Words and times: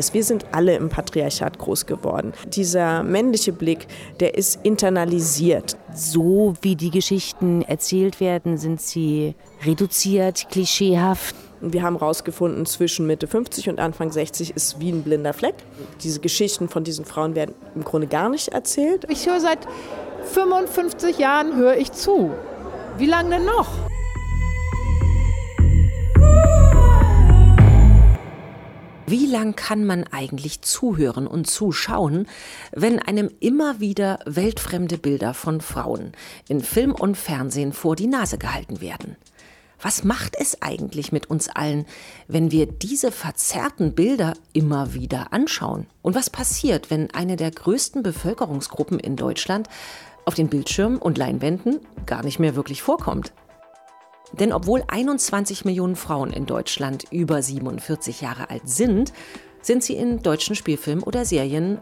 ist. 0.00 0.14
Wir 0.14 0.24
sind 0.24 0.46
alle 0.50 0.74
im 0.74 0.88
Patriarchat 0.88 1.58
groß 1.58 1.86
geworden. 1.86 2.32
Dieser 2.48 3.04
männliche 3.04 3.52
Blick, 3.52 3.86
der 4.18 4.34
ist 4.34 4.58
internalisiert. 4.64 5.76
So 5.94 6.54
wie 6.62 6.74
die 6.74 6.90
Geschichten 6.90 7.62
erzählt 7.62 8.18
werden, 8.18 8.58
sind 8.58 8.80
sie 8.80 9.36
reduziert, 9.64 10.48
klischeehaft. 10.50 11.36
Wir 11.60 11.82
haben 11.82 11.98
herausgefunden, 11.98 12.64
zwischen 12.64 13.06
Mitte 13.06 13.26
50 13.26 13.68
und 13.68 13.78
Anfang 13.78 14.10
60 14.10 14.56
ist 14.56 14.80
wie 14.80 14.90
ein 14.90 15.02
blinder 15.02 15.34
Fleck. 15.34 15.56
Diese 16.02 16.20
Geschichten 16.20 16.68
von 16.68 16.84
diesen 16.84 17.04
Frauen 17.04 17.34
werden 17.34 17.54
im 17.74 17.84
Grunde 17.84 18.06
gar 18.06 18.30
nicht 18.30 18.48
erzählt. 18.48 19.04
Ich 19.10 19.26
höre 19.26 19.40
seit 19.40 19.68
55 20.32 21.18
Jahren 21.18 21.56
höre 21.56 21.76
ich 21.76 21.92
zu. 21.92 22.30
Wie 22.96 23.06
lange 23.06 23.30
denn 23.36 23.44
noch? 23.44 23.68
Wie 29.10 29.26
lang 29.26 29.56
kann 29.56 29.86
man 29.86 30.04
eigentlich 30.04 30.62
zuhören 30.62 31.26
und 31.26 31.50
zuschauen, 31.50 32.28
wenn 32.70 33.00
einem 33.00 33.28
immer 33.40 33.80
wieder 33.80 34.20
weltfremde 34.24 34.98
Bilder 34.98 35.34
von 35.34 35.60
Frauen 35.60 36.12
in 36.46 36.60
Film 36.60 36.94
und 36.94 37.16
Fernsehen 37.16 37.72
vor 37.72 37.96
die 37.96 38.06
Nase 38.06 38.38
gehalten 38.38 38.80
werden? 38.80 39.16
Was 39.82 40.04
macht 40.04 40.36
es 40.38 40.62
eigentlich 40.62 41.10
mit 41.10 41.28
uns 41.28 41.48
allen, 41.48 41.86
wenn 42.28 42.52
wir 42.52 42.66
diese 42.66 43.10
verzerrten 43.10 43.96
Bilder 43.96 44.34
immer 44.52 44.94
wieder 44.94 45.32
anschauen? 45.32 45.88
Und 46.02 46.14
was 46.14 46.30
passiert, 46.30 46.88
wenn 46.88 47.10
eine 47.10 47.34
der 47.34 47.50
größten 47.50 48.04
Bevölkerungsgruppen 48.04 49.00
in 49.00 49.16
Deutschland 49.16 49.68
auf 50.24 50.34
den 50.34 50.46
Bildschirmen 50.46 50.98
und 50.98 51.18
Leinwänden 51.18 51.80
gar 52.06 52.22
nicht 52.22 52.38
mehr 52.38 52.54
wirklich 52.54 52.80
vorkommt? 52.80 53.32
Denn 54.32 54.52
obwohl 54.52 54.84
21 54.86 55.64
Millionen 55.64 55.96
Frauen 55.96 56.32
in 56.32 56.46
Deutschland 56.46 57.04
über 57.10 57.42
47 57.42 58.20
Jahre 58.20 58.50
alt 58.50 58.68
sind, 58.68 59.12
sind 59.62 59.82
sie 59.82 59.96
in 59.96 60.22
deutschen 60.22 60.54
Spielfilmen 60.54 61.04
oder 61.04 61.24
Serien 61.24 61.80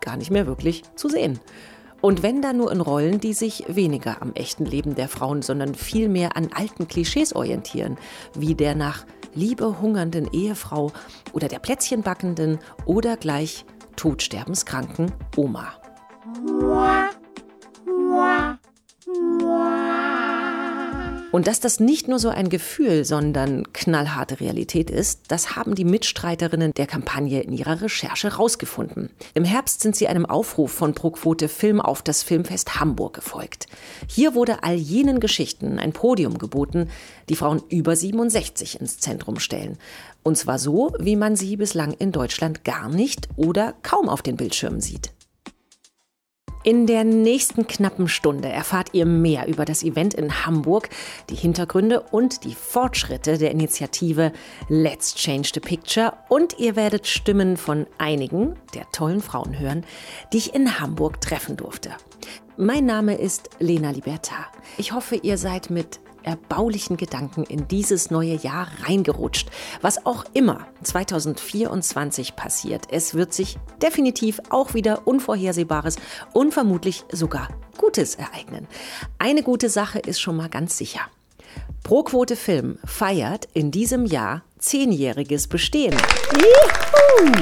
gar 0.00 0.16
nicht 0.16 0.30
mehr 0.30 0.46
wirklich 0.46 0.82
zu 0.94 1.08
sehen. 1.08 1.40
Und 2.00 2.22
wenn 2.22 2.40
dann 2.40 2.58
nur 2.58 2.70
in 2.70 2.80
Rollen, 2.80 3.18
die 3.18 3.32
sich 3.32 3.64
weniger 3.66 4.22
am 4.22 4.32
echten 4.34 4.64
Leben 4.64 4.94
der 4.94 5.08
Frauen, 5.08 5.42
sondern 5.42 5.74
vielmehr 5.74 6.36
an 6.36 6.50
alten 6.54 6.86
Klischees 6.86 7.34
orientieren, 7.34 7.98
wie 8.34 8.54
der 8.54 8.76
nach 8.76 9.04
Liebe 9.34 9.80
hungernden 9.80 10.28
Ehefrau 10.32 10.92
oder 11.32 11.48
der 11.48 11.58
Plätzchenbackenden 11.58 12.60
oder 12.86 13.16
gleich 13.16 13.64
todsterbenskranken 13.96 15.12
Oma. 15.36 15.72
Und 21.38 21.46
dass 21.46 21.60
das 21.60 21.78
nicht 21.78 22.08
nur 22.08 22.18
so 22.18 22.30
ein 22.30 22.48
Gefühl, 22.48 23.04
sondern 23.04 23.72
knallharte 23.72 24.40
Realität 24.40 24.90
ist, 24.90 25.20
das 25.28 25.54
haben 25.54 25.76
die 25.76 25.84
Mitstreiterinnen 25.84 26.72
der 26.74 26.88
Kampagne 26.88 27.42
in 27.42 27.52
ihrer 27.52 27.80
Recherche 27.80 28.32
herausgefunden. 28.32 29.10
Im 29.34 29.44
Herbst 29.44 29.80
sind 29.80 29.94
sie 29.94 30.08
einem 30.08 30.26
Aufruf 30.26 30.72
von 30.72 30.94
ProQuote 30.94 31.46
Film 31.46 31.80
auf 31.80 32.02
das 32.02 32.24
Filmfest 32.24 32.80
Hamburg 32.80 33.14
gefolgt. 33.14 33.68
Hier 34.08 34.34
wurde 34.34 34.64
all 34.64 34.74
jenen 34.74 35.20
Geschichten 35.20 35.78
ein 35.78 35.92
Podium 35.92 36.38
geboten, 36.38 36.90
die 37.28 37.36
Frauen 37.36 37.62
über 37.68 37.94
67 37.94 38.80
ins 38.80 38.98
Zentrum 38.98 39.38
stellen. 39.38 39.78
Und 40.24 40.36
zwar 40.36 40.58
so, 40.58 40.92
wie 40.98 41.14
man 41.14 41.36
sie 41.36 41.56
bislang 41.56 41.92
in 41.92 42.10
Deutschland 42.10 42.64
gar 42.64 42.88
nicht 42.88 43.28
oder 43.36 43.74
kaum 43.84 44.08
auf 44.08 44.22
den 44.22 44.36
Bildschirmen 44.36 44.80
sieht. 44.80 45.12
In 46.64 46.86
der 46.86 47.04
nächsten 47.04 47.68
knappen 47.68 48.08
Stunde 48.08 48.48
erfahrt 48.48 48.88
ihr 48.92 49.06
mehr 49.06 49.46
über 49.46 49.64
das 49.64 49.84
Event 49.84 50.14
in 50.14 50.44
Hamburg, 50.44 50.88
die 51.30 51.36
Hintergründe 51.36 52.00
und 52.10 52.44
die 52.44 52.54
Fortschritte 52.54 53.38
der 53.38 53.52
Initiative 53.52 54.32
Let's 54.68 55.14
Change 55.14 55.50
the 55.54 55.60
Picture 55.60 56.14
und 56.28 56.58
ihr 56.58 56.74
werdet 56.74 57.06
Stimmen 57.06 57.56
von 57.56 57.86
einigen 57.98 58.56
der 58.74 58.90
tollen 58.90 59.22
Frauen 59.22 59.58
hören, 59.58 59.84
die 60.32 60.38
ich 60.38 60.54
in 60.54 60.80
Hamburg 60.80 61.20
treffen 61.20 61.56
durfte. 61.56 61.90
Mein 62.56 62.86
Name 62.86 63.14
ist 63.14 63.50
Lena 63.60 63.92
Liberta. 63.92 64.46
Ich 64.78 64.92
hoffe, 64.92 65.14
ihr 65.14 65.38
seid 65.38 65.70
mit 65.70 66.00
erbaulichen 66.28 66.98
Gedanken 66.98 67.44
in 67.44 67.66
dieses 67.68 68.10
neue 68.10 68.34
Jahr 68.34 68.68
reingerutscht. 68.84 69.48
Was 69.80 70.04
auch 70.04 70.24
immer 70.34 70.66
2024 70.82 72.36
passiert, 72.36 72.84
es 72.92 73.14
wird 73.14 73.32
sich 73.32 73.56
definitiv 73.80 74.40
auch 74.50 74.74
wieder 74.74 75.06
Unvorhersehbares 75.06 75.96
und 76.34 76.52
vermutlich 76.52 77.04
sogar 77.10 77.48
Gutes 77.78 78.16
ereignen. 78.16 78.66
Eine 79.18 79.42
gute 79.42 79.70
Sache 79.70 80.00
ist 80.00 80.20
schon 80.20 80.36
mal 80.36 80.50
ganz 80.50 80.76
sicher. 80.76 81.00
Proquote 81.82 82.36
Film 82.36 82.78
feiert 82.84 83.48
in 83.54 83.70
diesem 83.70 84.04
Jahr 84.04 84.42
zehnjähriges 84.58 85.46
Bestehen. 85.46 85.96
Juhu! 86.34 87.32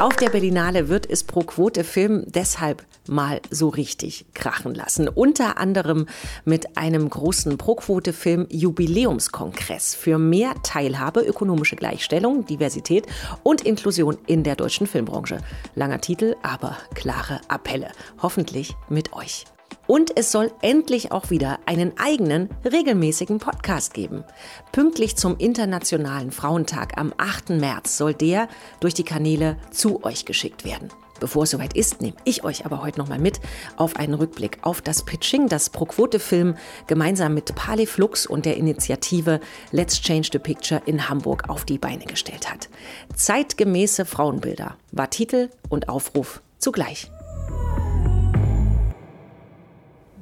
Auf 0.00 0.16
der 0.16 0.28
Berlinale 0.28 0.88
wird 0.88 1.08
es 1.08 1.22
pro 1.22 1.40
Quote 1.40 1.84
Film 1.84 2.24
deshalb 2.26 2.84
mal 3.08 3.40
so 3.50 3.68
richtig 3.68 4.26
krachen 4.34 4.74
lassen. 4.74 5.08
Unter 5.08 5.56
anderem 5.56 6.06
mit 6.44 6.76
einem 6.76 7.08
großen 7.08 7.56
Pro 7.58 7.76
Quote 7.76 8.12
Film 8.12 8.46
Jubiläumskongress 8.50 9.94
für 9.94 10.18
mehr 10.18 10.54
Teilhabe, 10.64 11.20
ökonomische 11.20 11.76
Gleichstellung, 11.76 12.44
Diversität 12.44 13.06
und 13.44 13.60
Inklusion 13.62 14.18
in 14.26 14.42
der 14.42 14.56
deutschen 14.56 14.88
Filmbranche. 14.88 15.38
Langer 15.76 16.00
Titel, 16.00 16.34
aber 16.42 16.76
klare 16.94 17.40
Appelle. 17.48 17.92
Hoffentlich 18.20 18.74
mit 18.88 19.12
euch. 19.12 19.44
Und 19.86 20.16
es 20.16 20.32
soll 20.32 20.50
endlich 20.62 21.12
auch 21.12 21.30
wieder 21.30 21.58
einen 21.66 21.92
eigenen, 21.98 22.48
regelmäßigen 22.64 23.38
Podcast 23.38 23.92
geben. 23.92 24.24
Pünktlich 24.72 25.16
zum 25.16 25.36
Internationalen 25.36 26.32
Frauentag 26.32 26.96
am 26.96 27.12
8. 27.16 27.50
März 27.50 27.98
soll 27.98 28.14
der 28.14 28.48
durch 28.80 28.94
die 28.94 29.04
Kanäle 29.04 29.58
zu 29.70 30.02
euch 30.04 30.24
geschickt 30.24 30.64
werden. 30.64 30.90
Bevor 31.20 31.44
es 31.44 31.50
soweit 31.50 31.76
ist, 31.76 32.02
nehme 32.02 32.16
ich 32.24 32.44
euch 32.44 32.66
aber 32.66 32.82
heute 32.82 32.98
nochmal 32.98 33.18
mit 33.18 33.40
auf 33.76 33.96
einen 33.96 34.14
Rückblick 34.14 34.58
auf 34.62 34.82
das 34.82 35.04
Pitching, 35.04 35.48
das 35.48 35.70
Pro-Quote-Film 35.70 36.56
gemeinsam 36.86 37.34
mit 37.34 37.54
Pali 37.54 37.86
Flux 37.86 38.26
und 38.26 38.44
der 38.46 38.56
Initiative 38.56 39.40
Let's 39.70 40.00
Change 40.00 40.28
the 40.32 40.38
Picture 40.38 40.82
in 40.86 41.08
Hamburg 41.08 41.48
auf 41.48 41.64
die 41.64 41.78
Beine 41.78 42.04
gestellt 42.04 42.50
hat. 42.50 42.68
Zeitgemäße 43.14 44.04
Frauenbilder 44.04 44.76
war 44.92 45.08
Titel 45.10 45.50
und 45.68 45.88
Aufruf 45.88 46.42
zugleich. 46.58 47.10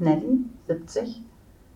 Nelly, 0.02 0.44
70, 0.66 1.22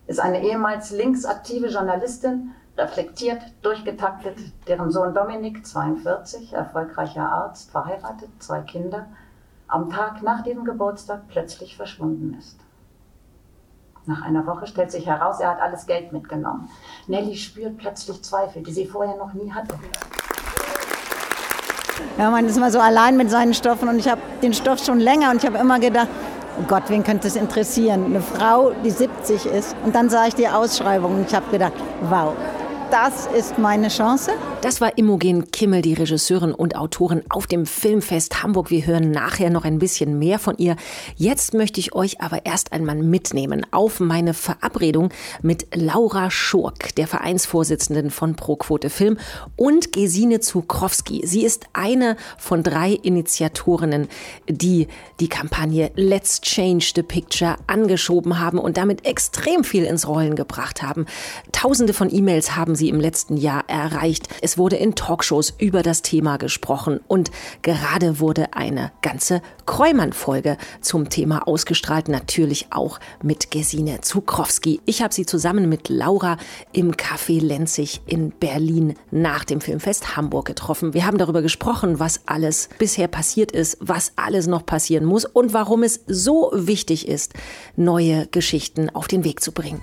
ist 0.07 0.19
eine 0.19 0.43
ehemals 0.43 0.91
linksaktive 0.91 1.67
Journalistin, 1.67 2.51
reflektiert, 2.77 3.41
durchgetaktet, 3.61 4.37
deren 4.67 4.91
Sohn 4.91 5.13
Dominik, 5.13 5.65
42, 5.65 6.53
erfolgreicher 6.53 7.27
Arzt, 7.27 7.71
verheiratet, 7.71 8.29
zwei 8.39 8.59
Kinder, 8.61 9.07
am 9.67 9.89
Tag 9.89 10.21
nach 10.21 10.43
diesem 10.43 10.63
Geburtstag 10.63 11.21
plötzlich 11.29 11.75
verschwunden 11.75 12.37
ist. 12.37 12.59
Nach 14.05 14.21
einer 14.21 14.45
Woche 14.45 14.67
stellt 14.67 14.91
sich 14.91 15.05
heraus, 15.05 15.39
er 15.39 15.49
hat 15.49 15.61
alles 15.61 15.85
Geld 15.85 16.13
mitgenommen. 16.13 16.69
Nelly 17.07 17.35
spürt 17.35 17.77
plötzlich 17.77 18.21
Zweifel, 18.23 18.63
die 18.63 18.71
sie 18.71 18.85
vorher 18.85 19.17
noch 19.17 19.33
nie 19.33 19.51
hatte. 19.51 19.75
Ja, 22.17 22.29
man 22.29 22.45
ist 22.45 22.57
immer 22.57 22.71
so 22.71 22.79
allein 22.79 23.17
mit 23.17 23.29
seinen 23.29 23.53
Stoffen 23.53 23.89
und 23.89 23.97
ich 23.97 24.07
habe 24.07 24.21
den 24.41 24.53
Stoff 24.53 24.83
schon 24.83 24.99
länger 24.99 25.31
und 25.31 25.37
ich 25.37 25.45
habe 25.45 25.57
immer 25.57 25.79
gedacht, 25.79 26.07
oh 26.59 26.63
Gott, 26.67 26.83
wen 26.87 27.03
könnte 27.03 27.27
es 27.27 27.35
interessieren? 27.35 28.05
Eine 28.05 28.21
Frau, 28.21 28.71
die 28.83 28.91
70 28.91 29.45
ist. 29.45 29.75
Und 29.83 29.95
dann 29.95 30.09
sah 30.09 30.27
ich 30.27 30.35
die 30.35 30.47
Ausschreibung 30.47 31.15
und 31.15 31.27
ich 31.27 31.35
habe 31.35 31.49
gedacht, 31.51 31.73
wow, 32.09 32.33
das 32.91 33.27
ist 33.27 33.57
meine 33.57 33.89
Chance. 33.89 34.31
Das 34.67 34.81
war 34.81 34.97
Imogen 34.97 35.49
Kimmel, 35.49 35.81
die 35.81 35.93
Regisseurin 35.93 36.51
und 36.51 36.75
Autorin 36.75 37.23
auf 37.29 37.47
dem 37.47 37.65
Filmfest 37.65 38.43
Hamburg. 38.43 38.69
Wir 38.69 38.85
hören 38.85 39.11
nachher 39.11 39.49
noch 39.49 39.63
ein 39.63 39.79
bisschen 39.79 40.19
mehr 40.19 40.39
von 40.39 40.57
ihr. 40.57 40.75
Jetzt 41.15 41.53
möchte 41.53 41.79
ich 41.79 41.95
euch 41.95 42.19
aber 42.19 42.45
erst 42.45 42.73
einmal 42.73 42.97
mitnehmen 42.97 43.65
auf 43.71 44.01
meine 44.01 44.33
Verabredung 44.33 45.13
mit 45.41 45.67
Laura 45.73 46.29
Schurk, 46.29 46.93
der 46.95 47.07
Vereinsvorsitzenden 47.07 48.11
von 48.11 48.35
ProQuote 48.35 48.89
Film 48.89 49.17
und 49.55 49.93
Gesine 49.93 50.41
Zukrowski. 50.41 51.25
Sie 51.25 51.45
ist 51.45 51.67
eine 51.71 52.17
von 52.37 52.61
drei 52.61 52.91
Initiatorinnen, 52.91 54.09
die 54.49 54.89
die 55.21 55.29
Kampagne 55.29 55.91
Let's 55.95 56.41
Change 56.41 56.91
the 56.93 57.03
Picture 57.03 57.55
angeschoben 57.67 58.41
haben 58.41 58.59
und 58.59 58.75
damit 58.75 59.05
extrem 59.05 59.63
viel 59.63 59.85
ins 59.85 60.09
Rollen 60.09 60.35
gebracht 60.35 60.83
haben. 60.83 61.05
Tausende 61.53 61.93
von 61.93 62.13
E-Mails 62.13 62.57
haben 62.57 62.75
sie 62.75 62.89
im 62.89 62.99
letzten 62.99 63.37
Jahr 63.37 63.63
erreicht. 63.69 64.27
Es 64.41 64.56
wurde 64.57 64.75
in 64.75 64.95
Talkshows 64.95 65.53
über 65.57 65.83
das 65.83 66.01
Thema 66.01 66.37
gesprochen 66.37 66.99
und 67.07 67.31
gerade 67.61 68.19
wurde 68.19 68.53
eine 68.53 68.91
ganze 69.01 69.41
Kräumann-Folge 69.65 70.57
zum 70.81 71.09
Thema 71.09 71.47
ausgestrahlt, 71.47 72.07
natürlich 72.07 72.67
auch 72.71 72.99
mit 73.21 73.51
Gesine 73.51 74.01
Zukrowski. 74.01 74.81
Ich 74.85 75.01
habe 75.01 75.13
sie 75.13 75.25
zusammen 75.25 75.69
mit 75.69 75.89
Laura 75.89 76.37
im 76.73 76.93
Café 76.93 77.41
Lenzig 77.41 78.01
in 78.05 78.31
Berlin 78.31 78.95
nach 79.11 79.43
dem 79.45 79.61
Filmfest 79.61 80.17
Hamburg 80.17 80.45
getroffen. 80.45 80.93
Wir 80.93 81.05
haben 81.05 81.17
darüber 81.17 81.41
gesprochen, 81.41 81.99
was 81.99 82.21
alles 82.25 82.69
bisher 82.77 83.07
passiert 83.07 83.51
ist, 83.51 83.77
was 83.79 84.13
alles 84.15 84.47
noch 84.47 84.65
passieren 84.65 85.05
muss 85.05 85.25
und 85.25 85.53
warum 85.53 85.83
es 85.83 86.01
so 86.07 86.51
wichtig 86.53 87.07
ist, 87.07 87.33
neue 87.75 88.27
Geschichten 88.27 88.89
auf 88.89 89.07
den 89.07 89.23
Weg 89.23 89.41
zu 89.41 89.51
bringen. 89.51 89.81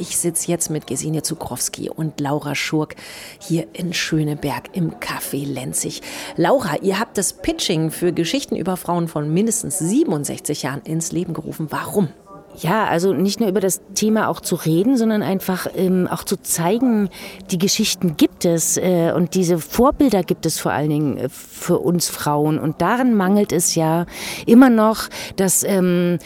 Ich 0.00 0.16
sitze 0.16 0.50
jetzt 0.50 0.70
mit 0.70 0.86
Gesine 0.86 1.22
Zukrowski 1.22 1.90
und 1.90 2.20
Laura 2.20 2.54
Schurk 2.54 2.96
hier 3.38 3.66
in 3.74 3.92
Schöneberg 3.92 4.70
im 4.72 4.92
Café 4.92 5.46
Lenzig. 5.46 6.00
Laura, 6.36 6.76
ihr 6.80 6.98
habt 6.98 7.18
das 7.18 7.34
Pitching 7.34 7.90
für 7.90 8.14
Geschichten 8.14 8.56
über 8.56 8.78
Frauen 8.78 9.08
von 9.08 9.30
mindestens 9.32 9.78
67 9.78 10.62
Jahren 10.62 10.80
ins 10.84 11.12
Leben 11.12 11.34
gerufen. 11.34 11.66
Warum? 11.68 12.08
Ja, 12.56 12.86
also 12.86 13.12
nicht 13.12 13.40
nur 13.40 13.48
über 13.50 13.60
das 13.60 13.82
Thema 13.94 14.28
auch 14.28 14.40
zu 14.40 14.54
reden, 14.54 14.96
sondern 14.96 15.22
einfach 15.22 15.66
ähm, 15.74 16.08
auch 16.10 16.24
zu 16.24 16.36
zeigen, 16.38 17.10
die 17.50 17.58
Geschichten 17.58 18.16
gibt 18.16 18.46
es 18.46 18.78
äh, 18.78 19.12
und 19.14 19.34
diese 19.34 19.58
Vorbilder 19.58 20.22
gibt 20.22 20.46
es 20.46 20.58
vor 20.58 20.72
allen 20.72 20.90
Dingen 20.90 21.18
äh, 21.18 21.28
für 21.28 21.78
uns 21.78 22.08
Frauen. 22.08 22.58
Und 22.58 22.80
daran 22.80 23.14
mangelt 23.14 23.52
es 23.52 23.74
ja 23.74 24.06
immer 24.46 24.70
noch, 24.70 25.08
dass 25.36 25.62
ähm, 25.62 26.18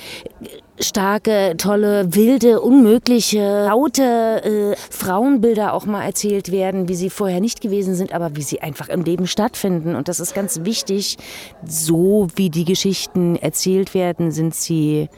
starke, 0.81 1.55
tolle, 1.56 2.15
wilde, 2.15 2.61
unmögliche, 2.61 3.67
laute 3.67 4.75
äh, 4.75 4.76
Frauenbilder 4.91 5.73
auch 5.73 5.87
mal 5.87 6.05
erzählt 6.05 6.50
werden, 6.50 6.88
wie 6.88 6.97
sie 6.97 7.11
vorher 7.11 7.41
nicht 7.41 7.61
gewesen 7.61 7.94
sind, 7.94 8.12
aber 8.12 8.37
wie 8.37 8.43
sie 8.43 8.61
einfach 8.61 8.88
im 8.88 9.03
Leben 9.03 9.26
stattfinden. 9.26 9.94
Und 9.94 10.09
das 10.09 10.21
ist 10.21 10.35
ganz 10.35 10.65
wichtig. 10.65 11.17
So 11.67 12.29
wie 12.35 12.50
die 12.50 12.65
Geschichten 12.65 13.37
erzählt 13.37 13.94
werden, 13.94 14.32
sind 14.32 14.55
sie 14.55 15.09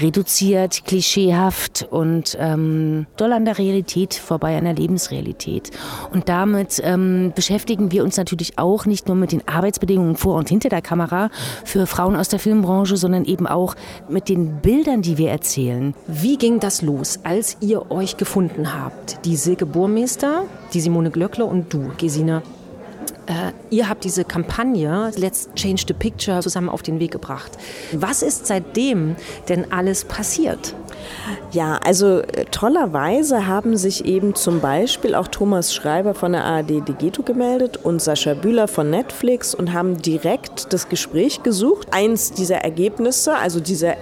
reduziert, 0.00 0.84
klischeehaft 0.84 1.86
und 1.90 2.36
ähm, 2.40 3.06
doll 3.16 3.32
an 3.32 3.44
der 3.44 3.58
Realität 3.58 4.14
vorbei, 4.14 4.56
an 4.56 4.64
der 4.64 4.74
Lebensrealität. 4.74 5.70
Und 6.12 6.28
damit 6.28 6.80
ähm, 6.84 7.32
beschäftigen 7.34 7.92
wir 7.92 8.04
uns 8.04 8.16
natürlich 8.16 8.58
auch 8.58 8.86
nicht 8.86 9.08
nur 9.08 9.16
mit 9.16 9.32
den 9.32 9.46
Arbeitsbedingungen 9.46 10.16
vor 10.16 10.36
und 10.36 10.48
hinter 10.48 10.68
der 10.68 10.82
Kamera 10.82 11.30
für 11.64 11.86
Frauen 11.86 12.16
aus 12.16 12.28
der 12.28 12.38
Filmbranche, 12.38 12.96
sondern 12.96 13.24
eben 13.24 13.46
auch 13.46 13.74
mit 14.08 14.28
den 14.28 14.60
Bildern, 14.60 15.02
die 15.02 15.18
wir 15.18 15.30
erzählen. 15.30 15.94
Wie 16.06 16.36
ging 16.36 16.60
das 16.60 16.82
los, 16.82 17.20
als 17.24 17.56
ihr 17.60 17.90
euch 17.90 18.16
gefunden 18.16 18.74
habt? 18.74 19.24
Die 19.24 19.36
Silke 19.36 19.66
Burmeister, 19.66 20.44
die 20.72 20.80
Simone 20.80 21.10
Glöckler 21.10 21.46
und 21.46 21.72
du, 21.72 21.90
Gesine 21.98 22.42
äh, 23.28 23.52
ihr 23.70 23.88
habt 23.88 24.04
diese 24.04 24.24
Kampagne 24.24 25.12
Let's 25.16 25.50
Change 25.54 25.84
the 25.86 25.94
Picture 25.94 26.40
zusammen 26.40 26.68
auf 26.68 26.82
den 26.82 26.98
Weg 26.98 27.12
gebracht. 27.12 27.52
Was 27.92 28.22
ist 28.22 28.46
seitdem 28.46 29.16
denn 29.48 29.70
alles 29.70 30.04
passiert? 30.04 30.74
Ja, 31.52 31.78
also 31.84 32.20
äh, 32.20 32.44
tollerweise 32.50 33.46
haben 33.46 33.76
sich 33.76 34.04
eben 34.04 34.34
zum 34.34 34.60
Beispiel 34.60 35.14
auch 35.14 35.28
Thomas 35.28 35.74
Schreiber 35.74 36.14
von 36.14 36.32
der 36.32 36.44
ARD 36.44 36.88
Digeto 36.88 37.22
gemeldet 37.22 37.78
und 37.82 38.02
Sascha 38.02 38.34
Bühler 38.34 38.68
von 38.68 38.90
Netflix 38.90 39.54
und 39.54 39.72
haben 39.72 40.00
direkt 40.00 40.72
das 40.72 40.88
Gespräch 40.88 41.42
gesucht. 41.42 41.88
Eins 41.92 42.32
dieser 42.32 42.58
Ergebnisse, 42.58 43.34
also 43.34 43.60
diese 43.60 43.94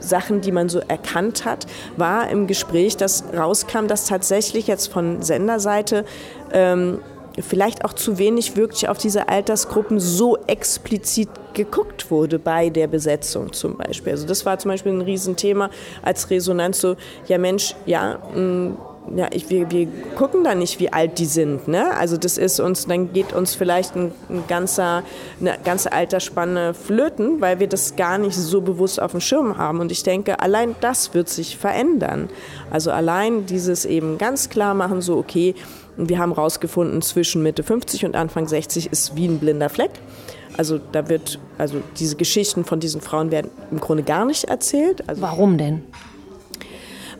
Sachen, 0.00 0.40
die 0.40 0.52
man 0.52 0.68
so 0.68 0.80
erkannt 0.80 1.44
hat, 1.44 1.66
war 1.96 2.28
im 2.30 2.46
Gespräch, 2.46 2.96
dass 2.96 3.24
rauskam, 3.36 3.86
dass 3.86 4.06
tatsächlich 4.06 4.66
jetzt 4.66 4.92
von 4.92 5.22
Senderseite 5.22 6.04
ähm, 6.52 7.00
vielleicht 7.40 7.84
auch 7.84 7.92
zu 7.92 8.18
wenig 8.18 8.56
wirklich 8.56 8.88
auf 8.88 8.98
diese 8.98 9.28
Altersgruppen 9.28 9.98
so 10.00 10.36
explizit 10.46 11.28
geguckt 11.52 12.10
wurde 12.10 12.38
bei 12.38 12.70
der 12.70 12.86
Besetzung 12.86 13.52
zum 13.52 13.76
Beispiel. 13.76 14.12
Also 14.12 14.26
das 14.26 14.44
war 14.46 14.58
zum 14.58 14.70
Beispiel 14.70 14.92
ein 14.92 15.00
Riesenthema 15.00 15.70
als 16.02 16.30
Resonanz 16.30 16.80
so, 16.80 16.96
ja 17.26 17.38
Mensch, 17.38 17.74
ja, 17.86 18.18
mh, 18.34 18.40
mm, 18.40 18.78
ja, 19.14 19.28
ich, 19.32 19.50
wir, 19.50 19.70
wir 19.70 19.86
gucken 20.16 20.44
da 20.44 20.54
nicht, 20.54 20.80
wie 20.80 20.92
alt 20.92 21.18
die 21.18 21.26
sind. 21.26 21.68
Ne? 21.68 21.94
Also 21.96 22.16
das 22.16 22.38
ist 22.38 22.60
uns, 22.60 22.86
dann 22.86 23.12
geht 23.12 23.32
uns 23.32 23.54
vielleicht 23.54 23.94
ein, 23.96 24.12
ein 24.28 24.44
ganzer, 24.48 25.02
eine 25.40 25.56
ganze 25.62 25.92
Altersspanne 25.92 26.74
flöten, 26.74 27.40
weil 27.40 27.60
wir 27.60 27.66
das 27.66 27.96
gar 27.96 28.18
nicht 28.18 28.36
so 28.36 28.60
bewusst 28.60 29.00
auf 29.00 29.10
dem 29.12 29.20
Schirm 29.20 29.58
haben. 29.58 29.80
Und 29.80 29.92
ich 29.92 30.02
denke, 30.02 30.40
allein 30.40 30.74
das 30.80 31.14
wird 31.14 31.28
sich 31.28 31.56
verändern. 31.56 32.30
Also 32.70 32.90
allein 32.90 33.46
dieses 33.46 33.84
eben 33.84 34.18
ganz 34.18 34.48
klar 34.48 34.74
machen, 34.74 35.00
so 35.00 35.16
okay, 35.16 35.54
wir 35.96 36.18
haben 36.18 36.34
herausgefunden, 36.34 37.02
zwischen 37.02 37.42
Mitte 37.42 37.62
50 37.62 38.04
und 38.06 38.16
Anfang 38.16 38.48
60 38.48 38.90
ist 38.90 39.16
wie 39.16 39.26
ein 39.26 39.38
blinder 39.38 39.68
Fleck. 39.68 39.92
Also 40.56 40.80
da 40.92 41.08
wird, 41.08 41.38
also 41.58 41.82
diese 41.98 42.16
Geschichten 42.16 42.64
von 42.64 42.80
diesen 42.80 43.00
Frauen 43.00 43.30
werden 43.30 43.50
im 43.70 43.80
Grunde 43.80 44.02
gar 44.02 44.24
nicht 44.24 44.44
erzählt. 44.44 45.08
Also 45.08 45.22
Warum 45.22 45.58
denn? 45.58 45.82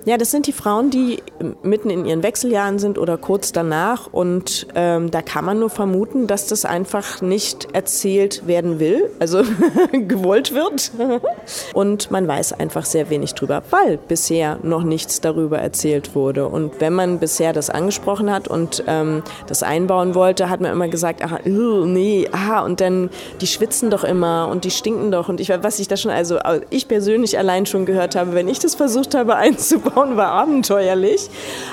Ja, 0.07 0.19
das 0.19 0.31
sind 0.31 0.47
die 0.47 0.53
Frauen, 0.53 0.91
die 0.91 1.23
mitten 1.63 1.89
in 1.89 2.05
ihren 2.05 2.23
Wechseljahren 2.23 2.79
sind 2.79 2.99
oder 2.99 3.17
kurz 3.17 3.53
danach. 3.53 4.07
Und 4.13 4.67
ähm, 4.75 5.11
da 5.11 5.23
kann 5.23 5.47
man 5.47 5.59
nur 5.59 5.71
vermuten, 5.71 6.27
dass 6.27 6.47
das 6.47 6.67
einfach 6.67 7.23
nicht 7.23 7.69
erzählt 7.73 8.47
werden 8.47 8.81
will, 8.81 9.09
also 9.19 9.43
gewollt 9.93 10.55
wird. 10.55 10.93
und 11.73 12.11
man 12.11 12.29
weiß 12.29 12.53
einfach 12.53 12.85
sehr 12.85 13.09
wenig 13.09 13.33
drüber, 13.33 13.63
weil 13.71 13.97
bisher 13.97 14.59
noch 14.63 14.83
nichts 14.83 15.23
darüber 15.23 15.59
erzählt 15.59 16.15
wurde. 16.15 16.49
Und 16.49 16.83
wenn 16.83 16.93
man 16.93 17.19
bisher 17.19 17.55
das 17.55 17.71
angesprochen 17.71 18.31
hat 18.31 18.47
und 18.47 18.85
ähm, 18.87 19.23
das 19.47 19.63
einbauen 19.63 20.15
wollte, 20.15 20.51
hat 20.51 20.61
man 20.61 20.71
immer 20.71 20.89
gesagt, 20.89 21.25
aha, 21.25 21.39
nee, 21.47 22.29
aha, 22.31 22.61
und 22.61 22.83
dann, 22.83 23.09
die 23.41 23.47
schwitzen 23.47 23.89
doch 23.89 24.05
immer 24.05 24.49
und 24.49 24.65
die 24.65 24.71
stinken 24.71 25.11
doch. 25.11 25.31
Und 25.31 25.41
ich, 25.41 25.49
was 25.49 25.79
ich 25.79 25.89
da 25.89 25.97
schon, 25.97 26.11
also 26.11 26.39
ich 26.69 26.89
persönlich 26.89 27.39
allein 27.39 27.65
schon 27.65 27.87
gehört 27.87 28.17
habe, 28.17 28.35
wenn 28.35 28.49
ich 28.49 28.59
das 28.59 28.75
versucht 28.75 29.15
habe 29.15 29.37
einzubauen, 29.37 29.94
Frauen 29.95 30.17
war 30.17 30.29
abenteuerlich. 30.33 31.31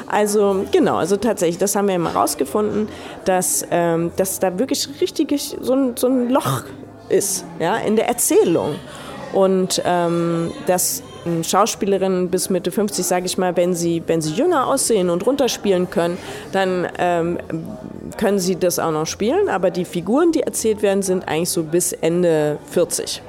Also 0.08 0.66
genau, 0.72 0.98
also 0.98 1.18
tatsächlich, 1.18 1.58
das 1.58 1.76
haben 1.76 1.88
wir 1.88 1.96
immer 1.96 2.12
rausgefunden, 2.12 2.88
dass, 3.26 3.66
ähm, 3.72 4.12
dass 4.16 4.40
da 4.40 4.60
wirklich 4.60 4.88
richtig 5.02 5.58
so 5.60 5.74
ein, 5.74 5.98
so 5.98 6.08
ein 6.08 6.30
Loch 6.30 6.64
ist 7.10 7.46
ja, 7.60 7.78
in 7.78 7.96
der 7.96 8.08
Erzählung. 8.08 8.76
Und 9.34 9.82
ähm, 9.86 10.52
dass 10.68 11.04
Schauspielerinnen 11.44 12.30
bis 12.30 12.50
Mitte 12.50 12.72
50, 12.72 13.06
sage 13.06 13.26
ich 13.26 13.38
mal, 13.38 13.56
wenn 13.56 13.74
sie, 13.74 14.04
wenn 14.08 14.22
sie 14.22 14.34
jünger 14.34 14.68
aussehen 14.68 15.10
und 15.10 15.26
runterspielen 15.26 15.90
können, 15.90 16.18
dann 16.52 16.88
ähm, 16.98 17.40
können 18.18 18.40
sie 18.40 18.58
das 18.58 18.80
auch 18.80 18.92
noch 18.92 19.06
spielen. 19.06 19.48
Aber 19.50 19.72
die 19.72 19.86
Figuren, 19.86 20.32
die 20.32 20.42
erzählt 20.42 20.82
werden, 20.82 21.02
sind 21.02 21.28
eigentlich 21.28 21.50
so 21.50 21.64
bis 21.64 21.94
Ende 21.94 22.58
40. 22.72 23.22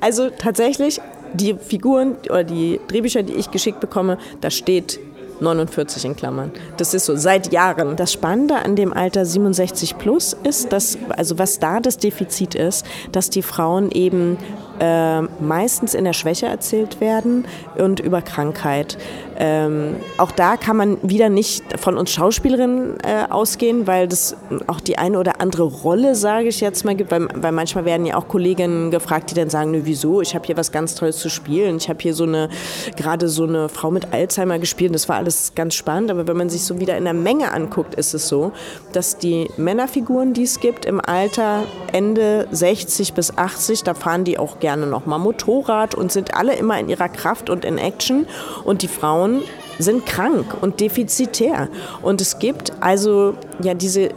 Also 0.00 0.30
tatsächlich 0.30 1.00
die 1.34 1.54
Figuren 1.54 2.16
oder 2.28 2.44
die 2.44 2.80
Drehbücher, 2.88 3.22
die 3.22 3.34
ich 3.34 3.50
geschickt 3.50 3.80
bekomme, 3.80 4.18
da 4.40 4.50
steht 4.50 4.98
49 5.40 6.04
in 6.04 6.16
Klammern. 6.16 6.52
Das 6.76 6.94
ist 6.94 7.06
so 7.06 7.16
seit 7.16 7.52
Jahren. 7.52 7.96
Das 7.96 8.12
Spannende 8.12 8.56
an 8.56 8.76
dem 8.76 8.92
Alter 8.92 9.24
67 9.24 9.98
plus 9.98 10.36
ist, 10.44 10.72
dass, 10.72 10.98
also 11.10 11.38
was 11.38 11.58
da 11.58 11.80
das 11.80 11.98
Defizit 11.98 12.54
ist, 12.54 12.86
dass 13.12 13.30
die 13.30 13.42
Frauen 13.42 13.90
eben 13.90 14.38
äh, 14.80 15.22
meistens 15.22 15.94
in 15.94 16.04
der 16.04 16.12
Schwäche 16.12 16.46
erzählt 16.46 17.00
werden 17.00 17.46
und 17.76 18.00
über 18.00 18.22
Krankheit. 18.22 18.98
Ähm, 19.36 19.96
auch 20.18 20.30
da 20.30 20.56
kann 20.56 20.76
man 20.76 20.98
wieder 21.02 21.28
nicht 21.28 21.78
von 21.80 21.96
uns 21.96 22.12
Schauspielerinnen 22.12 22.98
äh, 23.00 23.30
ausgehen, 23.30 23.86
weil 23.86 24.06
das 24.06 24.36
auch 24.66 24.80
die 24.80 24.98
eine 24.98 25.18
oder 25.18 25.40
andere 25.40 25.64
Rolle, 25.64 26.14
sage 26.14 26.48
ich 26.48 26.60
jetzt 26.60 26.84
mal, 26.84 26.94
gibt. 26.94 27.10
Weil, 27.10 27.28
weil 27.34 27.52
manchmal 27.52 27.84
werden 27.84 28.06
ja 28.06 28.16
auch 28.16 28.28
Kolleginnen 28.28 28.90
gefragt, 28.90 29.30
die 29.30 29.34
dann 29.34 29.50
sagen, 29.50 29.72
nö, 29.72 29.80
wieso? 29.84 30.20
Ich 30.20 30.34
habe 30.34 30.46
hier 30.46 30.56
was 30.56 30.70
ganz 30.70 30.94
Tolles 30.94 31.18
zu 31.18 31.28
spielen. 31.28 31.76
Ich 31.76 31.88
habe 31.88 31.98
hier 32.00 32.14
so 32.14 32.24
eine, 32.24 32.48
gerade 32.96 33.28
so 33.28 33.44
eine 33.44 33.68
Frau 33.68 33.90
mit 33.90 34.12
Alzheimer 34.12 34.58
gespielt. 34.58 34.94
Das 34.94 35.08
war 35.08 35.16
alles 35.16 35.52
ganz 35.54 35.74
spannend. 35.74 36.10
Aber 36.10 36.28
wenn 36.28 36.36
man 36.36 36.48
sich 36.48 36.62
so 36.62 36.78
wieder 36.78 36.96
in 36.96 37.04
der 37.04 37.14
Menge 37.14 37.52
anguckt, 37.52 37.94
ist 37.94 38.14
es 38.14 38.28
so, 38.28 38.52
dass 38.92 39.18
die 39.18 39.48
Männerfiguren, 39.56 40.32
die 40.32 40.44
es 40.44 40.60
gibt, 40.60 40.84
im 40.84 41.00
Alter 41.00 41.64
Ende 41.92 42.46
60 42.50 43.14
bis 43.14 43.36
80, 43.36 43.82
da 43.82 43.94
fahren 43.94 44.24
die 44.24 44.38
auch 44.38 44.60
gerne 44.64 44.86
nochmal 44.86 45.18
Motorrad 45.18 45.94
und 45.94 46.10
sind 46.10 46.32
alle 46.32 46.56
immer 46.56 46.80
in 46.80 46.88
ihrer 46.88 47.10
Kraft 47.10 47.50
und 47.50 47.66
in 47.66 47.76
Action. 47.76 48.26
Und 48.64 48.80
die 48.80 48.88
Frauen 48.88 49.42
sind 49.78 50.06
krank 50.06 50.56
und 50.62 50.80
defizitär. 50.80 51.68
Und 52.00 52.22
es 52.22 52.38
gibt 52.38 52.72
also 52.80 53.34
ja 53.60 53.74
diese 53.74 54.08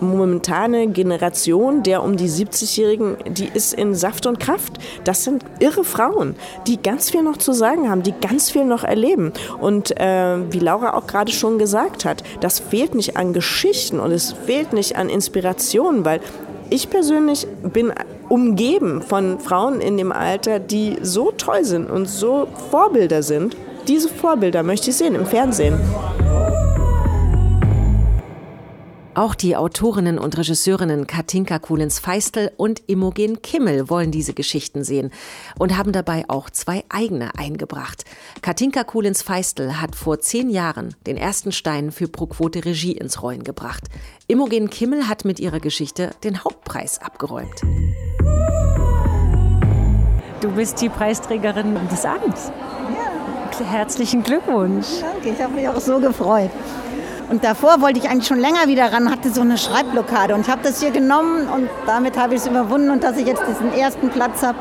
momentane 0.00 0.88
Generation 0.88 1.84
der 1.84 2.02
um 2.02 2.16
die 2.16 2.28
70-Jährigen, 2.28 3.16
die 3.28 3.48
ist 3.54 3.74
in 3.74 3.94
Saft 3.94 4.26
und 4.26 4.40
Kraft. 4.40 4.72
Das 5.04 5.22
sind 5.22 5.44
irre 5.60 5.84
Frauen, 5.84 6.34
die 6.66 6.82
ganz 6.82 7.10
viel 7.10 7.22
noch 7.22 7.36
zu 7.36 7.52
sagen 7.52 7.88
haben, 7.88 8.02
die 8.02 8.14
ganz 8.20 8.50
viel 8.50 8.64
noch 8.64 8.82
erleben. 8.82 9.32
Und 9.60 9.96
äh, 10.00 10.52
wie 10.52 10.58
Laura 10.58 10.94
auch 10.94 11.06
gerade 11.06 11.30
schon 11.30 11.60
gesagt 11.60 12.04
hat, 12.04 12.24
das 12.40 12.58
fehlt 12.58 12.96
nicht 12.96 13.16
an 13.16 13.32
Geschichten 13.34 14.00
und 14.00 14.10
es 14.10 14.32
fehlt 14.32 14.72
nicht 14.72 14.96
an 14.96 15.08
Inspirationen, 15.08 16.04
weil 16.04 16.20
ich 16.72 16.88
persönlich 16.88 17.46
bin 17.62 17.92
umgeben 18.28 19.02
von 19.02 19.38
Frauen 19.38 19.80
in 19.80 19.98
dem 19.98 20.10
Alter, 20.10 20.58
die 20.58 20.96
so 21.02 21.30
toll 21.32 21.64
sind 21.64 21.90
und 21.90 22.08
so 22.08 22.48
Vorbilder 22.70 23.22
sind. 23.22 23.56
Diese 23.88 24.08
Vorbilder 24.08 24.62
möchte 24.62 24.90
ich 24.90 24.96
sehen 24.96 25.14
im 25.14 25.26
Fernsehen. 25.26 25.78
Auch 29.14 29.34
die 29.34 29.56
Autorinnen 29.56 30.18
und 30.18 30.38
Regisseurinnen 30.38 31.06
Katinka 31.06 31.58
Kuhlens-Feistel 31.58 32.50
und 32.56 32.82
Imogen 32.86 33.42
Kimmel 33.42 33.90
wollen 33.90 34.10
diese 34.10 34.32
Geschichten 34.32 34.84
sehen 34.84 35.10
und 35.58 35.76
haben 35.76 35.92
dabei 35.92 36.24
auch 36.28 36.48
zwei 36.48 36.82
eigene 36.88 37.36
eingebracht. 37.36 38.06
Katinka 38.40 38.84
Kuhlens-Feistel 38.84 39.82
hat 39.82 39.96
vor 39.96 40.20
zehn 40.20 40.48
Jahren 40.48 40.94
den 41.06 41.18
ersten 41.18 41.52
Stein 41.52 41.92
für 41.92 42.08
Proquote 42.08 42.64
Regie 42.64 42.92
ins 42.92 43.22
Rollen 43.22 43.44
gebracht. 43.44 43.84
Imogen 44.28 44.70
Kimmel 44.70 45.06
hat 45.08 45.26
mit 45.26 45.40
ihrer 45.40 45.60
Geschichte 45.60 46.12
den 46.24 46.42
Hauptpreis 46.42 46.98
abgeräumt. 46.98 47.60
Du 50.40 50.50
bist 50.52 50.80
die 50.80 50.88
Preisträgerin 50.88 51.76
des 51.90 52.06
Abends. 52.06 52.50
herzlichen 53.62 54.22
Glückwunsch. 54.22 54.86
Danke, 55.02 55.28
ich 55.28 55.40
habe 55.40 55.52
mich 55.52 55.68
auch 55.68 55.78
so 55.80 56.00
gefreut. 56.00 56.50
Und 57.32 57.42
davor 57.44 57.80
wollte 57.80 57.98
ich 57.98 58.10
eigentlich 58.10 58.26
schon 58.26 58.40
länger 58.40 58.66
wieder 58.66 58.92
ran, 58.92 59.10
hatte 59.10 59.30
so 59.30 59.40
eine 59.40 59.56
Schreibblockade. 59.56 60.34
Und 60.34 60.42
ich 60.42 60.50
habe 60.50 60.60
das 60.62 60.82
hier 60.82 60.90
genommen 60.90 61.48
und 61.48 61.70
damit 61.86 62.18
habe 62.18 62.34
ich 62.34 62.42
es 62.42 62.46
überwunden. 62.46 62.90
Und 62.90 63.02
dass 63.02 63.16
ich 63.16 63.26
jetzt 63.26 63.40
diesen 63.48 63.72
ersten 63.72 64.10
Platz 64.10 64.42
habe, 64.42 64.58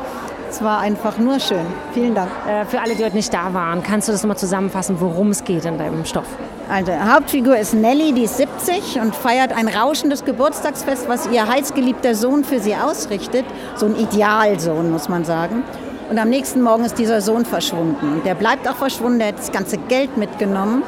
es 0.50 0.64
war 0.64 0.80
einfach 0.80 1.18
nur 1.18 1.42
schön. 1.42 1.66
Vielen 1.94 2.16
Dank. 2.16 2.30
Äh, 2.48 2.64
für 2.64 2.80
alle, 2.80 2.96
die 2.96 3.04
heute 3.04 3.18
nicht 3.18 3.34
da 3.34 3.54
waren, 3.54 3.84
kannst 3.84 4.08
du 4.08 4.14
das 4.14 4.24
nochmal 4.24 4.38
zusammenfassen, 4.38 5.02
worum 5.02 5.32
es 5.32 5.44
geht 5.44 5.66
in 5.66 5.78
deinem 5.78 6.06
Stoff? 6.06 6.28
Also, 6.70 6.94
Hauptfigur 6.94 7.58
ist 7.58 7.74
Nelly, 7.74 8.14
die 8.14 8.24
ist 8.24 8.38
70 8.38 9.02
und 9.02 9.18
feiert 9.18 9.52
ein 9.52 9.68
rauschendes 9.68 10.24
Geburtstagsfest, 10.24 11.10
was 11.10 11.28
ihr 11.28 11.46
heißgeliebter 11.46 12.16
Sohn 12.16 12.46
für 12.46 12.62
sie 12.62 12.76
ausrichtet. 12.76 13.44
So 13.76 13.88
ein 13.88 13.98
Idealsohn, 13.98 14.92
muss 14.92 15.10
man 15.10 15.26
sagen. 15.26 15.64
Und 16.10 16.18
am 16.18 16.30
nächsten 16.30 16.62
Morgen 16.62 16.86
ist 16.86 16.98
dieser 16.98 17.20
Sohn 17.20 17.44
verschwunden. 17.44 18.14
Und 18.14 18.26
der 18.26 18.36
bleibt 18.36 18.66
auch 18.70 18.76
verschwunden, 18.76 19.20
der 19.20 19.30
hat 19.30 19.40
das 19.40 19.52
ganze 19.52 19.78
Geld 19.78 20.16
mitgenommen. 20.16 20.84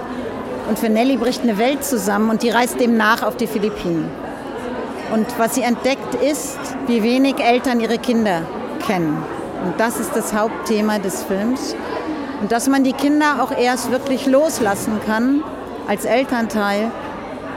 Und 0.67 0.79
für 0.79 0.89
Nelly 0.89 1.17
bricht 1.17 1.43
eine 1.43 1.58
Welt 1.58 1.84
zusammen 1.84 2.29
und 2.29 2.43
die 2.43 2.50
reist 2.50 2.79
dem 2.79 2.96
nach 2.96 3.24
auf 3.24 3.36
die 3.36 3.48
Philippinen. 3.48 4.10
Und 5.13 5.27
was 5.38 5.55
sie 5.55 5.62
entdeckt 5.62 6.15
ist, 6.15 6.58
wie 6.88 7.03
wenig 7.03 7.39
Eltern 7.39 7.79
ihre 7.79 7.98
Kinder 7.98 8.43
kennen. 8.86 9.17
Und 9.65 9.79
das 9.79 10.00
ist 10.00 10.15
das 10.15 10.34
Hauptthema 10.34 11.00
des 11.00 11.24
Films. 11.24 11.75
Und 12.41 12.51
dass 12.51 12.67
man 12.67 12.84
die 12.84 12.93
Kinder 12.93 13.41
auch 13.41 13.58
erst 13.58 13.91
wirklich 13.91 14.25
loslassen 14.25 15.00
kann 15.05 15.43
als 15.88 16.05
Elternteil, 16.05 16.91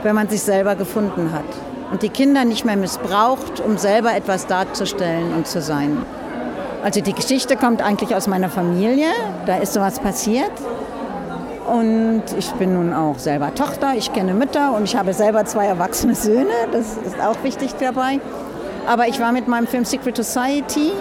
wenn 0.03 0.15
man 0.15 0.29
sich 0.29 0.41
selber 0.41 0.75
gefunden 0.75 1.31
hat. 1.33 1.43
Und 1.91 2.01
die 2.03 2.09
Kinder 2.09 2.45
nicht 2.45 2.65
mehr 2.65 2.77
missbraucht, 2.77 3.59
um 3.59 3.77
selber 3.77 4.13
etwas 4.13 4.47
darzustellen 4.47 5.33
und 5.33 5.47
zu 5.47 5.61
sein. 5.61 5.97
Also 6.83 7.01
die 7.01 7.13
Geschichte 7.13 7.55
kommt 7.55 7.81
eigentlich 7.81 8.15
aus 8.15 8.27
meiner 8.27 8.49
Familie. 8.49 9.07
Da 9.45 9.57
ist 9.57 9.73
sowas 9.73 9.99
passiert. 9.99 10.51
Und 11.67 12.23
ich 12.37 12.49
bin 12.53 12.73
nun 12.73 12.93
auch 12.93 13.19
selber 13.19 13.53
Tochter, 13.53 13.93
ich 13.95 14.13
kenne 14.13 14.33
Mütter 14.33 14.73
und 14.75 14.85
ich 14.85 14.95
habe 14.95 15.13
selber 15.13 15.45
zwei 15.45 15.65
erwachsene 15.65 16.15
Söhne. 16.15 16.53
Das 16.71 16.97
ist 16.97 17.19
auch 17.19 17.43
wichtig 17.43 17.75
dabei. 17.79 18.19
Aber 18.87 19.07
ich 19.07 19.19
war 19.19 19.33
mit 19.33 19.47
meinem 19.47 19.67
Film 19.67 19.83
Secret 19.83 20.15
Society 20.15 20.93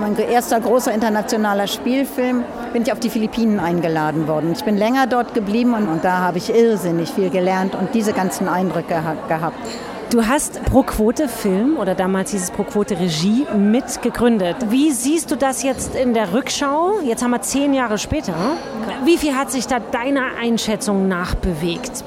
mein 0.00 0.16
erster 0.18 0.60
großer 0.60 0.92
internationaler 0.92 1.66
Spielfilm, 1.66 2.44
bin 2.72 2.82
ich 2.82 2.92
auf 2.92 3.00
die 3.00 3.10
Philippinen 3.10 3.60
eingeladen 3.60 4.28
worden. 4.28 4.52
Ich 4.52 4.64
bin 4.64 4.76
länger 4.76 5.06
dort 5.06 5.34
geblieben 5.34 5.74
und, 5.74 5.88
und 5.88 6.04
da 6.04 6.18
habe 6.18 6.38
ich 6.38 6.54
irrsinnig 6.54 7.10
viel 7.10 7.30
gelernt 7.30 7.74
und 7.74 7.94
diese 7.94 8.12
ganzen 8.12 8.48
Eindrücke 8.48 9.02
gehabt. 9.28 9.58
Du 10.10 10.24
hast 10.24 10.62
Pro 10.66 10.84
Quote 10.84 11.28
Film 11.28 11.76
oder 11.78 11.96
damals 11.96 12.30
hieß 12.30 12.44
es 12.44 12.50
Pro 12.52 12.62
Quote 12.62 12.96
Regie 12.96 13.44
mitgegründet. 13.56 14.56
Wie 14.70 14.92
siehst 14.92 15.32
du 15.32 15.36
das 15.36 15.64
jetzt 15.64 15.96
in 15.96 16.14
der 16.14 16.32
Rückschau? 16.32 17.00
Jetzt 17.04 17.24
haben 17.24 17.32
wir 17.32 17.42
zehn 17.42 17.74
Jahre 17.74 17.98
später. 17.98 18.34
Wie 19.04 19.18
viel 19.18 19.34
hat 19.34 19.50
sich 19.50 19.66
da 19.66 19.80
deiner 19.80 20.36
Einschätzung 20.40 21.08
nachbewegt? 21.08 22.04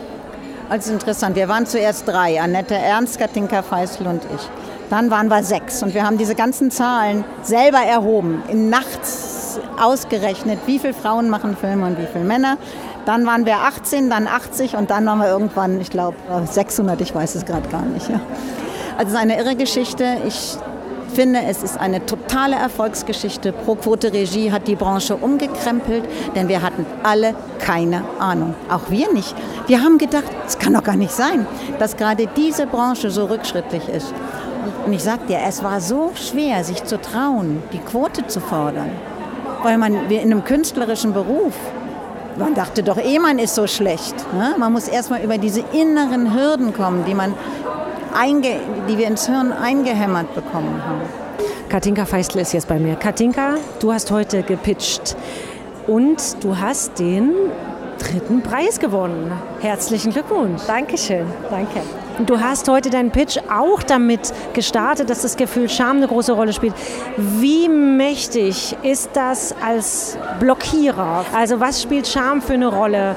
Also 0.69 0.93
interessant. 0.93 1.35
Wir 1.35 1.49
waren 1.49 1.65
zuerst 1.65 2.07
drei. 2.07 2.39
Annette 2.41 2.75
Ernst, 2.75 3.19
Katinka 3.19 3.63
Feißl 3.63 4.07
und 4.07 4.21
ich. 4.33 4.49
Dann 4.89 5.11
waren 5.11 5.27
wir 5.27 5.43
sechs 5.43 5.83
und 5.83 5.93
wir 5.93 6.05
haben 6.05 6.17
diese 6.17 6.35
ganzen 6.35 6.71
Zahlen 6.71 7.25
selber 7.43 7.79
erhoben, 7.79 8.41
in 8.47 8.69
nachts 8.69 9.59
ausgerechnet, 9.79 10.59
wie 10.65 10.79
viele 10.79 10.93
Frauen 10.93 11.29
machen 11.29 11.57
Filme 11.57 11.85
und 11.85 11.99
wie 11.99 12.07
viele 12.11 12.23
Männer. 12.23 12.57
Dann 13.05 13.25
waren 13.25 13.45
wir 13.45 13.57
18, 13.57 14.09
dann 14.09 14.27
80 14.27 14.75
und 14.75 14.91
dann 14.91 15.05
waren 15.05 15.19
wir 15.19 15.29
irgendwann, 15.29 15.79
ich 15.81 15.89
glaube, 15.89 16.17
600, 16.45 17.01
ich 17.01 17.13
weiß 17.15 17.35
es 17.35 17.45
gerade 17.45 17.67
gar 17.69 17.81
nicht. 17.83 18.09
Ja. 18.09 18.19
Also 18.97 19.07
es 19.07 19.13
ist 19.13 19.19
eine 19.19 19.39
irre 19.39 19.55
Geschichte. 19.55 20.17
Ich 20.27 20.57
finde, 21.09 21.39
es 21.47 21.63
ist 21.63 21.79
eine 21.79 22.05
totale 22.05 22.55
Erfolgsgeschichte. 22.55 23.51
Pro 23.51 23.75
Quote 23.75 24.13
Regie 24.13 24.51
hat 24.51 24.67
die 24.67 24.75
Branche 24.75 25.15
umgekrempelt, 25.15 26.03
denn 26.35 26.47
wir 26.47 26.61
hatten 26.61 26.85
alle 27.03 27.33
keine 27.59 28.03
Ahnung. 28.19 28.55
Auch 28.69 28.89
wir 28.89 29.11
nicht. 29.13 29.35
Wir 29.67 29.81
haben 29.81 29.97
gedacht, 29.97 30.29
es 30.47 30.57
kann 30.59 30.73
doch 30.73 30.83
gar 30.83 30.95
nicht 30.95 31.11
sein, 31.11 31.47
dass 31.79 31.97
gerade 31.97 32.27
diese 32.35 32.67
Branche 32.67 33.09
so 33.09 33.25
rückschrittlich 33.25 33.87
ist. 33.89 34.13
Und 34.85 34.93
ich 34.93 35.03
sag 35.03 35.27
dir, 35.27 35.39
es 35.47 35.63
war 35.63 35.81
so 35.81 36.11
schwer, 36.15 36.63
sich 36.63 36.83
zu 36.83 36.99
trauen, 36.99 37.63
die 37.73 37.79
Quote 37.79 38.27
zu 38.27 38.39
fordern. 38.39 38.91
Weil 39.63 39.77
man 39.77 40.09
wir 40.09 40.21
in 40.21 40.31
einem 40.31 40.43
künstlerischen 40.43 41.13
Beruf, 41.13 41.53
man 42.39 42.55
dachte 42.55 42.81
doch 42.81 42.97
eh, 42.97 43.19
man 43.19 43.37
ist 43.37 43.55
so 43.55 43.67
schlecht. 43.67 44.15
Ne? 44.33 44.55
Man 44.57 44.73
muss 44.73 44.87
erstmal 44.87 45.21
über 45.21 45.37
diese 45.37 45.63
inneren 45.73 46.33
Hürden 46.33 46.73
kommen, 46.73 47.05
die, 47.05 47.13
man 47.13 47.33
einge, 48.13 48.59
die 48.87 48.97
wir 48.97 49.07
ins 49.07 49.27
Hirn 49.27 49.51
eingehämmert 49.51 50.33
bekommen 50.33 50.81
haben. 50.83 51.01
Katinka 51.67 52.05
Feistl 52.05 52.39
ist 52.39 52.53
jetzt 52.53 52.67
bei 52.67 52.79
mir. 52.79 52.95
Katinka, 52.95 53.55
du 53.79 53.93
hast 53.93 54.09
heute 54.09 54.41
gepitcht 54.41 55.15
und 55.85 56.43
du 56.43 56.57
hast 56.57 56.97
den 56.97 57.33
dritten 57.99 58.41
Preis 58.41 58.79
gewonnen. 58.79 59.31
Herzlichen 59.59 60.11
Glückwunsch. 60.11 60.63
Dankeschön, 60.65 61.25
danke. 61.51 61.81
Du 62.25 62.41
hast 62.41 62.67
heute 62.67 62.89
deinen 62.89 63.11
Pitch 63.11 63.37
auch 63.49 63.81
damit 63.81 64.33
gestartet, 64.53 65.09
dass 65.09 65.21
das 65.21 65.37
Gefühl 65.37 65.69
Scham 65.69 65.97
eine 65.97 66.07
große 66.07 66.33
Rolle 66.33 66.51
spielt. 66.51 66.73
Wie 67.15 67.69
mächtig 67.69 68.75
ist 68.83 69.11
das 69.13 69.55
als 69.65 70.17
Blockierer? 70.39 71.25
Also 71.33 71.61
was 71.61 71.81
spielt 71.81 72.07
Scham 72.07 72.41
für 72.41 72.53
eine 72.53 72.67
Rolle 72.67 73.15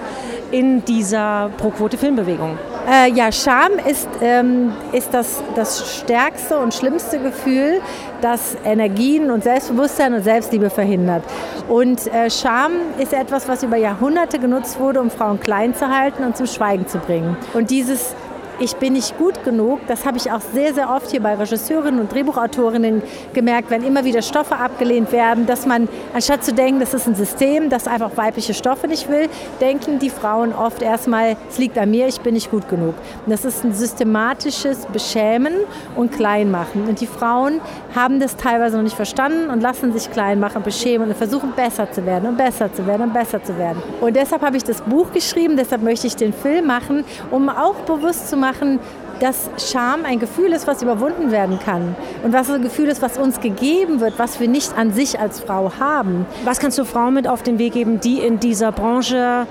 in 0.53 0.85
dieser 0.85 1.51
Pro-Quote-Filmbewegung? 1.57 2.59
Äh, 2.89 3.11
ja, 3.13 3.33
Scham 3.33 3.73
ist, 3.89 4.09
ähm, 4.21 4.73
ist 4.93 5.13
das, 5.13 5.43
das 5.57 5.99
stärkste 5.99 6.59
und 6.59 6.73
schlimmste 6.73 7.19
Gefühl, 7.19 7.81
das 8.21 8.57
Energien 8.65 9.33
und 9.33 9.43
Selbstbewusstsein 9.43 10.15
und 10.15 10.23
Selbstliebe 10.23 10.71
verhindert. 10.71 11.25
Und 11.69 12.07
äh, 12.13 12.31
Scham 12.31 12.73
ist 12.99 13.13
etwas, 13.13 13.49
was 13.49 13.65
über 13.65 13.77
Jahrhunderte 13.77 14.39
genutzt 14.39 14.79
wurde, 14.79 15.01
um 15.01 15.11
Frauen 15.11 15.41
klein 15.41 15.75
zu 15.75 15.89
halten 15.89 16.23
und 16.23 16.37
zum 16.37 16.47
Schweigen 16.47 16.87
zu 16.87 16.99
bringen. 16.99 17.37
Und 17.55 17.71
dieses 17.71 18.15
ich 18.63 18.77
bin 18.77 18.93
nicht 18.93 19.19
gut 19.19 19.43
genug. 19.45 19.81
Das 19.89 20.07
habe 20.07 20.17
ich 20.17 20.31
auch 20.31 20.41
sehr, 20.41 20.73
sehr 20.73 20.89
oft 20.89 21.11
hier 21.11 21.21
bei 21.21 21.35
Regisseurinnen 21.35 22.01
und 22.01 22.13
Drehbuchautorinnen 22.13 23.03
gemerkt, 23.35 23.71
wenn 23.71 23.83
immer 23.83 24.05
wieder 24.05 24.23
Stoffe 24.23 24.57
abgelehnt 24.57 25.11
werden, 25.11 25.47
dass 25.47 25.67
man, 25.67 25.89
anstatt 26.15 26.45
zu 26.45 26.55
denken, 26.55 26.79
das 26.79 26.95
ist 26.95 27.09
ein 27.09 27.17
System, 27.17 27.71
das 27.71 27.89
einfach 27.89 28.17
weibliche 28.17 28.55
Stoffe 28.55 28.87
nicht 28.87 29.09
will, 29.09 29.29
denken 29.61 29.99
die 29.99 30.11
Frauen 30.11 30.53
oft 30.53 30.81
erstmal, 30.81 31.37
es 31.51 31.59
liegt 31.59 31.77
an 31.77 31.91
mir, 31.91 32.07
ich 32.07 32.21
bin 32.21 32.35
nicht 32.35 32.53
gut 32.53 32.69
genug. 32.69 32.95
Und 33.27 33.33
das 33.33 33.45
ist 33.45 33.65
ein 33.65 33.75
systematisches 33.75 34.87
Beschämen 34.87 35.55
und 35.97 36.13
Kleinmachen. 36.13 36.85
Und 36.89 37.01
die 37.01 37.07
Frauen 37.09 37.61
haben 37.97 38.21
das 38.21 38.37
teilweise 38.37 38.77
noch 38.77 38.85
nicht 38.85 38.97
verstanden 38.97 39.51
und 39.51 39.61
lassen 39.61 39.93
sich 39.93 40.09
klein 40.11 40.39
machen, 40.39 40.63
beschämen 40.63 41.09
und 41.09 41.17
versuchen 41.17 41.53
besser 41.57 41.91
zu 41.91 42.07
werden 42.07 42.29
und 42.29 42.37
besser 42.37 42.73
zu 42.73 42.87
werden 42.87 43.03
und 43.03 43.13
besser 43.13 43.43
zu 43.43 43.59
werden. 43.59 43.83
Und 44.01 44.15
deshalb 44.15 44.43
habe 44.43 44.57
ich 44.57 44.63
das 44.63 44.83
Buch 44.83 45.13
geschrieben, 45.13 45.57
deshalb 45.57 45.83
möchte 45.83 46.07
ich 46.07 46.15
den 46.15 46.33
Film 46.33 46.69
machen, 46.69 47.05
um 47.33 47.49
auch 47.49 47.75
bewusst 47.87 48.29
zu 48.29 48.37
machen, 48.37 48.52
machen, 48.53 48.79
dass 49.21 49.51
Scham 49.57 50.05
ein 50.05 50.19
Gefühl 50.19 50.53
ist, 50.53 50.67
was 50.67 50.83
überwunden 50.83 51.31
werden 51.31 51.59
kann 51.65 51.95
und 52.25 52.33
was 52.33 52.51
ein 52.51 52.63
Gefühl 52.63 52.89
ist, 52.89 53.03
was 53.03 53.19
uns 53.19 53.41
gegeben 53.41 54.01
wird, 54.01 54.19
was 54.19 54.41
wir 54.41 54.49
nicht 54.49 54.77
an 54.77 54.93
sich 54.93 55.21
als 55.21 55.41
Frau 55.41 55.73
haben. 55.79 56.27
Was 56.45 56.59
kannst 56.59 56.79
du 56.79 56.85
Frauen 56.85 57.15
mit 57.15 57.29
auf 57.29 57.43
den 57.43 57.59
Weg 57.59 57.75
geben, 57.75 58.01
die 58.01 58.19
in 58.19 58.41
dieser 58.41 58.73
Branche 58.73 59.47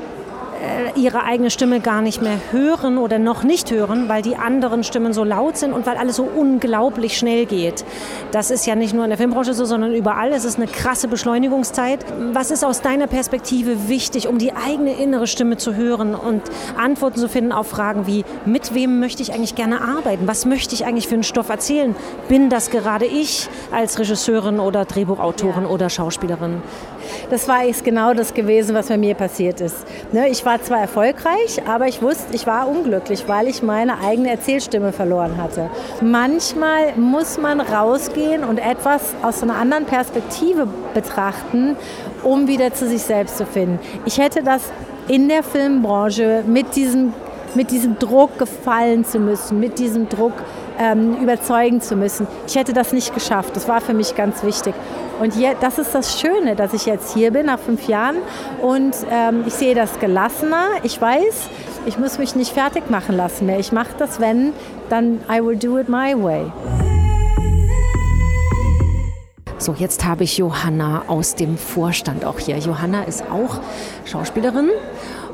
ihre 0.96 1.24
eigene 1.24 1.50
Stimme 1.50 1.80
gar 1.80 2.02
nicht 2.02 2.22
mehr 2.22 2.38
hören 2.52 2.98
oder 2.98 3.20
noch 3.20 3.44
nicht 3.44 3.72
hören, 3.72 4.10
weil 4.10 4.22
die 4.22 4.36
anderen 4.36 4.84
Stimmen 4.84 5.14
so 5.14 5.24
laut 5.24 5.58
sind 5.58 5.74
und 5.74 5.86
weil 5.86 5.98
alles 5.98 6.18
so 6.18 6.24
unglaublich 6.24 7.18
schnell 7.18 7.46
geht. 7.46 7.86
Das 8.32 8.52
ist 8.52 8.66
ja 8.66 8.76
nicht 8.76 8.94
nur 8.94 9.04
in 9.04 9.10
der 9.10 9.18
Filmbranche 9.18 9.54
so, 9.54 9.66
sondern 9.66 9.94
überall. 9.94 10.32
Es 10.32 10.46
ist 10.46 10.58
eine 10.58 10.68
krasse 10.68 11.08
Beschleunigungszeit. 11.08 12.06
Was 12.34 12.52
ist 12.52 12.64
aus 12.64 12.82
deiner 12.82 13.08
Perspektive 13.08 13.90
wichtig, 13.90 14.28
um 14.28 14.38
die 14.38 14.54
eigene 14.54 14.94
innere 14.94 15.28
Stimme 15.28 15.58
zu 15.58 15.76
hören 15.76 16.16
und 16.16 16.44
Antworten 16.78 17.20
zu 17.20 17.30
finden 17.30 17.52
auf 17.52 17.68
Fragen 17.68 18.08
wie, 18.08 18.24
mit 18.46 18.74
wem 18.74 19.00
möchte 19.00 19.22
ich 19.24 19.34
eigentlich 19.34 19.56
gerne 19.56 19.82
arbeiten? 19.82 20.28
Was 20.28 20.46
möchte 20.46 20.76
ich 20.76 20.86
eigentlich 20.86 21.08
für 21.08 21.16
einen 21.16 21.24
Stoff 21.24 21.50
erzählen? 21.50 21.96
Bin 22.28 22.50
das 22.50 22.70
gerade 22.70 23.06
ich 23.06 23.50
als 23.72 23.98
Regisseurin 24.00 24.60
oder 24.60 24.86
Drehbuchautorin 24.86 25.66
oder 25.66 25.90
Schauspielerin? 25.90 26.62
Das 27.32 27.48
war 27.48 27.64
jetzt 27.64 27.84
genau 27.84 28.14
das 28.14 28.34
gewesen, 28.34 28.76
was 28.76 28.90
bei 28.90 28.98
mir 28.98 29.16
passiert 29.16 29.60
ist. 29.60 29.78
Ne, 30.12 30.30
ich 30.30 30.46
war 30.46 30.52
war 30.52 30.62
zwar 30.62 30.80
erfolgreich, 30.82 31.62
aber 31.66 31.88
ich 31.88 32.02
wusste, 32.02 32.36
ich 32.36 32.46
war 32.46 32.68
unglücklich, 32.68 33.24
weil 33.28 33.48
ich 33.48 33.64
meine 33.64 34.00
eigene 34.04 34.32
Erzählstimme 34.32 34.92
verloren 34.92 35.38
hatte. 35.38 35.70
Manchmal 36.02 36.94
muss 36.98 37.38
man 37.38 37.62
rausgehen 37.62 38.44
und 38.44 38.58
etwas 38.58 39.14
aus 39.22 39.42
einer 39.42 39.56
anderen 39.56 39.86
Perspektive 39.86 40.68
betrachten, 40.94 41.78
um 42.22 42.50
wieder 42.50 42.74
zu 42.74 42.86
sich 42.86 43.02
selbst 43.04 43.38
zu 43.38 43.46
finden. 43.46 43.80
Ich 44.04 44.18
hätte 44.18 44.44
das 44.44 44.62
in 45.08 45.30
der 45.30 45.42
Filmbranche 45.42 46.44
mit 46.46 46.76
diesem, 46.76 47.14
mit 47.56 47.72
diesem 47.72 47.98
Druck 47.98 48.38
gefallen 48.38 49.06
zu 49.06 49.20
müssen, 49.20 49.58
mit 49.62 49.80
diesem 49.80 50.10
Druck 50.10 50.34
ähm, 50.80 51.18
überzeugen 51.22 51.82
zu 51.82 51.96
müssen. 51.96 52.28
Ich 52.48 52.56
hätte 52.56 52.74
das 52.74 52.94
nicht 52.94 53.14
geschafft. 53.14 53.56
Das 53.56 53.68
war 53.68 53.82
für 53.82 53.94
mich 53.94 54.16
ganz 54.16 54.44
wichtig. 54.44 54.74
Und 55.20 55.34
hier, 55.34 55.56
das 55.60 55.78
ist 55.78 55.94
das 55.94 56.20
Schöne, 56.20 56.56
dass 56.56 56.74
ich 56.74 56.86
jetzt 56.86 57.14
hier 57.14 57.32
bin 57.32 57.46
nach 57.46 57.60
fünf 57.60 57.88
Jahren 57.88 58.18
und 58.62 58.96
ähm, 59.12 59.44
ich 59.46 59.54
sehe 59.54 59.76
das 59.76 60.00
gelassener. 60.00 60.66
Ich 60.84 61.00
weiß, 61.00 61.50
ich 61.86 62.00
muss 62.00 62.18
mich 62.18 62.36
nicht 62.36 62.54
fertig 62.54 62.90
machen 62.90 63.16
lassen 63.16 63.46
mehr. 63.46 63.60
Ich 63.60 63.72
mache 63.72 63.92
das, 63.98 64.20
wenn, 64.20 64.54
dann 64.90 65.20
I 65.30 65.44
will 65.44 65.56
do 65.56 65.78
it 65.78 65.90
my 65.90 66.16
way. 66.16 66.52
So, 69.62 69.76
jetzt 69.78 70.06
habe 70.06 70.24
ich 70.24 70.40
Johanna 70.40 71.04
aus 71.06 71.36
dem 71.36 71.56
Vorstand 71.56 72.26
auch 72.26 72.40
hier. 72.40 72.58
Johanna 72.58 73.04
ist 73.04 73.24
auch 73.32 73.60
Schauspielerin 74.06 74.72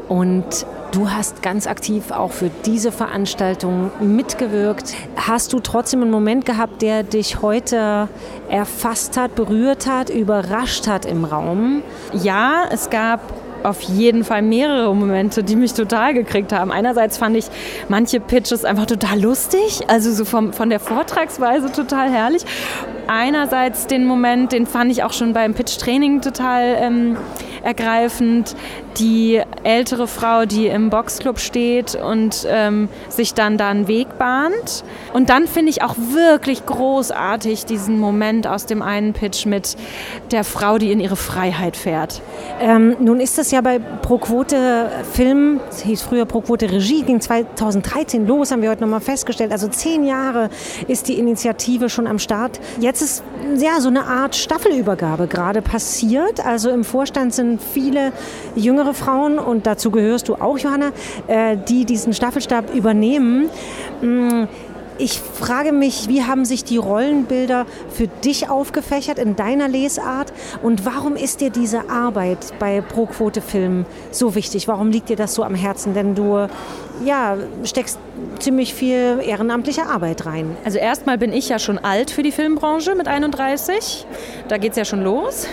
und 0.09 0.65
du 0.91 1.09
hast 1.11 1.41
ganz 1.41 1.67
aktiv 1.67 2.11
auch 2.11 2.31
für 2.31 2.49
diese 2.65 2.91
Veranstaltung 2.91 3.91
mitgewirkt. 3.99 4.93
Hast 5.15 5.53
du 5.53 5.59
trotzdem 5.59 6.01
einen 6.01 6.11
Moment 6.11 6.45
gehabt, 6.45 6.81
der 6.81 7.03
dich 7.03 7.41
heute 7.41 8.07
erfasst 8.49 9.17
hat, 9.17 9.35
berührt 9.35 9.87
hat, 9.87 10.09
überrascht 10.09 10.87
hat 10.87 11.05
im 11.05 11.25
Raum? 11.25 11.83
Ja, 12.13 12.63
es 12.71 12.89
gab 12.89 13.21
auf 13.63 13.81
jeden 13.81 14.23
Fall 14.23 14.41
mehrere 14.41 14.95
Momente, 14.95 15.43
die 15.43 15.55
mich 15.55 15.73
total 15.73 16.13
gekriegt 16.13 16.53
haben. 16.53 16.71
Einerseits 16.71 17.17
fand 17.17 17.35
ich 17.35 17.45
manche 17.89 18.19
Pitches 18.19 18.63
einfach 18.65 18.85
total 18.85 19.19
lustig, 19.19 19.81
also 19.87 20.11
so 20.11 20.25
vom, 20.25 20.53
von 20.53 20.69
der 20.69 20.79
Vortragsweise 20.79 21.71
total 21.71 22.09
herrlich. 22.09 22.43
Einerseits 23.07 23.87
den 23.87 24.05
Moment, 24.05 24.51
den 24.51 24.67
fand 24.67 24.91
ich 24.91 25.03
auch 25.03 25.13
schon 25.13 25.33
beim 25.33 25.53
Pitch-Training 25.53 26.21
total 26.21 26.77
ähm, 26.79 27.17
ergreifend. 27.63 28.55
Die 28.97 29.41
ältere 29.63 30.07
Frau, 30.07 30.45
die 30.45 30.67
im 30.67 30.89
Boxclub 30.89 31.39
steht 31.39 31.95
und 31.95 32.47
ähm, 32.49 32.89
sich 33.09 33.33
dann 33.33 33.57
da 33.57 33.69
einen 33.69 33.87
Weg 33.87 34.17
bahnt. 34.17 34.83
Und 35.13 35.29
dann 35.29 35.47
finde 35.47 35.69
ich 35.69 35.83
auch 35.83 35.95
wirklich 35.97 36.65
großartig 36.65 37.65
diesen 37.65 37.99
Moment 37.99 38.47
aus 38.47 38.65
dem 38.65 38.81
einen 38.81 39.13
Pitch 39.13 39.45
mit 39.45 39.75
der 40.31 40.43
Frau, 40.43 40.77
die 40.77 40.91
in 40.91 40.99
ihre 40.99 41.15
Freiheit 41.15 41.77
fährt. 41.77 42.21
Ähm, 42.59 42.95
nun 42.99 43.19
ist 43.19 43.37
das 43.37 43.51
ja 43.51 43.61
bei 43.61 43.79
ProQuote 43.79 44.89
Film, 45.13 45.59
es 45.69 45.81
hieß 45.81 46.01
früher 46.01 46.25
ProQuote 46.25 46.71
Regie, 46.71 47.03
ging 47.03 47.21
2013 47.21 48.25
los, 48.25 48.51
haben 48.51 48.61
wir 48.61 48.69
heute 48.69 48.81
nochmal 48.81 49.01
festgestellt. 49.01 49.51
Also 49.51 49.67
zehn 49.67 50.05
Jahre 50.05 50.49
ist 50.87 51.07
die 51.07 51.19
Initiative 51.19 51.89
schon 51.89 52.07
am 52.07 52.19
Start. 52.19 52.59
Jetzt 52.79 53.01
ist 53.01 53.23
ja 53.57 53.79
so 53.79 53.89
eine 53.89 54.05
Art 54.05 54.35
Staffelübergabe 54.35 55.27
gerade 55.27 55.61
passiert. 55.61 56.45
Also 56.45 56.69
im 56.69 56.83
Vorstand 56.83 57.33
sind 57.33 57.46
viele 57.57 58.11
jüngere 58.55 58.93
Frauen 58.93 59.39
und 59.39 59.65
dazu 59.65 59.91
gehörst 59.91 60.27
du 60.27 60.35
auch, 60.35 60.57
Johanna, 60.57 60.91
äh, 61.27 61.57
die 61.57 61.85
diesen 61.85 62.13
Staffelstab 62.13 62.73
übernehmen. 62.75 63.49
Mm, 64.01 64.45
ich 64.99 65.19
frage 65.19 65.71
mich, 65.71 66.07
wie 66.07 66.23
haben 66.23 66.43
sich 66.43 66.63
die 66.63 66.77
Rollenbilder 66.77 67.65
für 67.89 68.07
dich 68.07 68.49
aufgefächert 68.49 69.19
in 69.19 69.35
deiner 69.35 69.67
Lesart 69.67 70.33
und 70.63 70.85
warum 70.85 71.15
ist 71.15 71.41
dir 71.41 71.51
diese 71.51 71.89
Arbeit 71.89 72.53
bei 72.59 72.81
Pro-Quote 72.81 73.41
Film 73.41 73.85
so 74.11 74.33
wichtig? 74.33 74.67
Warum 74.67 74.89
liegt 74.89 75.09
dir 75.09 75.15
das 75.15 75.35
so 75.35 75.43
am 75.43 75.55
Herzen? 75.55 75.93
Denn 75.93 76.15
du 76.15 76.47
ja, 77.05 77.37
steckst 77.63 77.99
ziemlich 78.39 78.73
viel 78.73 79.19
ehrenamtliche 79.23 79.85
Arbeit 79.85 80.25
rein. 80.25 80.57
Also 80.65 80.79
erstmal 80.79 81.17
bin 81.17 81.31
ich 81.31 81.49
ja 81.49 81.59
schon 81.59 81.77
alt 81.77 82.11
für 82.11 82.23
die 82.23 82.31
Filmbranche 82.31 82.95
mit 82.95 83.07
31. 83.07 84.05
Da 84.47 84.57
geht 84.57 84.71
es 84.71 84.77
ja 84.77 84.85
schon 84.85 85.03
los. 85.03 85.47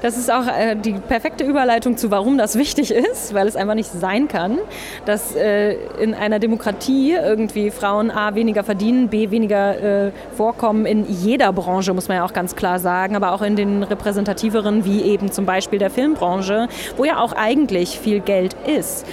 Das 0.00 0.16
ist 0.16 0.30
auch 0.30 0.46
äh, 0.46 0.76
die 0.76 0.92
perfekte 0.92 1.44
Überleitung 1.44 1.96
zu, 1.96 2.10
warum 2.10 2.38
das 2.38 2.56
wichtig 2.56 2.90
ist, 2.90 3.34
weil 3.34 3.46
es 3.46 3.56
einfach 3.56 3.74
nicht 3.74 3.90
sein 3.90 4.28
kann, 4.28 4.58
dass 5.04 5.34
äh, 5.34 5.74
in 6.00 6.14
einer 6.14 6.38
Demokratie 6.38 7.12
irgendwie 7.12 7.70
Frauen 7.70 8.10
A 8.10 8.34
weniger 8.34 8.64
verdienen, 8.64 9.08
B 9.08 9.30
weniger 9.30 10.06
äh, 10.06 10.12
vorkommen 10.36 10.86
in 10.86 11.04
jeder 11.06 11.52
Branche, 11.52 11.94
muss 11.94 12.08
man 12.08 12.18
ja 12.18 12.24
auch 12.24 12.32
ganz 12.32 12.56
klar 12.56 12.78
sagen, 12.78 13.16
aber 13.16 13.32
auch 13.32 13.42
in 13.42 13.56
den 13.56 13.82
repräsentativeren, 13.82 14.84
wie 14.84 15.02
eben 15.02 15.30
zum 15.30 15.46
Beispiel 15.46 15.78
der 15.78 15.90
Filmbranche, 15.90 16.68
wo 16.96 17.04
ja 17.04 17.18
auch 17.18 17.32
eigentlich 17.32 17.98
viel 17.98 18.20
Geld 18.20 18.56
ist. 18.66 19.06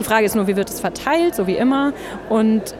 Die 0.00 0.04
Frage 0.04 0.26
ist 0.26 0.36
nur, 0.36 0.46
wie 0.46 0.56
wird 0.56 0.70
es 0.70 0.80
verteilt, 0.80 1.34
so 1.34 1.46
wie 1.46 1.56
immer. 1.56 1.92
Und 2.28 2.74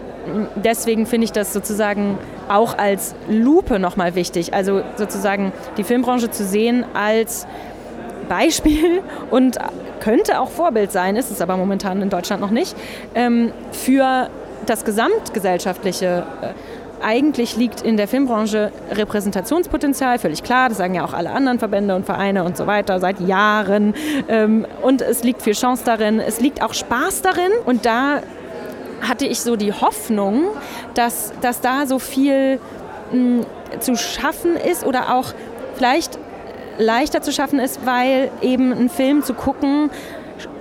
deswegen 0.56 1.06
finde 1.06 1.26
ich 1.26 1.32
das 1.32 1.52
sozusagen 1.52 2.18
auch 2.48 2.76
als 2.78 3.14
Lupe 3.28 3.78
nochmal 3.78 4.14
wichtig. 4.14 4.54
Also 4.54 4.82
sozusagen 4.96 5.52
die 5.76 5.84
Filmbranche 5.84 6.30
zu 6.30 6.44
sehen 6.44 6.84
als 6.94 7.46
Beispiel 8.28 9.02
und 9.30 9.58
könnte 10.00 10.40
auch 10.40 10.50
Vorbild 10.50 10.92
sein, 10.92 11.16
ist 11.16 11.30
es 11.30 11.40
aber 11.40 11.56
momentan 11.56 12.02
in 12.02 12.10
Deutschland 12.10 12.40
noch 12.40 12.50
nicht, 12.50 12.76
ähm, 13.14 13.52
für 13.72 14.28
das 14.66 14.84
gesamtgesellschaftliche. 14.84 16.24
Äh, 16.40 16.48
eigentlich 17.00 17.56
liegt 17.56 17.80
in 17.82 17.96
der 17.96 18.08
Filmbranche 18.08 18.72
Repräsentationspotenzial, 18.90 20.18
völlig 20.18 20.42
klar, 20.42 20.68
das 20.68 20.78
sagen 20.78 20.94
ja 20.94 21.04
auch 21.04 21.12
alle 21.12 21.30
anderen 21.30 21.60
Verbände 21.60 21.94
und 21.94 22.04
Vereine 22.04 22.42
und 22.42 22.56
so 22.56 22.66
weiter 22.66 22.98
seit 22.98 23.20
Jahren. 23.20 23.94
Ähm, 24.28 24.66
und 24.82 25.00
es 25.02 25.22
liegt 25.22 25.42
viel 25.42 25.54
Chance 25.54 25.84
darin, 25.84 26.18
es 26.18 26.40
liegt 26.40 26.62
auch 26.62 26.74
Spaß 26.74 27.22
darin. 27.22 27.52
Und 27.66 27.86
da 27.86 28.20
hatte 29.00 29.26
ich 29.26 29.40
so 29.40 29.56
die 29.56 29.72
Hoffnung, 29.72 30.44
dass, 30.94 31.32
dass 31.40 31.60
da 31.60 31.86
so 31.86 31.98
viel 31.98 32.60
mh, 33.12 33.12
hm, 33.12 33.46
zu 33.80 33.96
schaffen 33.96 34.56
ist 34.56 34.84
oder 34.84 35.14
auch 35.14 35.34
vielleicht 35.74 36.18
leichter 36.78 37.22
zu 37.22 37.32
schaffen 37.32 37.58
ist, 37.58 37.84
weil 37.84 38.30
eben 38.40 38.72
ein 38.72 38.88
Film 38.88 39.22
zu 39.22 39.34
gucken 39.34 39.90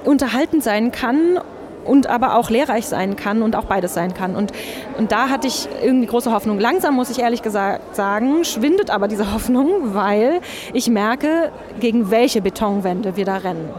unterhaltend 0.04 0.63
sein 0.63 0.91
kann 0.91 1.39
und 1.86 2.08
aber 2.08 2.36
auch 2.36 2.50
lehrreich 2.50 2.86
sein 2.86 3.15
kann 3.15 3.41
und 3.41 3.56
auch 3.56 3.65
beides 3.65 3.93
sein 3.93 4.13
kann. 4.13 4.36
Und, 4.36 4.52
und 4.97 5.12
da 5.12 5.30
hatte 5.30 5.47
ich 5.47 5.67
irgendwie 5.84 6.08
große 6.08 6.32
Hoffnung. 6.32 6.60
Langsam 6.60 6.95
muss 6.95 7.10
ich 7.10 7.19
ehrlich 7.19 7.41
gesagt 7.41 7.95
sagen, 7.95 8.43
schwindet 8.43 8.89
aber 8.89 9.08
diese 9.08 9.34
Hoffnung, 9.34 9.93
weil 9.93 10.41
ich 10.73 10.89
merke, 10.89 11.52
gegen 11.80 12.12
welche 12.12 12.41
Betonwände 12.41 13.15
wir 13.15 13.26
da 13.26 13.38
rennen. 13.38 13.69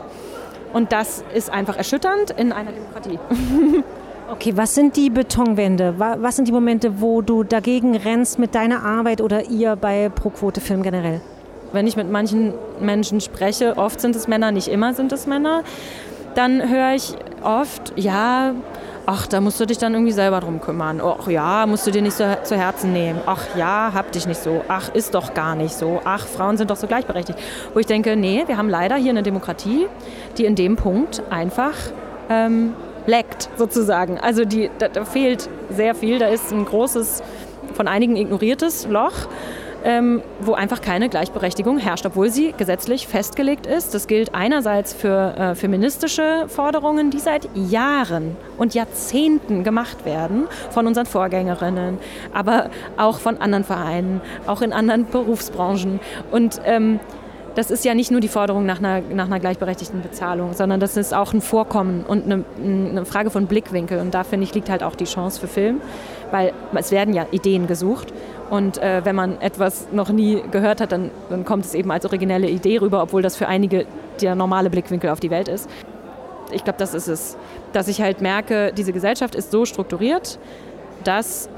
Und 0.73 0.93
das 0.93 1.25
ist 1.35 1.51
einfach 1.51 1.77
erschütternd 1.77 2.31
in 2.31 2.53
einer 2.53 2.73
Demokratie. 2.73 3.19
Okay, 4.31 4.55
was 4.55 4.75
sind 4.75 4.95
die 4.97 5.09
Betonwände? 5.09 5.95
Was 5.99 6.37
sind 6.37 6.49
die 6.49 6.53
Momente, 6.53 7.01
wo 7.01 7.23
du 7.23 7.45
dagegen 7.45 7.97
rennst 7.97 8.39
mit 8.39 8.55
deiner 8.55 8.85
Arbeit 8.85 9.23
oder 9.23 9.49
ihr 9.49 9.75
bei 9.75 10.11
ProQuote 10.11 10.61
Film 10.61 10.83
generell? 10.83 11.23
Wenn 11.73 11.87
ich 11.87 11.97
mit 11.97 12.11
manchen 12.11 12.53
Menschen 12.79 13.23
spreche, 13.23 13.79
oft 13.79 14.03
sind 14.03 14.15
es 14.15 14.29
Männer, 14.29 14.53
nicht 14.53 14.69
immer 14.69 14.93
sind 14.93 15.13
es 15.13 15.27
Männer, 15.27 15.63
dann 16.35 16.69
höre 16.69 16.93
ich 16.95 17.15
oft, 17.43 17.95
ja, 17.97 18.55
ach, 19.07 19.27
da 19.29 19.41
musst 19.41 19.59
du 19.61 19.65
dich 19.65 19.79
dann 19.79 19.95
irgendwie 19.95 20.13
selber 20.13 20.41
drum 20.41 20.61
kümmern. 20.61 21.01
Ach 21.03 21.27
ja, 21.29 21.65
musst 21.67 21.87
du 21.87 21.91
dir 21.91 22.03
nicht 22.03 22.17
so 22.17 22.25
zu 22.45 22.55
Herzen 22.55 22.93
nehmen. 22.93 23.23
Ach 23.25 23.57
ja, 23.57 23.93
hab 23.95 24.13
dich 24.13 24.27
nicht 24.27 24.43
so. 24.43 24.61
Ach, 24.69 24.95
ist 24.95 25.15
doch 25.15 25.33
gar 25.33 25.55
nicht 25.55 25.73
so. 25.73 26.03
Ach, 26.05 26.27
Frauen 26.27 26.59
sind 26.59 26.71
doch 26.71 26.77
so 26.77 26.87
gleichberechtigt. 26.87 27.39
Wo 27.73 27.81
ich 27.81 27.87
denke, 27.87 28.15
nee, 28.15 28.45
wir 28.47 28.59
haben 28.59 28.69
leider 28.69 28.97
hier 28.97 29.11
eine 29.11 29.23
Demokratie, 29.23 29.87
die 30.37 30.45
in 30.45 30.55
dem 30.55 30.77
Punkt 30.77 31.23
einfach 31.31 31.73
ähm, 32.29 32.75
leckt 33.09 33.49
sozusagen. 33.57 34.19
Also 34.19 34.45
die, 34.45 34.71
da, 34.79 34.89
da, 34.89 35.05
fehlt 35.05 35.49
sehr 35.71 35.95
viel. 35.95 36.19
Da 36.19 36.29
ist 36.29 36.53
ein 36.53 36.65
großes, 36.65 37.23
von 37.73 37.89
einigen 37.89 38.17
ignoriertes 38.17 38.87
Loch. 38.87 39.27
Ähm, 39.85 40.23
wo 40.41 40.55
einfach 40.55 40.81
keine 40.81 41.09
Gleichberechtigung 41.09 41.79
herrscht, 41.79 42.05
obwohl 42.05 42.31
sie 42.31 42.53
gesetzlich 42.59 43.07
festgelegt 43.07 43.65
ist. 43.65 43.95
Das 43.95 44.09
gilt 44.09 44.35
einerseits 44.35 44.93
für 44.93 45.37
äh, 45.39 45.55
feministische 45.55 46.47
Forderungen, 46.49 47.11
die 47.13 47.21
seit 47.21 47.49
Jahren 47.55 48.37
und 48.57 48.75
Jahrzehnten 48.75 49.63
gemacht 49.63 50.05
werden 50.05 50.49
von 50.71 50.89
unseren 50.89 51.07
Vorgängerinnen, 51.07 51.99
aber 52.35 52.71
auch 52.97 53.21
von 53.21 53.39
anderen 53.39 53.63
Vereinen, 53.63 54.21
auch 54.49 54.63
in 54.63 54.73
anderen 54.73 55.07
Berufsbranchen. 55.07 56.01
Und 56.33 56.61
ähm, 56.65 56.99
das 57.59 57.73
ist 57.73 57.85
ja 57.85 57.93
nicht 57.93 58.13
nur 58.13 58.21
die 58.21 58.29
Forderung 58.29 58.67
nach 58.67 58.79
einer, 58.79 59.01
nach 59.01 59.27
einer 59.27 59.41
gleichberechtigten 59.41 60.01
Bezahlung, 60.01 60.55
sondern 60.55 60.79
das 60.79 60.97
ist 60.97 61.13
auch 61.13 61.33
ein 61.33 61.41
Vorkommen 61.41 62.05
und 62.07 62.25
eine, 62.25 62.45
eine 62.63 63.05
Frage 63.05 63.31
von 63.31 63.47
Blickwinkel. 63.49 63.99
Und 63.99 64.15
da 64.15 64.23
finde 64.23 64.45
ich, 64.45 64.55
liegt 64.55 64.71
halt 64.71 64.85
auch 64.85 64.95
die 64.95 65.07
Chance 65.07 65.41
für 65.41 65.49
Film, 65.49 65.81
weil 66.31 66.53
es 66.77 66.93
werden 66.93 67.15
ja 67.15 67.27
Ideen 67.33 67.67
gesucht. 67.67 68.15
Und 68.49 68.79
äh, 68.79 69.05
wenn 69.05 69.17
man 69.17 69.41
etwas 69.41 69.89
noch 69.91 70.11
nie 70.11 70.41
gehört 70.53 70.81
hat, 70.81 70.93
dann, 70.93 71.11
dann 71.31 71.45
kommt 71.45 71.65
es 71.65 71.75
eben 71.75 71.91
als 71.91 72.05
originelle 72.05 72.49
Idee 72.49 72.79
rüber, 72.79 73.03
obwohl 73.03 73.23
das 73.23 73.35
für 73.35 73.49
einige 73.49 73.87
der 74.21 74.37
normale 74.37 74.71
Blickwinkel 74.71 75.11
auf 75.11 75.19
die 75.19 75.31
Welt 75.31 75.49
ist. 75.49 75.69
Ich 76.53 76.63
glaube, 76.63 76.79
das 76.79 76.95
ist 76.95 77.09
es. 77.09 77.37
Dass 77.73 77.89
ich 77.89 78.01
halt 78.01 78.21
merke, 78.21 78.73
diese 78.73 78.93
Gesellschaft 78.93 79.35
ist 79.35 79.51
so 79.51 79.65
strukturiert, 79.65 80.39
dass 81.03 81.49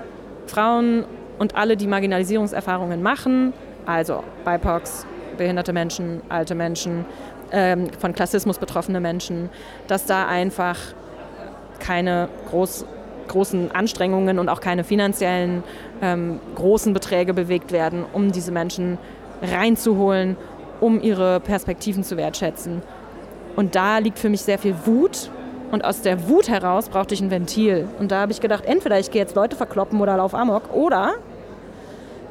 Frauen 0.47 1.05
und 1.39 1.57
alle, 1.57 1.77
die 1.77 1.87
Marginalisierungserfahrungen 1.87 3.03
machen, 3.03 3.53
also 3.85 4.25
BIPOCs, 4.47 5.05
behinderte 5.41 5.73
Menschen, 5.73 6.21
alte 6.29 6.55
Menschen, 6.55 7.07
ähm, 7.51 7.89
von 7.99 8.13
Klassismus 8.13 8.59
betroffene 8.59 9.01
Menschen, 9.01 9.49
dass 9.87 10.05
da 10.05 10.29
einfach 10.29 10.77
keine 11.79 12.29
groß, 12.51 12.85
großen 13.27 13.73
Anstrengungen 13.73 14.39
und 14.39 14.51
auch 14.51 14.61
keine 14.61 14.85
finanziellen 14.85 15.65
ähm, 16.03 16.41
großen 16.57 16.93
Beträge 16.93 17.33
bewegt 17.33 17.73
werden, 17.73 18.05
um 18.13 18.33
diese 18.33 18.53
Menschen 18.53 18.99
reinzuholen, 19.41 20.37
um 20.79 21.01
ihre 21.01 21.41
Perspektiven 21.41 22.05
zu 22.05 22.19
wertschätzen. 22.19 22.83
Und 23.57 23.75
da 23.75 23.97
liegt 23.97 24.19
für 24.19 24.29
mich 24.29 24.43
sehr 24.43 24.59
viel 24.59 24.75
Wut. 24.85 25.31
Und 25.73 25.87
aus 25.87 26.03
der 26.03 26.29
Wut 26.29 26.51
heraus 26.51 26.91
brauchte 26.91 27.15
ich 27.15 27.23
ein 27.23 27.31
Ventil. 27.31 27.89
Und 27.99 28.11
da 28.11 28.21
habe 28.21 28.33
ich 28.33 28.41
gedacht, 28.41 28.67
entweder 28.67 28.99
ich 28.99 29.11
gehe 29.11 29.23
jetzt 29.23 29.37
Leute 29.37 29.57
verkloppen 29.57 30.01
oder 30.03 30.19
lauf 30.19 30.35
Amok, 30.35 30.75
oder 30.75 31.15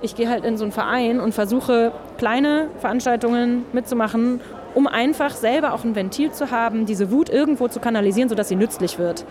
ich 0.01 0.15
gehe 0.15 0.29
halt 0.29 0.45
in 0.45 0.57
so 0.57 0.63
einen 0.63 0.71
Verein 0.71 1.19
und 1.19 1.33
versuche 1.33 1.91
kleine 2.19 2.69
Veranstaltungen 2.79 3.65
mitzumachen, 3.71 4.41
um 4.75 4.87
einfach 4.87 5.31
selber 5.35 5.73
auch 5.73 5.85
ein 5.85 5.95
Ventil 5.95 6.31
zu 6.31 6.51
haben, 6.51 6.85
diese 6.85 7.11
Wut 7.11 7.29
irgendwo 7.29 7.69
zu 7.69 7.79
kanalisieren, 7.79 8.29
sodass 8.29 8.49
sie 8.49 8.57
nützlich 8.57 8.99
wird. 8.99 9.25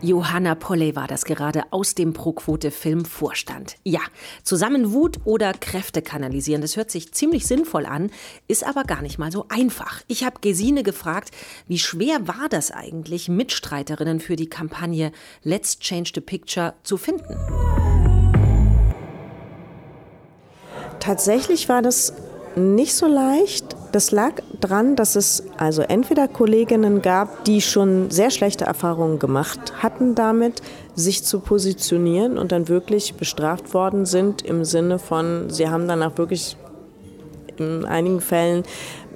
Johanna 0.00 0.56
Polley 0.56 0.96
war 0.96 1.06
das 1.06 1.24
gerade 1.24 1.62
aus 1.70 1.94
dem 1.94 2.12
Pro-Quote-Film 2.12 3.04
Vorstand. 3.04 3.76
Ja, 3.84 4.00
zusammen 4.42 4.92
Wut 4.92 5.18
oder 5.24 5.52
Kräfte 5.52 6.02
kanalisieren, 6.02 6.60
das 6.60 6.76
hört 6.76 6.90
sich 6.90 7.12
ziemlich 7.12 7.46
sinnvoll 7.46 7.86
an, 7.86 8.10
ist 8.48 8.64
aber 8.66 8.82
gar 8.82 9.02
nicht 9.02 9.18
mal 9.18 9.30
so 9.30 9.46
einfach. 9.48 10.02
Ich 10.08 10.24
habe 10.24 10.40
Gesine 10.40 10.82
gefragt, 10.82 11.30
wie 11.68 11.78
schwer 11.78 12.26
war 12.26 12.48
das 12.48 12.72
eigentlich, 12.72 13.28
Mitstreiterinnen 13.28 14.18
für 14.18 14.34
die 14.34 14.48
Kampagne 14.48 15.12
Let's 15.44 15.78
Change 15.78 16.10
the 16.14 16.20
Picture 16.20 16.74
zu 16.82 16.96
finden? 16.96 17.36
Tatsächlich 21.02 21.68
war 21.68 21.82
das 21.82 22.12
nicht 22.54 22.94
so 22.94 23.06
leicht. 23.06 23.74
Das 23.90 24.12
lag 24.12 24.34
daran, 24.60 24.94
dass 24.94 25.16
es 25.16 25.42
also 25.56 25.82
entweder 25.82 26.28
Kolleginnen 26.28 27.02
gab, 27.02 27.44
die 27.44 27.60
schon 27.60 28.12
sehr 28.12 28.30
schlechte 28.30 28.66
Erfahrungen 28.66 29.18
gemacht 29.18 29.82
hatten 29.82 30.14
damit, 30.14 30.62
sich 30.94 31.24
zu 31.24 31.40
positionieren 31.40 32.38
und 32.38 32.52
dann 32.52 32.68
wirklich 32.68 33.14
bestraft 33.14 33.74
worden 33.74 34.06
sind 34.06 34.42
im 34.42 34.64
Sinne 34.64 35.00
von, 35.00 35.50
sie 35.50 35.68
haben 35.68 35.88
danach 35.88 36.18
wirklich 36.18 36.56
in 37.56 37.84
einigen 37.84 38.20
Fällen 38.20 38.62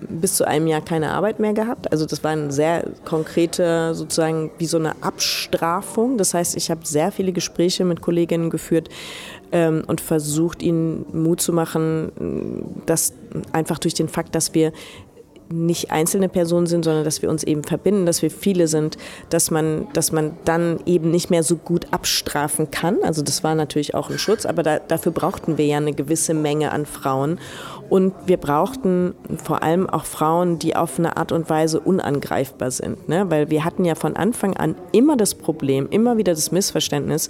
bis 0.00 0.34
zu 0.34 0.46
einem 0.46 0.66
Jahr 0.66 0.80
keine 0.80 1.12
Arbeit 1.12 1.40
mehr 1.40 1.52
gehabt. 1.52 1.90
Also 1.92 2.04
das 2.06 2.22
war 2.22 2.32
eine 2.32 2.52
sehr 2.52 2.84
konkrete, 3.04 3.94
sozusagen 3.94 4.50
wie 4.58 4.66
so 4.66 4.78
eine 4.78 4.94
Abstrafung. 5.02 6.18
Das 6.18 6.34
heißt, 6.34 6.56
ich 6.56 6.70
habe 6.70 6.80
sehr 6.84 7.12
viele 7.12 7.32
Gespräche 7.32 7.84
mit 7.84 8.00
Kolleginnen 8.00 8.50
geführt 8.50 8.88
ähm, 9.56 9.84
und 9.86 10.02
versucht, 10.02 10.62
ihnen 10.62 11.06
Mut 11.12 11.40
zu 11.40 11.52
machen, 11.52 12.82
dass 12.84 13.14
einfach 13.52 13.78
durch 13.78 13.94
den 13.94 14.08
Fakt, 14.08 14.34
dass 14.34 14.52
wir 14.52 14.72
nicht 15.48 15.90
einzelne 15.92 16.28
Personen 16.28 16.66
sind, 16.66 16.84
sondern 16.84 17.04
dass 17.04 17.22
wir 17.22 17.30
uns 17.30 17.44
eben 17.44 17.64
verbinden, 17.64 18.06
dass 18.06 18.22
wir 18.22 18.30
viele 18.30 18.68
sind, 18.68 18.96
dass 19.30 19.50
man, 19.50 19.88
dass 19.92 20.12
man 20.12 20.36
dann 20.44 20.80
eben 20.86 21.10
nicht 21.10 21.30
mehr 21.30 21.42
so 21.42 21.56
gut 21.56 21.92
abstrafen 21.92 22.70
kann. 22.70 22.98
Also 23.02 23.22
das 23.22 23.44
war 23.44 23.54
natürlich 23.54 23.94
auch 23.94 24.10
ein 24.10 24.18
Schutz, 24.18 24.46
aber 24.46 24.62
da, 24.62 24.78
dafür 24.78 25.12
brauchten 25.12 25.58
wir 25.58 25.66
ja 25.66 25.76
eine 25.76 25.92
gewisse 25.92 26.34
Menge 26.34 26.72
an 26.72 26.86
Frauen. 26.86 27.38
Und 27.88 28.14
wir 28.26 28.36
brauchten 28.36 29.14
vor 29.42 29.62
allem 29.62 29.88
auch 29.88 30.04
Frauen, 30.04 30.58
die 30.58 30.74
auf 30.74 30.98
eine 30.98 31.16
Art 31.16 31.30
und 31.30 31.48
Weise 31.48 31.78
unangreifbar 31.78 32.70
sind. 32.70 33.08
Ne? 33.08 33.30
Weil 33.30 33.50
wir 33.50 33.64
hatten 33.64 33.84
ja 33.84 33.94
von 33.94 34.16
Anfang 34.16 34.56
an 34.56 34.74
immer 34.92 35.16
das 35.16 35.34
Problem, 35.34 35.88
immer 35.90 36.16
wieder 36.16 36.34
das 36.34 36.50
Missverständnis, 36.50 37.28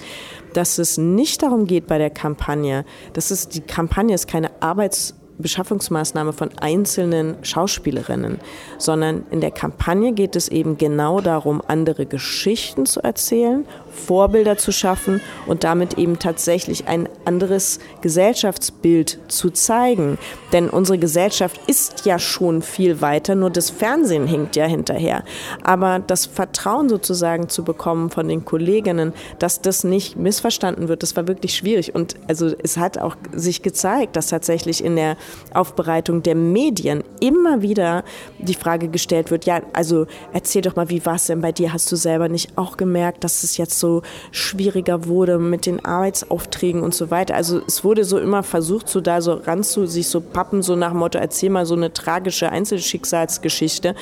dass 0.55 0.79
es 0.79 0.97
nicht 0.97 1.43
darum 1.43 1.67
geht 1.67 1.87
bei 1.87 1.99
der 1.99 2.11
Kampagne, 2.11 2.85
dass 3.13 3.31
es 3.31 3.49
die 3.49 3.61
Kampagne 3.61 4.15
ist 4.15 4.29
keine 4.29 4.51
Arbeits 4.63 5.15
Beschaffungsmaßnahme 5.39 6.33
von 6.33 6.51
einzelnen 6.59 7.37
Schauspielerinnen, 7.43 8.39
sondern 8.79 9.25
in 9.31 9.41
der 9.41 9.51
Kampagne 9.51 10.13
geht 10.13 10.37
es 10.37 10.49
eben 10.49 10.79
genau 10.79 11.21
darum, 11.21 11.63
andere 11.67 12.07
Geschichten 12.07 12.87
zu 12.87 13.01
erzählen, 13.01 13.67
Vorbilder 13.97 14.57
zu 14.57 14.73
schaffen 14.73 15.21
und 15.47 15.65
damit 15.65 15.99
eben 15.99 16.19
tatsächlich 16.19 16.87
ein 16.87 17.09
anderes 17.25 17.81
Gesellschaftsbild 18.03 19.19
zu 19.29 19.51
zeigen. 19.51 20.19
Denn 20.53 20.71
unsere 20.71 20.99
Gesellschaft 20.99 21.61
ist 21.67 22.07
ja 22.07 22.19
schon 22.19 22.63
viel 22.63 23.01
weiter, 23.01 23.35
nur 23.35 23.51
das 23.51 23.71
Fernsehen 23.71 24.27
hinkt 24.27 24.57
ja 24.57 24.67
hinterher. 24.67 25.25
Aber 25.63 25.99
das 25.99 26.27
Vertrauen 26.27 26.89
sozusagen 26.89 27.49
zu 27.49 27.65
bekommen 27.65 28.11
von 28.11 28.29
den 28.29 28.45
Kolleginnen, 28.45 29.13
dass 29.39 29.61
das 29.61 29.85
nicht 29.85 30.17
missverstanden 30.17 30.89
wird, 30.89 31.03
das 31.03 31.17
war 31.17 31.27
wirklich 31.27 31.55
schwierig. 31.55 31.95
Und 31.95 32.15
also 32.29 32.53
es 32.63 32.77
hat 32.77 32.99
auch 32.99 33.17
sich 33.33 33.63
gezeigt, 33.63 34.17
dass 34.17 34.29
tatsächlich 34.29 34.85
in 34.85 34.97
der 34.97 35.17
Aufbereitung 35.55 36.23
der 36.23 36.35
Medien 36.35 37.03
immer 37.21 37.63
wieder 37.63 38.05
die 38.39 38.55
Frage 38.55 38.89
gestellt 38.89 39.31
wird, 39.31 39.47
ja, 39.47 39.61
also 39.73 40.07
erzähl 40.33 40.63
doch 40.63 40.77
mal, 40.77 40.91
wie 40.91 41.05
war 41.07 41.15
es 41.17 41.27
denn 41.27 41.41
bei 41.41 41.53
dir? 41.53 41.73
Hast 41.73 41.91
du 41.91 41.97
selber 41.97 42.29
nicht 42.29 42.57
auch 42.57 42.77
gemerkt, 42.77 43.25
dass 43.25 43.43
es 43.43 43.57
jetzt 43.57 43.79
so 43.79 43.86
schwieriger 44.31 45.07
wurde 45.07 45.39
mit 45.39 45.67
den 45.67 45.85
Arbeitsaufträgen 45.85 46.83
und 46.83 46.95
so 46.95 47.11
weiter? 47.11 47.35
Also 47.35 47.61
es 47.67 47.85
wurde 47.85 48.05
so 48.05 48.19
immer 48.19 48.43
versucht, 48.43 48.89
so 48.89 49.01
da 49.01 49.21
so 49.21 49.35
ran 49.35 49.63
zu 49.63 49.87
sich 49.87 50.09
so 50.09 50.21
pappen, 50.21 50.63
so 50.63 50.77
nach 50.77 50.91
dem 50.91 50.99
Motto, 50.99 51.19
erzähl 51.19 51.51
mal 51.51 51.67
so 51.67 51.75
eine 51.75 51.93
tragische 51.93 52.51
Einzelschicksalsgeschichte. 52.51 53.95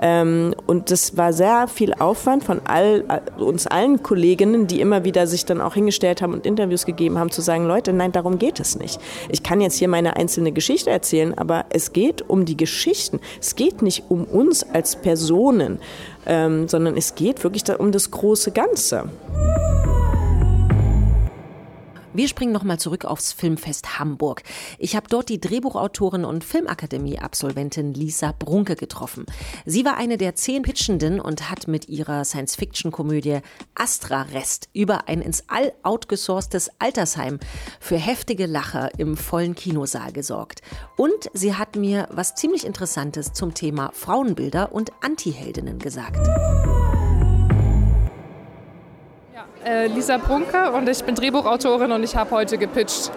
Ähm, 0.00 0.54
und 0.66 0.90
das 0.90 1.16
war 1.16 1.32
sehr 1.32 1.68
viel 1.68 1.94
Aufwand 1.94 2.44
von 2.44 2.60
all, 2.64 3.04
uns 3.38 3.66
allen 3.66 4.02
Kolleginnen, 4.02 4.66
die 4.66 4.80
immer 4.80 5.04
wieder 5.04 5.26
sich 5.26 5.44
dann 5.44 5.60
auch 5.60 5.74
hingestellt 5.74 6.22
haben 6.22 6.34
und 6.34 6.46
Interviews 6.46 6.86
gegeben 6.86 7.18
haben, 7.18 7.30
zu 7.30 7.42
sagen, 7.42 7.66
Leute, 7.66 7.92
nein, 7.92 8.12
darum 8.12 8.38
geht 8.38 8.60
es 8.60 8.78
nicht. 8.78 9.00
Ich 9.28 9.42
kann 9.42 9.60
jetzt 9.60 9.76
hier 9.76 9.88
meine 9.88 10.16
einzelne 10.16 10.52
Geschichte 10.52 10.90
erzählen, 10.90 11.36
aber 11.36 11.66
es 11.70 11.92
geht 11.92 12.28
um 12.28 12.44
die 12.44 12.56
Geschichten. 12.56 13.20
Es 13.40 13.56
geht 13.56 13.82
nicht 13.82 14.04
um 14.08 14.24
uns 14.24 14.62
als 14.62 14.96
Personen, 14.96 15.78
ähm, 16.26 16.68
sondern 16.68 16.96
es 16.96 17.14
geht 17.14 17.42
wirklich 17.44 17.64
um 17.78 17.92
das 17.92 18.10
große 18.10 18.52
Ganze. 18.52 19.04
Wir 22.12 22.26
springen 22.26 22.52
nochmal 22.52 22.80
zurück 22.80 23.04
aufs 23.04 23.32
Filmfest 23.32 24.00
Hamburg. 24.00 24.42
Ich 24.78 24.96
habe 24.96 25.06
dort 25.08 25.28
die 25.28 25.40
Drehbuchautorin 25.40 26.24
und 26.24 26.42
Filmakademie-Absolventin 26.42 27.94
Lisa 27.94 28.34
Brunke 28.36 28.74
getroffen. 28.74 29.26
Sie 29.64 29.84
war 29.84 29.96
eine 29.96 30.18
der 30.18 30.34
zehn 30.34 30.62
Pitchenden 30.62 31.20
und 31.20 31.50
hat 31.50 31.68
mit 31.68 31.88
ihrer 31.88 32.24
Science-Fiction-Komödie 32.24 33.38
Astra 33.76 34.22
Rest 34.22 34.68
über 34.72 35.06
ein 35.06 35.22
ins 35.22 35.44
All 35.48 35.72
outgesourcetes 35.84 36.70
Altersheim 36.80 37.38
für 37.78 37.96
heftige 37.96 38.46
Lacher 38.46 38.90
im 38.98 39.16
vollen 39.16 39.54
Kinosaal 39.54 40.12
gesorgt. 40.12 40.62
Und 40.96 41.30
sie 41.32 41.54
hat 41.54 41.76
mir 41.76 42.08
was 42.10 42.34
ziemlich 42.34 42.66
Interessantes 42.66 43.34
zum 43.34 43.54
Thema 43.54 43.92
Frauenbilder 43.94 44.72
und 44.72 44.92
Antiheldinnen 45.00 45.78
gesagt 45.78 46.18
Lisa 49.94 50.16
Brunke 50.16 50.72
und 50.72 50.88
ich 50.88 51.04
bin 51.04 51.14
Drehbuchautorin 51.14 51.92
und 51.92 52.02
ich 52.02 52.16
habe 52.16 52.30
heute 52.30 52.56
gepitcht. 52.56 53.10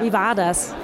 Wie 0.00 0.12
war 0.12 0.34
das? 0.34 0.74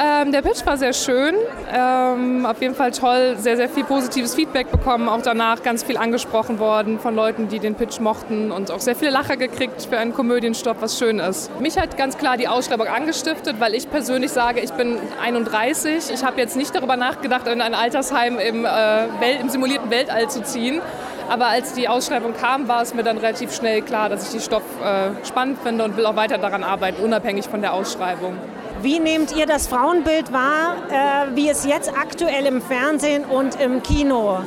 Ähm, 0.00 0.30
der 0.30 0.42
Pitch 0.42 0.64
war 0.64 0.76
sehr 0.76 0.92
schön, 0.92 1.34
ähm, 1.74 2.46
auf 2.46 2.62
jeden 2.62 2.76
Fall 2.76 2.92
toll, 2.92 3.34
sehr, 3.36 3.56
sehr 3.56 3.68
viel 3.68 3.82
positives 3.82 4.32
Feedback 4.36 4.70
bekommen, 4.70 5.08
auch 5.08 5.22
danach 5.22 5.64
ganz 5.64 5.82
viel 5.82 5.96
angesprochen 5.96 6.60
worden 6.60 7.00
von 7.00 7.16
Leuten, 7.16 7.48
die 7.48 7.58
den 7.58 7.74
Pitch 7.74 7.98
mochten 7.98 8.52
und 8.52 8.70
auch 8.70 8.78
sehr 8.78 8.94
viele 8.94 9.10
Lacher 9.10 9.36
gekriegt 9.36 9.88
für 9.90 9.98
einen 9.98 10.14
Komödienstopp, 10.14 10.76
was 10.80 11.00
schön 11.00 11.18
ist. 11.18 11.50
Mich 11.60 11.76
hat 11.78 11.96
ganz 11.96 12.16
klar 12.16 12.36
die 12.36 12.46
Ausschreibung 12.46 12.86
angestiftet, 12.86 13.56
weil 13.58 13.74
ich 13.74 13.90
persönlich 13.90 14.30
sage, 14.30 14.60
ich 14.60 14.70
bin 14.70 15.00
31, 15.20 16.12
ich 16.14 16.24
habe 16.24 16.40
jetzt 16.40 16.56
nicht 16.56 16.76
darüber 16.76 16.96
nachgedacht, 16.96 17.48
in 17.48 17.60
ein 17.60 17.74
Altersheim 17.74 18.38
im, 18.38 18.64
äh, 18.64 18.68
Welt, 18.68 19.40
im 19.40 19.48
simulierten 19.48 19.90
Weltall 19.90 20.30
zu 20.30 20.44
ziehen. 20.44 20.80
Aber 21.28 21.46
als 21.46 21.72
die 21.72 21.88
Ausschreibung 21.88 22.34
kam, 22.34 22.68
war 22.68 22.82
es 22.82 22.94
mir 22.94 23.02
dann 23.02 23.18
relativ 23.18 23.52
schnell 23.52 23.82
klar, 23.82 24.08
dass 24.08 24.28
ich 24.28 24.38
die 24.38 24.44
Stoff 24.44 24.62
äh, 24.80 25.26
spannend 25.26 25.58
finde 25.60 25.82
und 25.82 25.96
will 25.96 26.06
auch 26.06 26.16
weiter 26.16 26.38
daran 26.38 26.62
arbeiten, 26.62 27.02
unabhängig 27.02 27.48
von 27.48 27.62
der 27.62 27.74
Ausschreibung. 27.74 28.34
Wie 28.80 29.00
nehmt 29.00 29.34
ihr 29.34 29.46
das 29.46 29.66
Frauenbild 29.66 30.32
wahr, 30.32 30.76
äh, 30.88 31.34
wie 31.34 31.48
es 31.48 31.64
jetzt 31.64 31.90
aktuell 31.90 32.46
im 32.46 32.62
Fernsehen 32.62 33.24
und 33.24 33.60
im 33.60 33.82
Kino 33.82 34.38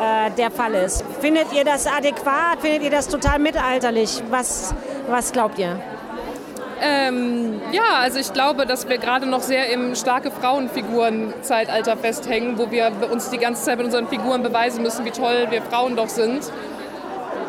äh, 0.00 0.30
der 0.38 0.52
Fall 0.52 0.74
ist? 0.74 1.04
Findet 1.20 1.52
ihr 1.52 1.64
das 1.64 1.88
adäquat? 1.88 2.60
Findet 2.60 2.84
ihr 2.84 2.90
das 2.90 3.08
total 3.08 3.40
mittelalterlich? 3.40 4.22
Was, 4.30 4.72
was 5.08 5.32
glaubt 5.32 5.58
ihr? 5.58 5.80
Ähm, 6.80 7.60
ja, 7.72 7.98
also 8.00 8.20
ich 8.20 8.32
glaube, 8.32 8.64
dass 8.64 8.88
wir 8.88 8.98
gerade 8.98 9.26
noch 9.26 9.40
sehr 9.40 9.68
im 9.70 9.96
starke 9.96 10.30
Frauenfiguren-Zeitalter 10.30 11.96
festhängen, 11.96 12.58
wo 12.58 12.70
wir 12.70 12.92
uns 13.10 13.30
die 13.30 13.38
ganze 13.38 13.64
Zeit 13.64 13.78
mit 13.78 13.86
unseren 13.86 14.06
Figuren 14.06 14.44
beweisen 14.44 14.82
müssen, 14.82 15.04
wie 15.04 15.10
toll 15.10 15.48
wir 15.50 15.62
Frauen 15.62 15.96
doch 15.96 16.08
sind. 16.08 16.44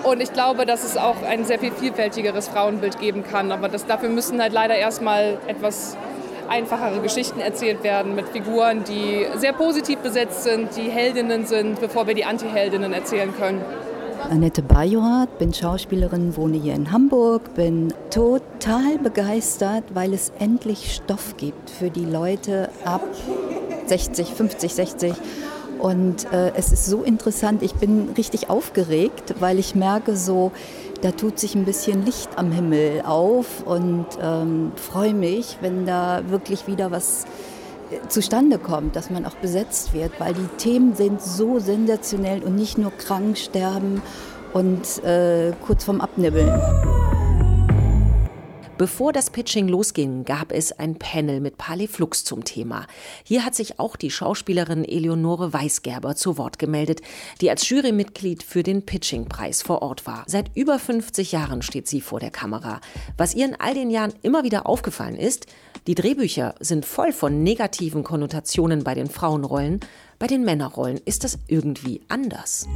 Und 0.02 0.22
ich 0.22 0.34
glaube, 0.34 0.66
dass 0.66 0.84
es 0.84 0.98
auch 0.98 1.22
ein 1.28 1.46
sehr 1.46 1.60
viel 1.60 1.72
vielfältigeres 1.72 2.48
Frauenbild 2.48 3.00
geben 3.00 3.24
kann. 3.24 3.52
Aber 3.52 3.70
das, 3.70 3.86
dafür 3.86 4.10
müssen 4.10 4.42
halt 4.42 4.54
leider 4.54 4.76
erstmal 4.76 5.38
etwas 5.48 5.98
einfachere 6.50 7.02
Geschichten 7.02 7.40
erzählt 7.40 7.84
werden 7.84 8.16
mit 8.16 8.30
Figuren, 8.30 8.84
die 8.84 9.26
sehr 9.38 9.54
positiv 9.54 10.00
besetzt 10.00 10.44
sind, 10.44 10.76
die 10.76 10.90
Heldinnen 10.90 11.46
sind, 11.46 11.80
bevor 11.80 12.08
wir 12.08 12.14
die 12.14 12.26
Antiheldinnen 12.26 12.94
erzählen 12.94 13.34
können. 13.38 13.62
Annette 14.30 14.64
Bajorat, 14.64 15.38
bin 15.38 15.54
Schauspielerin, 15.54 16.36
wohne 16.36 16.58
hier 16.58 16.74
in 16.74 16.92
Hamburg, 16.92 17.54
bin 17.54 17.94
total 18.10 18.98
begeistert, 18.98 19.84
weil 19.94 20.14
es 20.14 20.32
endlich 20.40 20.96
Stoff 20.96 21.38
gibt 21.38 21.70
für 21.70 21.92
die 21.92 22.06
Leute 22.06 22.70
ab 22.84 23.04
60, 23.86 24.34
50, 24.34 24.74
60. 24.74 25.14
Und 25.80 26.32
äh, 26.32 26.54
es 26.56 26.72
ist 26.72 26.86
so 26.86 27.04
interessant, 27.04 27.62
ich 27.62 27.76
bin 27.76 28.10
richtig 28.18 28.50
aufgeregt, 28.50 29.36
weil 29.40 29.60
ich 29.60 29.76
merke 29.76 30.16
so, 30.16 30.52
da 31.06 31.12
tut 31.12 31.38
sich 31.38 31.54
ein 31.54 31.66
bisschen 31.66 32.04
Licht 32.04 32.30
am 32.36 32.52
Himmel 32.52 33.04
auf 33.06 33.62
und 33.64 34.08
ähm, 34.20 34.72
freue 34.76 35.14
mich, 35.14 35.58
wenn 35.62 35.86
da 35.86 36.24
wirklich 36.30 36.66
wieder 36.66 36.90
was 36.90 37.26
zustande 38.10 38.58
kommt, 38.58 38.96
dass 38.96 39.12
man 39.12 39.24
auch 39.28 39.36
besetzt 39.36 39.94
wird, 39.94 40.20
weil 40.20 40.34
die 40.34 40.48
Themen 40.58 40.96
sind 40.96 41.22
so 41.22 41.60
sensationell 41.60 42.44
und 42.44 42.56
nicht 42.56 42.80
nur 42.80 42.90
krank 42.90 43.38
sterben 43.38 44.02
und 44.52 45.04
äh, 45.04 45.54
kurz 45.64 45.84
vorm 45.84 46.02
Abnibbeln. 46.02 46.52
Bevor 48.78 49.14
das 49.14 49.30
Pitching 49.30 49.70
losging, 49.70 50.26
gab 50.26 50.52
es 50.52 50.74
ein 50.74 50.96
Panel 50.96 51.40
mit 51.40 51.58
Paliflux 51.58 52.26
zum 52.26 52.44
Thema. 52.44 52.88
Hier 53.24 53.46
hat 53.46 53.56
sich 53.56 53.80
auch 53.80 53.96
die 53.96 54.12
Schauspielerin 54.12 54.84
Eleonore 54.84 55.54
Weisgerber 55.54 56.18
zu 56.18 56.38
Wort 56.38 56.60
gemeldet, 56.60 57.00
die 57.40 57.50
als 57.50 57.70
Jurymitglied 57.70 58.44
für 58.44 58.64
den 58.64 58.86
Pitching-Preis 58.86 59.62
vor 59.62 59.82
Ort 59.82 60.06
war. 60.06 60.26
Seit 60.28 60.52
über 60.56 60.78
50 60.78 61.32
Jahren 61.32 61.62
steht 61.62 61.88
sie 61.88 62.02
vor 62.02 62.20
der 62.20 62.32
Kamera. 62.32 62.82
Was 63.16 63.34
ihr 63.34 63.46
in 63.46 63.56
all 63.58 63.76
den 63.76 63.90
Jahren 63.90 64.14
immer 64.24 64.44
wieder 64.44 64.68
aufgefallen 64.68 65.16
ist, 65.16 65.48
die 65.88 65.96
Drehbücher 65.96 66.56
sind 66.60 66.86
voll 66.86 67.14
von 67.14 67.44
negativen 67.44 68.04
Konnotationen 68.04 68.84
bei 68.84 68.94
den 68.94 69.08
Frauenrollen, 69.10 69.80
bei 70.20 70.28
den 70.28 70.44
Männerrollen 70.44 71.00
ist 71.06 71.24
das 71.24 71.40
irgendwie 71.48 72.02
anders. 72.10 72.68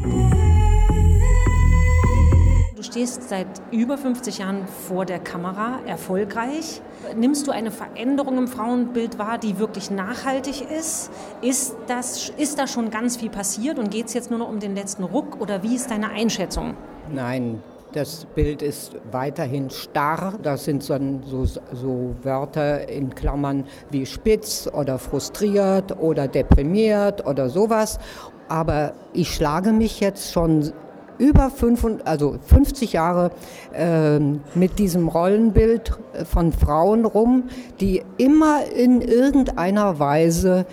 Stehst 2.89 3.29
seit 3.29 3.45
über 3.69 3.99
50 3.99 4.39
Jahren 4.39 4.67
vor 4.87 5.05
der 5.05 5.19
Kamera, 5.19 5.77
erfolgreich. 5.85 6.81
Nimmst 7.15 7.45
du 7.45 7.51
eine 7.51 7.69
Veränderung 7.69 8.39
im 8.39 8.47
Frauenbild 8.47 9.19
wahr, 9.19 9.37
die 9.37 9.59
wirklich 9.59 9.91
nachhaltig 9.91 10.65
ist? 10.71 11.11
Ist, 11.43 11.75
das, 11.85 12.29
ist 12.29 12.57
da 12.57 12.65
schon 12.65 12.89
ganz 12.89 13.17
viel 13.17 13.29
passiert 13.29 13.77
und 13.77 13.91
geht 13.91 14.07
es 14.07 14.15
jetzt 14.15 14.31
nur 14.31 14.39
noch 14.39 14.49
um 14.49 14.59
den 14.59 14.73
letzten 14.73 15.03
Ruck 15.03 15.39
oder 15.39 15.61
wie 15.61 15.75
ist 15.75 15.91
deine 15.91 16.09
Einschätzung? 16.09 16.73
Nein, 17.13 17.61
das 17.93 18.25
Bild 18.33 18.63
ist 18.63 18.95
weiterhin 19.11 19.69
starr. 19.69 20.39
Das 20.41 20.65
sind 20.65 20.81
so, 20.81 20.97
so, 21.45 22.15
Wörter 22.23 22.89
in 22.89 23.13
Klammern 23.13 23.65
wie 23.91 24.07
spitz 24.07 24.67
oder 24.67 24.97
frustriert 24.97 25.95
oder 25.99 26.27
deprimiert 26.27 27.23
oder 27.27 27.49
sowas. 27.49 27.99
Aber 28.47 28.93
ich 29.13 29.31
schlage 29.31 29.73
mich 29.73 29.99
jetzt 29.99 30.31
schon 30.31 30.73
über 31.19 31.51
fünf, 31.51 31.85
also 32.05 32.39
50 32.47 32.93
Jahre 32.93 33.31
äh, 33.73 34.19
mit 34.19 34.79
diesem 34.79 35.07
Rollenbild 35.07 35.91
von 36.23 36.51
Frauen 36.51 37.05
rum, 37.05 37.43
die 37.79 38.01
immer 38.17 38.65
in 38.65 39.01
irgendeiner 39.01 39.99
Weise 39.99 40.65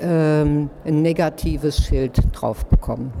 äh, 0.00 0.06
ein 0.06 0.70
negatives 0.84 1.84
Schild 1.84 2.16
drauf 2.32 2.64
bekommen. 2.66 3.12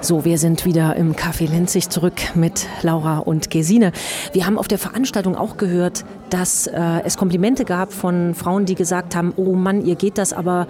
So, 0.00 0.24
wir 0.24 0.38
sind 0.38 0.64
wieder 0.64 0.94
im 0.94 1.16
Café 1.16 1.50
Lenzig 1.50 1.90
zurück 1.90 2.14
mit 2.36 2.66
Laura 2.82 3.18
und 3.18 3.50
Gesine. 3.50 3.90
Wir 4.32 4.46
haben 4.46 4.56
auf 4.56 4.68
der 4.68 4.78
Veranstaltung 4.78 5.34
auch 5.34 5.56
gehört, 5.56 6.04
dass 6.30 6.68
äh, 6.68 7.00
es 7.04 7.16
Komplimente 7.16 7.64
gab 7.64 7.92
von 7.92 8.34
Frauen, 8.34 8.64
die 8.64 8.76
gesagt 8.76 9.16
haben, 9.16 9.32
oh 9.36 9.54
Mann, 9.54 9.84
ihr 9.84 9.96
geht 9.96 10.16
das 10.16 10.32
aber 10.32 10.68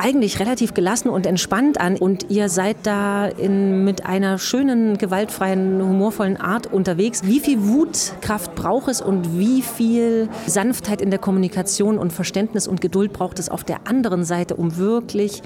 eigentlich 0.00 0.40
relativ 0.40 0.74
gelassen 0.74 1.10
und 1.10 1.26
entspannt 1.26 1.80
an 1.80 1.96
und 1.96 2.30
ihr 2.30 2.48
seid 2.48 2.78
da 2.84 3.26
in, 3.26 3.84
mit 3.84 4.06
einer 4.06 4.38
schönen, 4.38 4.98
gewaltfreien, 4.98 5.80
humorvollen 5.82 6.38
Art 6.38 6.66
unterwegs. 6.66 7.22
Wie 7.24 7.40
viel 7.40 7.62
Wutkraft 7.68 8.54
braucht 8.54 8.88
es 8.88 9.00
und 9.00 9.38
wie 9.38 9.62
viel 9.62 10.28
Sanftheit 10.46 11.02
in 11.02 11.10
der 11.10 11.18
Kommunikation 11.18 11.98
und 11.98 12.12
Verständnis 12.12 12.66
und 12.66 12.80
Geduld 12.80 13.12
braucht 13.12 13.38
es 13.38 13.48
auf 13.48 13.62
der 13.62 13.86
anderen 13.86 14.24
Seite, 14.24 14.56
um 14.56 14.76
wirklich 14.76 15.42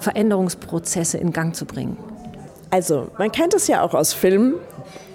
Veränderungsprozesse 0.00 1.18
in 1.18 1.32
Gang 1.32 1.54
zu 1.54 1.66
bringen? 1.66 1.96
Also, 2.70 3.08
man 3.18 3.30
kennt 3.30 3.52
es 3.52 3.66
ja 3.66 3.82
auch 3.82 3.92
aus 3.92 4.14
Filmen. 4.14 4.54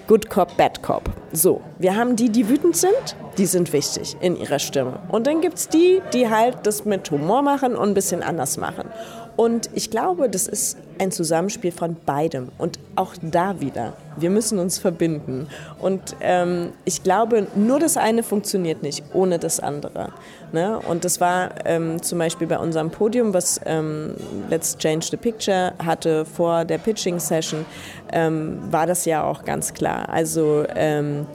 Good 0.08 0.30
Cop, 0.30 0.56
Bad 0.56 0.82
Cop. 0.82 1.10
So, 1.32 1.60
wir 1.78 1.94
haben 1.94 2.16
die, 2.16 2.30
die 2.30 2.48
wütend 2.48 2.74
sind, 2.74 3.14
die 3.36 3.44
sind 3.44 3.74
wichtig 3.74 4.16
in 4.20 4.36
ihrer 4.36 4.58
Stimme. 4.58 5.00
Und 5.10 5.26
dann 5.26 5.42
gibt 5.42 5.58
es 5.58 5.68
die, 5.68 6.00
die 6.14 6.30
halt 6.30 6.66
das 6.66 6.86
mit 6.86 7.10
Humor 7.10 7.42
machen 7.42 7.76
und 7.76 7.90
ein 7.90 7.94
bisschen 7.94 8.22
anders 8.22 8.56
machen. 8.56 8.88
Und 9.36 9.68
ich 9.74 9.90
glaube, 9.90 10.30
das 10.30 10.48
ist 10.48 10.78
ein 11.00 11.12
Zusammenspiel 11.12 11.72
von 11.72 11.96
beidem. 12.06 12.48
Und 12.58 12.78
auch 12.96 13.14
da 13.22 13.60
wieder, 13.60 13.94
wir 14.16 14.30
müssen 14.30 14.58
uns 14.58 14.78
verbinden. 14.78 15.48
Und 15.80 16.16
ähm, 16.20 16.72
ich 16.84 17.02
glaube, 17.02 17.46
nur 17.54 17.78
das 17.78 17.96
eine 17.96 18.22
funktioniert 18.22 18.82
nicht 18.82 19.04
ohne 19.12 19.38
das 19.38 19.60
andere. 19.60 20.12
Ne? 20.52 20.78
Und 20.78 21.04
das 21.04 21.20
war 21.20 21.50
ähm, 21.64 22.02
zum 22.02 22.18
Beispiel 22.18 22.46
bei 22.46 22.58
unserem 22.58 22.90
Podium, 22.90 23.34
was 23.34 23.60
ähm, 23.66 24.14
Let's 24.48 24.76
Change 24.78 25.06
the 25.10 25.16
Picture 25.16 25.72
hatte 25.84 26.24
vor 26.24 26.64
der 26.64 26.78
Pitching-Session, 26.78 27.64
ähm, 28.12 28.58
war 28.70 28.86
das 28.86 29.04
ja 29.04 29.24
auch 29.24 29.44
ganz 29.44 29.74
klar. 29.74 30.08
Also 30.08 30.64
ähm, 30.74 31.26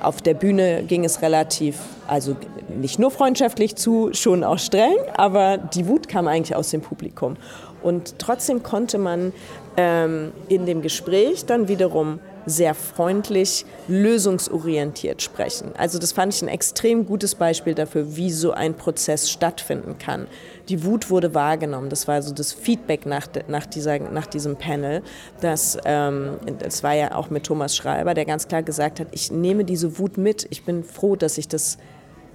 auf 0.00 0.22
der 0.22 0.34
Bühne 0.34 0.82
ging 0.82 1.04
es 1.04 1.22
relativ, 1.22 1.78
also 2.08 2.36
nicht 2.68 2.98
nur 2.98 3.10
freundschaftlich 3.10 3.76
zu, 3.76 4.10
schon 4.12 4.44
auch 4.44 4.58
streng, 4.58 4.96
aber 5.16 5.58
die 5.58 5.86
Wut 5.86 6.08
kam 6.08 6.26
eigentlich 6.28 6.56
aus 6.56 6.70
dem 6.70 6.80
Publikum. 6.80 7.36
Und 7.82 8.18
trotzdem 8.18 8.62
konnte 8.62 8.98
man 8.98 9.32
ähm, 9.76 10.32
in 10.48 10.66
dem 10.66 10.82
Gespräch 10.82 11.46
dann 11.46 11.68
wiederum 11.68 12.20
sehr 12.46 12.74
freundlich, 12.74 13.64
lösungsorientiert 13.88 15.22
sprechen. 15.22 15.72
Also 15.76 15.98
das 15.98 16.12
fand 16.12 16.34
ich 16.34 16.42
ein 16.42 16.48
extrem 16.48 17.06
gutes 17.06 17.34
Beispiel 17.34 17.74
dafür, 17.74 18.16
wie 18.16 18.30
so 18.30 18.52
ein 18.52 18.74
Prozess 18.74 19.30
stattfinden 19.30 19.98
kann. 19.98 20.26
Die 20.68 20.84
Wut 20.84 21.10
wurde 21.10 21.34
wahrgenommen. 21.34 21.90
Das 21.90 22.08
war 22.08 22.22
so 22.22 22.32
das 22.32 22.52
Feedback 22.52 23.06
nach, 23.06 23.26
nach, 23.48 23.66
dieser, 23.66 23.98
nach 23.98 24.26
diesem 24.26 24.56
Panel. 24.56 25.02
Das, 25.40 25.78
ähm, 25.84 26.38
das 26.58 26.82
war 26.82 26.94
ja 26.94 27.14
auch 27.14 27.30
mit 27.30 27.44
Thomas 27.44 27.76
Schreiber, 27.76 28.14
der 28.14 28.24
ganz 28.24 28.48
klar 28.48 28.62
gesagt 28.62 29.00
hat, 29.00 29.08
ich 29.12 29.30
nehme 29.30 29.64
diese 29.64 29.98
Wut 29.98 30.16
mit. 30.16 30.46
Ich 30.50 30.64
bin 30.64 30.84
froh, 30.84 31.16
dass 31.16 31.38
ich 31.38 31.48
das 31.48 31.78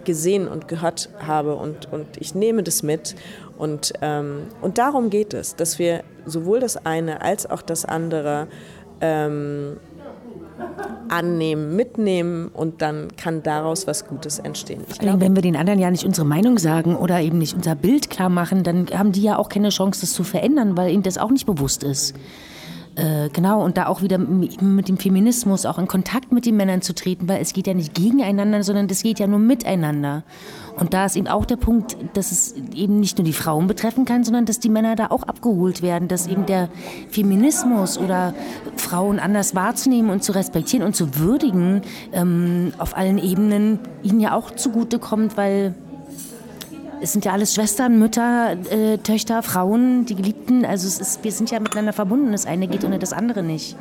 gesehen 0.06 0.48
und 0.48 0.68
gehört 0.68 1.10
habe 1.20 1.56
und, 1.56 1.92
und 1.92 2.06
ich 2.18 2.36
nehme 2.36 2.64
das 2.64 2.84
mit. 2.84 3.16
Und, 3.58 3.94
ähm, 4.02 4.44
und 4.62 4.78
darum 4.78 5.10
geht 5.10 5.34
es, 5.34 5.56
dass 5.56 5.80
wir 5.80 6.04
sowohl 6.26 6.60
das 6.60 6.86
eine 6.86 7.22
als 7.22 7.50
auch 7.50 7.62
das 7.62 7.86
andere 7.86 8.48
ähm, 9.02 9.78
annehmen, 11.10 11.76
mitnehmen 11.76 12.48
und 12.48 12.82
dann 12.82 13.10
kann 13.18 13.44
daraus 13.44 13.88
was 13.88 14.08
Gutes 14.08 14.40
entstehen. 14.40 14.82
Ich 14.90 15.00
glaube, 15.00 15.22
wenn 15.22 15.36
wir 15.36 15.42
den 15.42 15.56
anderen 15.56 15.80
ja 15.80 15.92
nicht 15.92 16.06
unsere 16.06 16.26
Meinung 16.26 16.58
sagen 16.58 16.96
oder 16.96 17.20
eben 17.22 17.38
nicht 17.38 17.56
unser 17.56 17.76
Bild 17.76 18.10
klar 18.10 18.30
machen, 18.30 18.64
dann 18.64 18.88
haben 18.88 19.12
die 19.12 19.22
ja 19.22 19.38
auch 19.38 19.50
keine 19.50 19.70
Chance, 19.70 20.02
das 20.02 20.14
zu 20.14 20.24
verändern, 20.24 20.78
weil 20.78 20.92
ihnen 20.92 21.04
das 21.04 21.18
auch 21.18 21.30
nicht 21.30 21.46
bewusst 21.46 21.84
ist. 21.84 22.16
Äh, 22.96 23.30
genau, 23.30 23.62
und 23.64 23.76
da 23.78 23.88
auch 23.88 24.02
wieder 24.02 24.18
mit 24.18 24.88
dem 24.88 24.98
Feminismus 24.98 25.66
auch 25.66 25.78
in 25.78 25.88
Kontakt 25.88 26.32
mit 26.32 26.46
den 26.46 26.56
Männern 26.56 26.82
zu 26.82 26.96
treten, 26.96 27.28
weil 27.28 27.42
es 27.42 27.52
geht 27.52 27.68
ja 27.68 27.74
nicht 27.74 27.94
gegeneinander, 27.94 28.64
sondern 28.64 28.88
das 28.88 29.04
geht 29.04 29.20
ja 29.20 29.28
nur 29.28 29.40
miteinander. 29.40 30.24
Und 30.78 30.94
da 30.94 31.06
ist 31.06 31.18
eben 31.18 31.28
auch 31.28 31.46
der 31.46 31.58
Punkt, 31.58 31.98
dass 32.14 32.32
es 32.32 32.56
eben 32.74 33.00
nicht 33.02 33.18
nur 33.18 33.26
die 33.26 33.34
Frauen 33.34 33.68
betreffen 33.68 34.06
kann, 34.06 34.24
sondern 34.24 34.46
dass 34.46 34.60
die 34.60 34.70
Männer 34.70 34.96
da 34.96 35.08
auch 35.08 35.24
abgeholt 35.24 35.82
werden, 35.82 36.08
dass 36.08 36.28
eben 36.28 36.46
der 36.46 36.70
Feminismus 37.10 37.98
oder 37.98 38.34
Frauen 38.78 39.20
anders 39.20 39.56
wahrzunehmen 39.56 40.10
und 40.10 40.24
zu 40.24 40.32
respektieren 40.34 40.86
und 40.86 40.96
zu 40.96 41.18
würdigen 41.18 41.82
ähm, 42.14 42.72
auf 42.78 42.96
allen 42.96 43.18
Ebenen 43.18 43.80
ihnen 44.04 44.22
ja 44.22 44.34
auch 44.34 44.52
zugutekommt, 44.52 45.36
weil 45.36 45.76
es 47.02 47.14
sind 47.14 47.26
ja 47.26 47.34
alles 47.34 47.54
Schwestern, 47.54 48.00
Mütter, 48.00 48.58
äh, 48.70 48.98
Töchter, 48.98 49.44
Frauen, 49.44 50.06
die 50.06 50.16
Geliebten. 50.16 50.66
Also 50.66 50.88
es 50.88 51.00
ist, 51.00 51.24
wir 51.24 51.32
sind 51.32 51.52
ja 51.52 51.60
miteinander 51.60 51.94
verbunden. 51.94 52.32
Das 52.32 52.46
eine 52.46 52.68
geht 52.68 52.84
ohne 52.84 53.00
das 53.00 53.14
andere 53.14 53.44
nicht. 53.44 53.76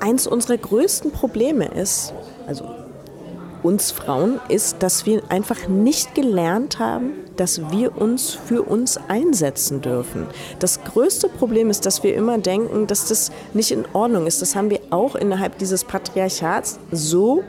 Eins 0.00 0.26
unserer 0.26 0.56
größten 0.56 1.10
Probleme 1.12 1.66
ist, 1.66 2.12
also 2.46 2.66
uns 3.62 3.90
Frauen, 3.90 4.40
ist, 4.48 4.82
dass 4.82 5.06
wir 5.06 5.22
einfach 5.30 5.68
nicht 5.68 6.14
gelernt 6.14 6.78
haben, 6.78 7.12
dass 7.36 7.70
wir 7.70 7.96
uns 7.96 8.30
für 8.30 8.62
uns 8.62 8.98
einsetzen 9.08 9.80
dürfen. 9.80 10.26
Das 10.58 10.84
größte 10.84 11.28
Problem 11.28 11.70
ist, 11.70 11.86
dass 11.86 12.02
wir 12.02 12.14
immer 12.14 12.38
denken, 12.38 12.86
dass 12.86 13.08
das 13.08 13.32
nicht 13.54 13.70
in 13.70 13.84
Ordnung 13.92 14.26
ist. 14.26 14.42
Das 14.42 14.54
haben 14.54 14.70
wir 14.70 14.80
auch 14.90 15.14
innerhalb 15.14 15.58
dieses 15.58 15.84
Patriarchats 15.84 16.78
so 16.92 17.42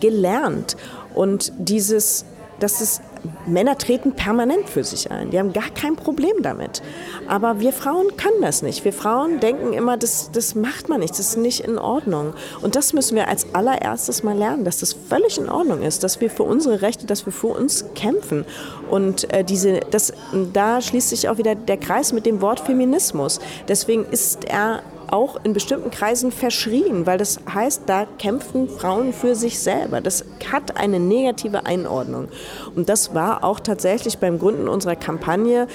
gelernt. 0.00 0.76
Und 1.14 1.52
dieses, 1.58 2.24
dass 2.60 2.80
es 2.80 3.00
Männer 3.46 3.76
treten 3.78 4.12
permanent 4.12 4.68
für 4.68 4.84
sich 4.84 5.10
ein. 5.10 5.30
Die 5.30 5.38
haben 5.38 5.52
gar 5.52 5.70
kein 5.70 5.96
Problem 5.96 6.42
damit. 6.42 6.82
Aber 7.28 7.60
wir 7.60 7.72
Frauen 7.72 8.16
können 8.16 8.40
das 8.42 8.62
nicht. 8.62 8.84
Wir 8.84 8.92
Frauen 8.92 9.40
denken 9.40 9.72
immer, 9.72 9.96
das, 9.96 10.30
das 10.32 10.54
macht 10.54 10.88
man 10.88 11.00
nicht, 11.00 11.12
das 11.12 11.30
ist 11.30 11.36
nicht 11.36 11.60
in 11.60 11.78
Ordnung. 11.78 12.34
Und 12.62 12.76
das 12.76 12.92
müssen 12.92 13.16
wir 13.16 13.28
als 13.28 13.54
allererstes 13.54 14.22
mal 14.22 14.36
lernen, 14.36 14.64
dass 14.64 14.80
das 14.80 14.92
völlig 14.92 15.38
in 15.38 15.48
Ordnung 15.48 15.82
ist, 15.82 16.04
dass 16.04 16.20
wir 16.20 16.30
für 16.30 16.44
unsere 16.44 16.82
Rechte, 16.82 17.06
dass 17.06 17.26
wir 17.26 17.32
für 17.32 17.48
uns 17.48 17.84
kämpfen. 17.94 18.44
Und 18.90 19.32
äh, 19.32 19.44
diese, 19.44 19.80
das, 19.90 20.12
da 20.52 20.80
schließt 20.80 21.10
sich 21.10 21.28
auch 21.28 21.38
wieder 21.38 21.54
der 21.54 21.76
Kreis 21.76 22.12
mit 22.12 22.26
dem 22.26 22.40
Wort 22.40 22.60
Feminismus. 22.60 23.40
Deswegen 23.68 24.04
ist 24.10 24.44
er 24.44 24.82
auch 25.14 25.38
in 25.44 25.52
bestimmten 25.52 25.92
Kreisen 25.92 26.32
verschrien, 26.32 27.06
weil 27.06 27.18
das 27.18 27.38
heißt, 27.48 27.82
da 27.86 28.04
kämpfen 28.18 28.68
Frauen 28.68 29.12
für 29.12 29.36
sich 29.36 29.60
selber. 29.60 30.00
Das 30.00 30.24
hat 30.50 30.76
eine 30.76 30.98
negative 30.98 31.66
Einordnung. 31.66 32.26
Und 32.74 32.88
das 32.88 33.14
war 33.14 33.44
auch 33.44 33.60
tatsächlich 33.60 34.18
beim 34.18 34.40
Gründen 34.40 34.66
unserer 34.66 34.96
Kampagne 34.96 35.68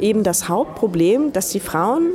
eben 0.00 0.22
das 0.22 0.48
Hauptproblem, 0.48 1.34
dass 1.34 1.50
die 1.50 1.60
Frauen 1.60 2.14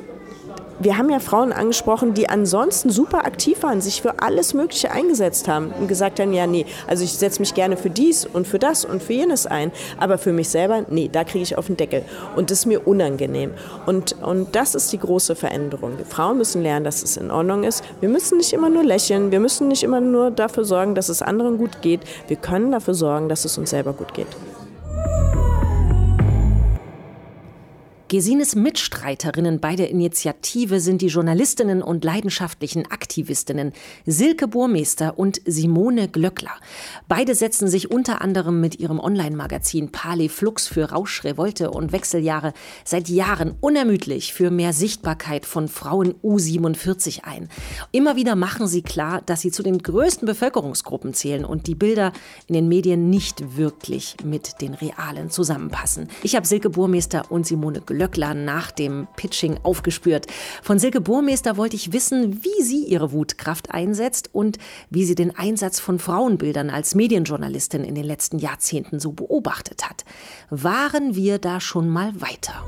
wir 0.83 0.97
haben 0.97 1.09
ja 1.09 1.19
Frauen 1.19 1.51
angesprochen, 1.51 2.13
die 2.13 2.29
ansonsten 2.29 2.89
super 2.89 3.25
aktiv 3.25 3.61
waren, 3.63 3.81
sich 3.81 4.01
für 4.01 4.19
alles 4.19 4.53
Mögliche 4.53 4.91
eingesetzt 4.91 5.47
haben 5.47 5.71
und 5.79 5.87
gesagt 5.87 6.19
haben, 6.19 6.33
ja, 6.33 6.47
nee, 6.47 6.65
also 6.87 7.03
ich 7.03 7.13
setze 7.13 7.39
mich 7.39 7.53
gerne 7.53 7.77
für 7.77 7.89
dies 7.89 8.25
und 8.25 8.47
für 8.47 8.59
das 8.59 8.85
und 8.85 9.03
für 9.03 9.13
jenes 9.13 9.45
ein, 9.45 9.71
aber 9.99 10.17
für 10.17 10.33
mich 10.33 10.49
selber, 10.49 10.85
nee, 10.89 11.09
da 11.11 11.23
kriege 11.23 11.43
ich 11.43 11.57
auf 11.57 11.67
den 11.67 11.77
Deckel. 11.77 12.03
Und 12.35 12.51
das 12.51 12.59
ist 12.59 12.65
mir 12.65 12.87
unangenehm. 12.87 13.51
Und, 13.85 14.21
und 14.21 14.55
das 14.55 14.75
ist 14.75 14.91
die 14.91 14.99
große 14.99 15.35
Veränderung. 15.35 15.97
Die 15.97 16.05
Frauen 16.05 16.37
müssen 16.37 16.61
lernen, 16.61 16.83
dass 16.83 17.03
es 17.03 17.17
in 17.17 17.31
Ordnung 17.31 17.63
ist. 17.63 17.83
Wir 17.99 18.09
müssen 18.09 18.37
nicht 18.37 18.53
immer 18.53 18.69
nur 18.69 18.83
lächeln, 18.83 19.31
wir 19.31 19.39
müssen 19.39 19.67
nicht 19.67 19.83
immer 19.83 20.01
nur 20.01 20.31
dafür 20.31 20.65
sorgen, 20.65 20.95
dass 20.95 21.09
es 21.09 21.21
anderen 21.21 21.57
gut 21.57 21.81
geht. 21.81 22.01
Wir 22.27 22.37
können 22.37 22.71
dafür 22.71 22.93
sorgen, 22.93 23.29
dass 23.29 23.45
es 23.45 23.57
uns 23.57 23.69
selber 23.69 23.93
gut 23.93 24.13
geht. 24.13 24.27
Gesines 28.11 28.55
Mitstreiterinnen 28.55 29.61
bei 29.61 29.77
der 29.77 29.89
Initiative 29.89 30.81
sind 30.81 31.01
die 31.01 31.07
Journalistinnen 31.07 31.81
und 31.81 32.03
leidenschaftlichen 32.03 32.91
Aktivistinnen 32.91 33.71
Silke 34.05 34.49
Burmeister 34.49 35.17
und 35.17 35.39
Simone 35.45 36.09
Glöckler. 36.09 36.51
Beide 37.07 37.35
setzen 37.35 37.69
sich 37.69 37.89
unter 37.89 38.19
anderem 38.21 38.59
mit 38.59 38.77
ihrem 38.81 38.99
Online-Magazin 38.99 39.93
Pali 39.93 40.27
Flux 40.27 40.67
für 40.67 40.91
Rausch, 40.91 41.23
Revolte 41.23 41.71
und 41.71 41.93
Wechseljahre 41.93 42.51
seit 42.83 43.07
Jahren 43.07 43.55
unermüdlich 43.61 44.33
für 44.33 44.51
mehr 44.51 44.73
Sichtbarkeit 44.73 45.45
von 45.45 45.69
Frauen 45.69 46.15
U47 46.15 47.23
ein. 47.23 47.47
Immer 47.93 48.17
wieder 48.17 48.35
machen 48.35 48.67
sie 48.67 48.81
klar, 48.81 49.21
dass 49.25 49.39
sie 49.39 49.51
zu 49.51 49.63
den 49.63 49.77
größten 49.77 50.25
Bevölkerungsgruppen 50.25 51.13
zählen 51.13 51.45
und 51.45 51.65
die 51.65 51.75
Bilder 51.75 52.11
in 52.47 52.55
den 52.55 52.67
Medien 52.67 53.09
nicht 53.09 53.55
wirklich 53.55 54.17
mit 54.25 54.59
den 54.59 54.73
realen 54.73 55.29
zusammenpassen. 55.29 56.09
Ich 56.23 56.35
habe 56.35 56.45
Silke 56.45 56.69
Burmeister 56.69 57.31
und 57.31 57.47
Simone 57.47 57.79
Glöckler 57.79 58.00
Glöckler 58.01 58.33
nach 58.33 58.71
dem 58.71 59.07
Pitching 59.15 59.59
aufgespürt. 59.61 60.25
Von 60.63 60.79
Silke 60.79 61.01
Burmeister 61.01 61.55
wollte 61.55 61.75
ich 61.75 61.93
wissen, 61.93 62.43
wie 62.43 62.63
sie 62.63 62.83
ihre 62.83 63.11
Wutkraft 63.11 63.69
einsetzt 63.69 64.31
und 64.33 64.57
wie 64.89 65.05
sie 65.05 65.13
den 65.13 65.37
Einsatz 65.37 65.79
von 65.79 65.99
Frauenbildern 65.99 66.71
als 66.71 66.95
Medienjournalistin 66.95 67.83
in 67.83 67.93
den 67.93 68.05
letzten 68.05 68.39
Jahrzehnten 68.39 68.99
so 68.99 69.11
beobachtet 69.11 69.87
hat. 69.87 70.03
Waren 70.49 71.13
wir 71.13 71.37
da 71.37 71.59
schon 71.59 71.89
mal 71.89 72.19
weiter? 72.19 72.65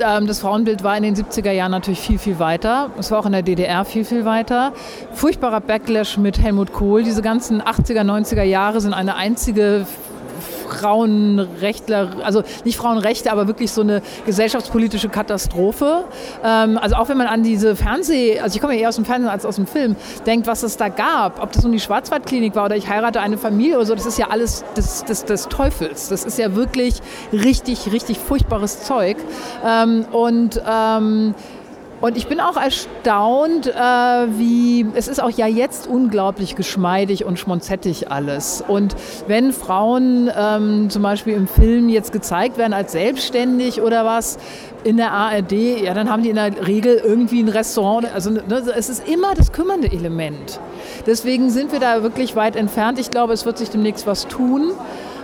Ähm, 0.00 0.26
das 0.26 0.40
Frauenbild 0.40 0.82
war 0.82 0.96
in 0.96 1.04
den 1.04 1.14
70er 1.14 1.52
Jahren 1.52 1.70
natürlich 1.70 2.00
viel, 2.00 2.18
viel 2.18 2.40
weiter. 2.40 2.90
Es 2.98 3.12
war 3.12 3.20
auch 3.20 3.26
in 3.26 3.32
der 3.32 3.42
DDR 3.42 3.84
viel, 3.84 4.04
viel 4.04 4.24
weiter. 4.24 4.72
Furchtbarer 5.12 5.60
Backlash 5.60 6.18
mit 6.18 6.40
Helmut 6.40 6.72
Kohl. 6.72 7.04
Diese 7.04 7.22
ganzen 7.22 7.62
80er, 7.62 8.02
90er 8.02 8.42
Jahre 8.42 8.80
sind 8.80 8.92
eine 8.92 9.14
einzige 9.14 9.86
Frauenrechtler, 10.68 12.10
also 12.22 12.42
nicht 12.64 12.76
Frauenrechte, 12.76 13.32
aber 13.32 13.46
wirklich 13.46 13.72
so 13.72 13.80
eine 13.80 14.02
gesellschaftspolitische 14.26 15.08
Katastrophe. 15.08 16.04
Ähm, 16.44 16.78
also 16.78 16.96
auch 16.96 17.08
wenn 17.08 17.18
man 17.18 17.26
an 17.26 17.42
diese 17.42 17.76
Fernseh, 17.76 18.40
also 18.40 18.56
ich 18.56 18.60
komme 18.60 18.74
ja 18.74 18.80
eher 18.80 18.88
aus 18.90 18.96
dem 18.96 19.04
Fernsehen 19.04 19.30
als 19.30 19.44
aus 19.44 19.56
dem 19.56 19.66
Film, 19.66 19.96
denkt, 20.26 20.46
was 20.46 20.62
es 20.62 20.76
da 20.76 20.88
gab, 20.88 21.42
ob 21.42 21.52
das 21.52 21.62
nun 21.64 21.72
die 21.72 21.80
Schwarzwaldklinik 21.80 22.54
war 22.54 22.66
oder 22.66 22.76
ich 22.76 22.88
heirate 22.88 23.20
eine 23.20 23.38
Familie 23.38 23.76
oder 23.76 23.86
so, 23.86 23.94
das 23.94 24.06
ist 24.06 24.18
ja 24.18 24.28
alles 24.28 24.64
des, 24.76 25.04
des, 25.04 25.24
des 25.24 25.48
Teufels. 25.48 26.08
Das 26.08 26.24
ist 26.24 26.38
ja 26.38 26.54
wirklich 26.54 27.00
richtig, 27.32 27.92
richtig 27.92 28.18
furchtbares 28.18 28.82
Zeug. 28.82 29.16
Ähm, 29.64 30.04
und 30.12 30.60
ähm, 30.68 31.34
und 32.00 32.16
ich 32.16 32.28
bin 32.28 32.40
auch 32.40 32.56
erstaunt, 32.56 33.66
äh, 33.66 33.72
wie 33.72 34.86
es 34.94 35.08
ist 35.08 35.20
auch 35.20 35.30
ja 35.30 35.46
jetzt 35.46 35.88
unglaublich 35.88 36.54
geschmeidig 36.54 37.24
und 37.24 37.38
schmonzettig 37.38 38.10
alles. 38.10 38.62
Und 38.66 38.94
wenn 39.26 39.52
Frauen 39.52 40.30
ähm, 40.36 40.90
zum 40.90 41.02
Beispiel 41.02 41.34
im 41.34 41.48
Film 41.48 41.88
jetzt 41.88 42.12
gezeigt 42.12 42.56
werden 42.56 42.72
als 42.72 42.92
selbstständig 42.92 43.82
oder 43.82 44.04
was 44.04 44.38
in 44.84 44.96
der 44.96 45.10
ARD, 45.10 45.52
ja, 45.52 45.92
dann 45.92 46.08
haben 46.08 46.22
die 46.22 46.30
in 46.30 46.36
der 46.36 46.66
Regel 46.66 47.00
irgendwie 47.04 47.42
ein 47.42 47.48
Restaurant. 47.48 48.06
Also 48.14 48.30
ne, 48.30 48.42
es 48.76 48.88
ist 48.88 49.08
immer 49.08 49.34
das 49.34 49.50
kümmernde 49.50 49.90
Element. 49.90 50.60
Deswegen 51.06 51.50
sind 51.50 51.72
wir 51.72 51.80
da 51.80 52.04
wirklich 52.04 52.36
weit 52.36 52.54
entfernt. 52.54 53.00
Ich 53.00 53.10
glaube, 53.10 53.32
es 53.32 53.44
wird 53.44 53.58
sich 53.58 53.70
demnächst 53.70 54.06
was 54.06 54.28
tun. 54.28 54.72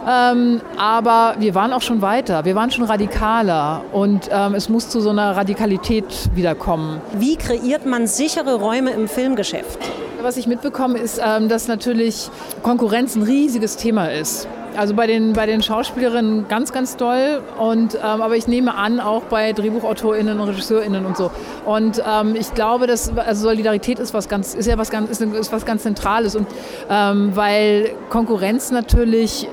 Ähm, 0.06 0.60
aber 0.76 1.36
wir 1.38 1.54
waren 1.54 1.72
auch 1.72 1.82
schon 1.82 2.02
weiter, 2.02 2.44
wir 2.44 2.54
waren 2.54 2.70
schon 2.70 2.84
radikaler 2.84 3.82
und 3.92 4.28
ähm, 4.30 4.54
es 4.54 4.68
muss 4.68 4.88
zu 4.90 5.00
so 5.00 5.10
einer 5.10 5.36
Radikalität 5.36 6.30
wiederkommen. 6.34 7.00
Wie 7.14 7.36
kreiert 7.36 7.86
man 7.86 8.06
sichere 8.06 8.56
Räume 8.56 8.90
im 8.90 9.08
Filmgeschäft? 9.08 9.78
Was 10.20 10.36
ich 10.36 10.46
mitbekomme, 10.46 10.98
ist, 10.98 11.20
ähm, 11.24 11.48
dass 11.48 11.68
natürlich 11.68 12.30
Konkurrenz 12.62 13.16
ein 13.16 13.22
riesiges 13.22 13.76
Thema 13.76 14.06
ist. 14.06 14.48
Also 14.76 14.94
bei 14.94 15.06
den, 15.06 15.34
bei 15.34 15.46
den 15.46 15.62
Schauspielerinnen 15.62 16.48
ganz, 16.48 16.72
ganz 16.72 16.96
toll. 16.96 17.42
Und, 17.58 17.94
ähm, 17.94 18.22
aber 18.22 18.36
ich 18.36 18.48
nehme 18.48 18.74
an, 18.74 19.00
auch 19.00 19.22
bei 19.24 19.52
DrehbuchautorInnen 19.52 20.40
und 20.40 20.48
RegisseurInnen 20.48 21.06
und 21.06 21.16
so. 21.16 21.30
Und 21.64 22.02
ähm, 22.06 22.34
ich 22.34 22.52
glaube, 22.54 22.86
dass 22.86 23.16
also 23.16 23.48
Solidarität 23.48 23.98
ist 23.98 24.14
was 24.14 24.28
ganz, 24.28 24.54
ist 24.54 24.66
ja 24.66 24.76
was 24.76 24.90
ganz, 24.90 25.10
ist, 25.10 25.20
ist 25.20 25.52
was 25.52 25.64
ganz 25.64 25.82
Zentrales. 25.82 26.34
Und 26.34 26.48
ähm, 26.90 27.32
weil 27.34 27.92
Konkurrenz 28.10 28.70
natürlich 28.70 29.48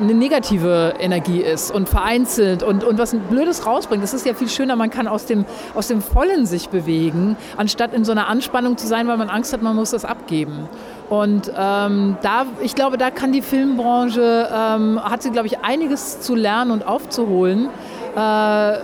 eine 0.00 0.14
negative 0.14 0.94
Energie 0.98 1.40
ist 1.40 1.70
und 1.70 1.88
vereinzelt 1.88 2.62
und, 2.62 2.84
und 2.84 2.98
was 2.98 3.12
ein 3.12 3.20
Blödes 3.20 3.66
rausbringt. 3.66 4.02
Das 4.02 4.14
ist 4.14 4.26
ja 4.26 4.34
viel 4.34 4.48
schöner, 4.48 4.76
man 4.76 4.90
kann 4.90 5.08
aus 5.08 5.26
dem, 5.26 5.44
aus 5.74 5.88
dem 5.88 6.02
Vollen 6.02 6.46
sich 6.46 6.68
bewegen, 6.68 7.36
anstatt 7.56 7.94
in 7.94 8.04
so 8.04 8.12
einer 8.12 8.28
Anspannung 8.28 8.76
zu 8.76 8.86
sein, 8.86 9.08
weil 9.08 9.16
man 9.16 9.28
Angst 9.28 9.52
hat, 9.52 9.62
man 9.62 9.76
muss 9.76 9.90
das 9.90 10.04
abgeben. 10.04 10.68
Und 11.08 11.52
ähm, 11.56 12.16
da, 12.22 12.46
ich 12.62 12.74
glaube, 12.74 12.98
da 12.98 13.10
kann 13.10 13.32
die 13.32 13.42
Filmbranche, 13.42 14.48
ähm, 14.52 15.00
hat 15.02 15.22
sie, 15.22 15.30
glaube 15.30 15.46
ich, 15.46 15.60
einiges 15.60 16.20
zu 16.20 16.34
lernen 16.34 16.72
und 16.72 16.86
aufzuholen. 16.86 17.68
Äh, 18.16 18.78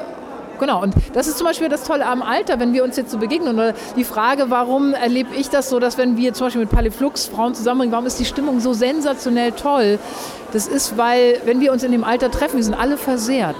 Genau, 0.62 0.80
und 0.80 0.94
das 1.12 1.26
ist 1.26 1.38
zum 1.38 1.48
Beispiel 1.48 1.68
das 1.68 1.82
Tolle 1.82 2.06
am 2.06 2.22
Alter, 2.22 2.60
wenn 2.60 2.72
wir 2.72 2.84
uns 2.84 2.96
jetzt 2.96 3.10
so 3.10 3.18
begegnen. 3.18 3.56
Oder 3.56 3.74
die 3.96 4.04
Frage, 4.04 4.44
warum 4.46 4.94
erlebe 4.94 5.34
ich 5.34 5.50
das 5.50 5.68
so, 5.68 5.80
dass 5.80 5.98
wenn 5.98 6.16
wir 6.16 6.34
zum 6.34 6.46
Beispiel 6.46 6.60
mit 6.60 6.70
Paliflux 6.70 7.26
Frauen 7.26 7.56
zusammenbringen, 7.56 7.90
warum 7.90 8.06
ist 8.06 8.20
die 8.20 8.24
Stimmung 8.24 8.60
so 8.60 8.72
sensationell 8.72 9.50
toll? 9.50 9.98
Das 10.52 10.68
ist, 10.68 10.96
weil, 10.96 11.40
wenn 11.46 11.58
wir 11.58 11.72
uns 11.72 11.82
in 11.82 11.90
dem 11.90 12.04
Alter 12.04 12.30
treffen, 12.30 12.58
wir 12.58 12.62
sind 12.62 12.74
alle 12.74 12.96
versehrt. 12.96 13.56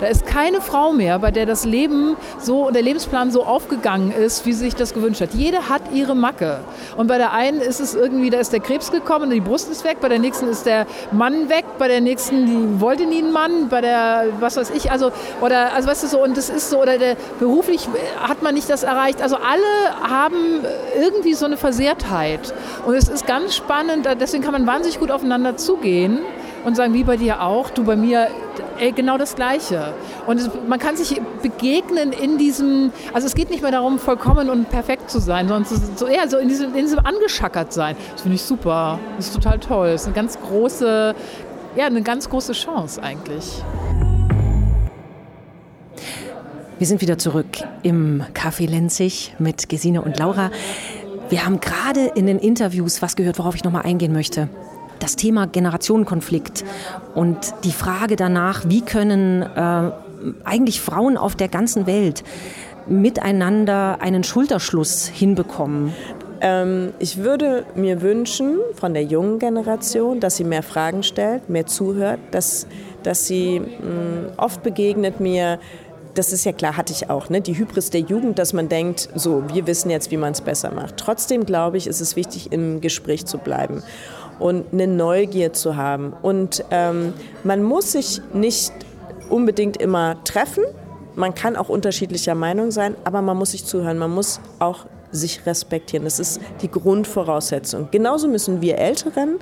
Da 0.00 0.06
ist 0.06 0.26
keine 0.26 0.62
Frau 0.62 0.92
mehr, 0.92 1.18
bei 1.18 1.30
der 1.30 1.44
das 1.44 1.66
Leben 1.66 2.16
so 2.38 2.66
und 2.66 2.74
der 2.74 2.82
Lebensplan 2.82 3.30
so 3.30 3.44
aufgegangen 3.44 4.12
ist, 4.12 4.46
wie 4.46 4.54
sie 4.54 4.64
sich 4.64 4.74
das 4.74 4.94
gewünscht 4.94 5.20
hat. 5.20 5.34
Jede 5.34 5.68
hat 5.68 5.82
ihre 5.92 6.14
Macke. 6.16 6.60
Und 6.96 7.06
bei 7.06 7.18
der 7.18 7.32
einen 7.32 7.60
ist 7.60 7.80
es 7.80 7.94
irgendwie, 7.94 8.30
da 8.30 8.38
ist 8.40 8.52
der 8.52 8.60
Krebs 8.60 8.90
gekommen 8.90 9.24
und 9.24 9.30
die 9.30 9.40
Brust 9.40 9.70
ist 9.70 9.84
weg, 9.84 9.98
bei 10.00 10.08
der 10.08 10.18
nächsten 10.18 10.48
ist 10.48 10.64
der 10.64 10.86
Mann 11.12 11.50
weg, 11.50 11.66
bei 11.78 11.88
der 11.88 12.00
nächsten, 12.00 12.46
die 12.46 12.80
wollte 12.80 13.04
nie 13.04 13.18
einen 13.18 13.32
Mann, 13.32 13.68
bei 13.68 13.82
der, 13.82 14.24
was 14.40 14.56
weiß 14.56 14.70
ich, 14.70 14.90
also, 14.90 15.12
oder, 15.42 15.74
also 15.74 15.88
weißt 15.88 16.04
du 16.04 16.06
so, 16.06 16.22
und 16.22 16.34
das 16.36 16.48
ist 16.48 16.70
so, 16.70 16.80
oder 16.80 16.96
der, 16.96 17.16
beruflich 17.38 17.86
hat 18.20 18.42
man 18.42 18.54
nicht 18.54 18.70
das 18.70 18.82
erreicht. 18.82 19.20
Also 19.20 19.36
alle 19.36 20.08
haben 20.08 20.64
irgendwie 20.98 21.34
so 21.34 21.44
eine 21.44 21.58
Versehrtheit. 21.58 22.54
Und 22.86 22.94
es 22.94 23.08
ist 23.08 23.26
ganz 23.26 23.54
spannend, 23.54 24.08
deswegen 24.18 24.42
kann 24.42 24.52
man 24.52 24.66
wahnsinnig 24.66 24.98
gut 24.98 25.10
aufeinander 25.10 25.58
zugehen 25.58 26.20
und 26.64 26.76
sagen, 26.76 26.94
wie 26.94 27.04
bei 27.04 27.16
dir 27.16 27.42
auch, 27.42 27.70
du 27.70 27.84
bei 27.84 27.96
mir, 27.96 28.28
ey, 28.78 28.92
genau 28.92 29.18
das 29.18 29.34
Gleiche. 29.34 29.94
Und 30.26 30.38
es, 30.38 30.50
man 30.68 30.78
kann 30.78 30.96
sich 30.96 31.20
begegnen 31.42 32.12
in 32.12 32.38
diesem, 32.38 32.92
also 33.12 33.26
es 33.26 33.34
geht 33.34 33.50
nicht 33.50 33.62
mehr 33.62 33.72
darum, 33.72 33.98
vollkommen 33.98 34.50
und 34.50 34.68
perfekt 34.70 35.10
zu 35.10 35.20
sein, 35.20 35.48
sondern 35.48 35.66
so 35.96 36.06
eher 36.06 36.28
so 36.28 36.38
in 36.38 36.48
diesem, 36.48 36.74
in 36.74 36.84
diesem 36.84 36.98
angeschackert 37.00 37.72
sein. 37.72 37.96
Das 38.12 38.22
finde 38.22 38.36
ich 38.36 38.42
super. 38.42 38.98
Das 39.16 39.28
ist 39.28 39.34
total 39.34 39.58
toll. 39.58 39.92
Das 39.92 40.02
ist 40.02 40.06
eine 40.06 40.14
ganz 40.14 40.38
große, 40.40 41.14
ja, 41.76 41.86
eine 41.86 42.02
ganz 42.02 42.28
große 42.28 42.52
Chance 42.52 43.02
eigentlich. 43.02 43.62
Wir 46.78 46.86
sind 46.86 47.02
wieder 47.02 47.18
zurück 47.18 47.58
im 47.82 48.24
Café 48.32 48.66
Lenzig 48.68 49.34
mit 49.38 49.68
Gesine 49.68 50.00
und 50.00 50.18
Laura. 50.18 50.50
Wir 51.28 51.44
haben 51.44 51.60
gerade 51.60 52.06
in 52.14 52.26
den 52.26 52.38
Interviews 52.38 53.02
was 53.02 53.16
gehört, 53.16 53.38
worauf 53.38 53.54
ich 53.54 53.64
nochmal 53.64 53.82
eingehen 53.82 54.12
möchte 54.12 54.48
das 55.00 55.16
Thema 55.16 55.46
Generationenkonflikt 55.46 56.64
und 57.14 57.54
die 57.64 57.72
Frage 57.72 58.16
danach, 58.16 58.62
wie 58.68 58.82
können 58.82 59.42
äh, 59.42 59.90
eigentlich 60.44 60.80
Frauen 60.80 61.16
auf 61.16 61.34
der 61.34 61.48
ganzen 61.48 61.86
Welt 61.86 62.22
miteinander 62.86 63.98
einen 64.00 64.24
Schulterschluss 64.24 65.06
hinbekommen? 65.06 65.92
Ähm, 66.40 66.92
ich 66.98 67.18
würde 67.18 67.64
mir 67.74 68.00
wünschen 68.02 68.58
von 68.74 68.94
der 68.94 69.04
jungen 69.04 69.38
Generation, 69.38 70.20
dass 70.20 70.36
sie 70.36 70.44
mehr 70.44 70.62
Fragen 70.62 71.02
stellt, 71.02 71.50
mehr 71.50 71.66
zuhört, 71.66 72.20
dass, 72.30 72.66
dass 73.02 73.26
sie 73.26 73.60
mh, 73.60 73.66
mm, 73.66 74.32
oft 74.38 74.62
begegnet 74.62 75.20
mir, 75.20 75.58
das 76.14 76.32
ist 76.32 76.44
ja 76.44 76.52
klar, 76.52 76.76
hatte 76.76 76.92
ich 76.92 77.10
auch, 77.10 77.28
ne? 77.28 77.40
die 77.40 77.56
Hybris 77.56 77.90
der 77.90 78.00
Jugend, 78.00 78.38
dass 78.38 78.52
man 78.52 78.68
denkt, 78.68 79.10
so, 79.14 79.44
wir 79.52 79.66
wissen 79.66 79.90
jetzt, 79.90 80.10
wie 80.10 80.16
man 80.16 80.32
es 80.32 80.40
besser 80.40 80.72
macht. 80.72 80.96
Trotzdem 80.96 81.44
glaube 81.44 81.76
ich, 81.76 81.86
ist 81.86 82.00
es 82.00 82.16
wichtig, 82.16 82.52
im 82.52 82.80
Gespräch 82.80 83.26
zu 83.26 83.38
bleiben 83.38 83.82
und 84.40 84.72
eine 84.72 84.86
Neugier 84.86 85.52
zu 85.52 85.76
haben. 85.76 86.12
Und 86.22 86.64
ähm, 86.70 87.12
man 87.44 87.62
muss 87.62 87.92
sich 87.92 88.20
nicht 88.32 88.72
unbedingt 89.28 89.76
immer 89.76 90.22
treffen. 90.24 90.64
Man 91.14 91.34
kann 91.34 91.56
auch 91.56 91.68
unterschiedlicher 91.68 92.34
Meinung 92.34 92.70
sein, 92.70 92.96
aber 93.04 93.22
man 93.22 93.36
muss 93.36 93.52
sich 93.52 93.64
zuhören. 93.64 93.98
Man 93.98 94.10
muss 94.10 94.40
auch 94.58 94.86
sich 95.12 95.44
respektieren. 95.46 96.04
Das 96.04 96.18
ist 96.18 96.40
die 96.62 96.70
Grundvoraussetzung. 96.70 97.88
Genauso 97.90 98.28
müssen 98.28 98.60
wir 98.60 98.78
Älteren 98.78 99.38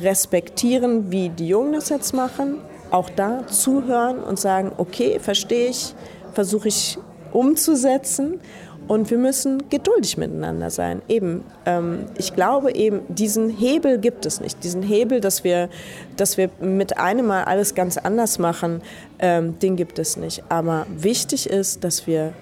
respektieren, 0.00 1.10
wie 1.10 1.28
die 1.28 1.48
Jungen 1.48 1.74
das 1.74 1.88
jetzt 1.88 2.12
machen. 2.12 2.58
Auch 2.90 3.10
da 3.10 3.46
zuhören 3.46 4.18
und 4.18 4.38
sagen, 4.38 4.72
okay, 4.76 5.18
verstehe 5.18 5.68
ich, 5.68 5.94
versuche 6.32 6.68
ich 6.68 6.98
umzusetzen. 7.32 8.40
Und 8.88 9.10
wir 9.10 9.18
müssen 9.18 9.70
geduldig 9.70 10.16
miteinander 10.16 10.70
sein. 10.70 11.02
Eben, 11.08 11.44
ähm, 11.66 12.06
ich 12.18 12.34
glaube 12.34 12.74
eben, 12.74 13.00
diesen 13.08 13.48
Hebel 13.48 13.98
gibt 13.98 14.26
es 14.26 14.40
nicht. 14.40 14.62
Diesen 14.64 14.82
Hebel, 14.82 15.20
dass 15.20 15.44
wir, 15.44 15.68
dass 16.16 16.36
wir 16.36 16.50
mit 16.60 16.98
einem 16.98 17.26
Mal 17.26 17.44
alles 17.44 17.74
ganz 17.74 17.96
anders 17.96 18.38
machen, 18.38 18.82
ähm, 19.18 19.58
den 19.60 19.76
gibt 19.76 19.98
es 19.98 20.16
nicht. 20.16 20.42
Aber 20.48 20.86
wichtig 20.96 21.48
ist, 21.48 21.84
dass 21.84 22.06
wir 22.06 22.34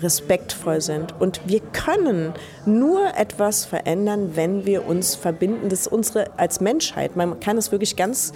respektvoll 0.00 0.80
sind. 0.80 1.20
Und 1.20 1.40
wir 1.46 1.60
können 1.60 2.32
nur 2.64 3.16
etwas 3.16 3.64
verändern, 3.64 4.32
wenn 4.34 4.64
wir 4.64 4.86
uns 4.86 5.14
verbinden. 5.14 5.68
Das 5.68 5.80
ist 5.80 5.88
unsere 5.88 6.26
als 6.36 6.60
Menschheit. 6.60 7.16
Man 7.16 7.40
kann 7.40 7.58
es 7.58 7.72
wirklich 7.72 7.96
ganz 7.96 8.32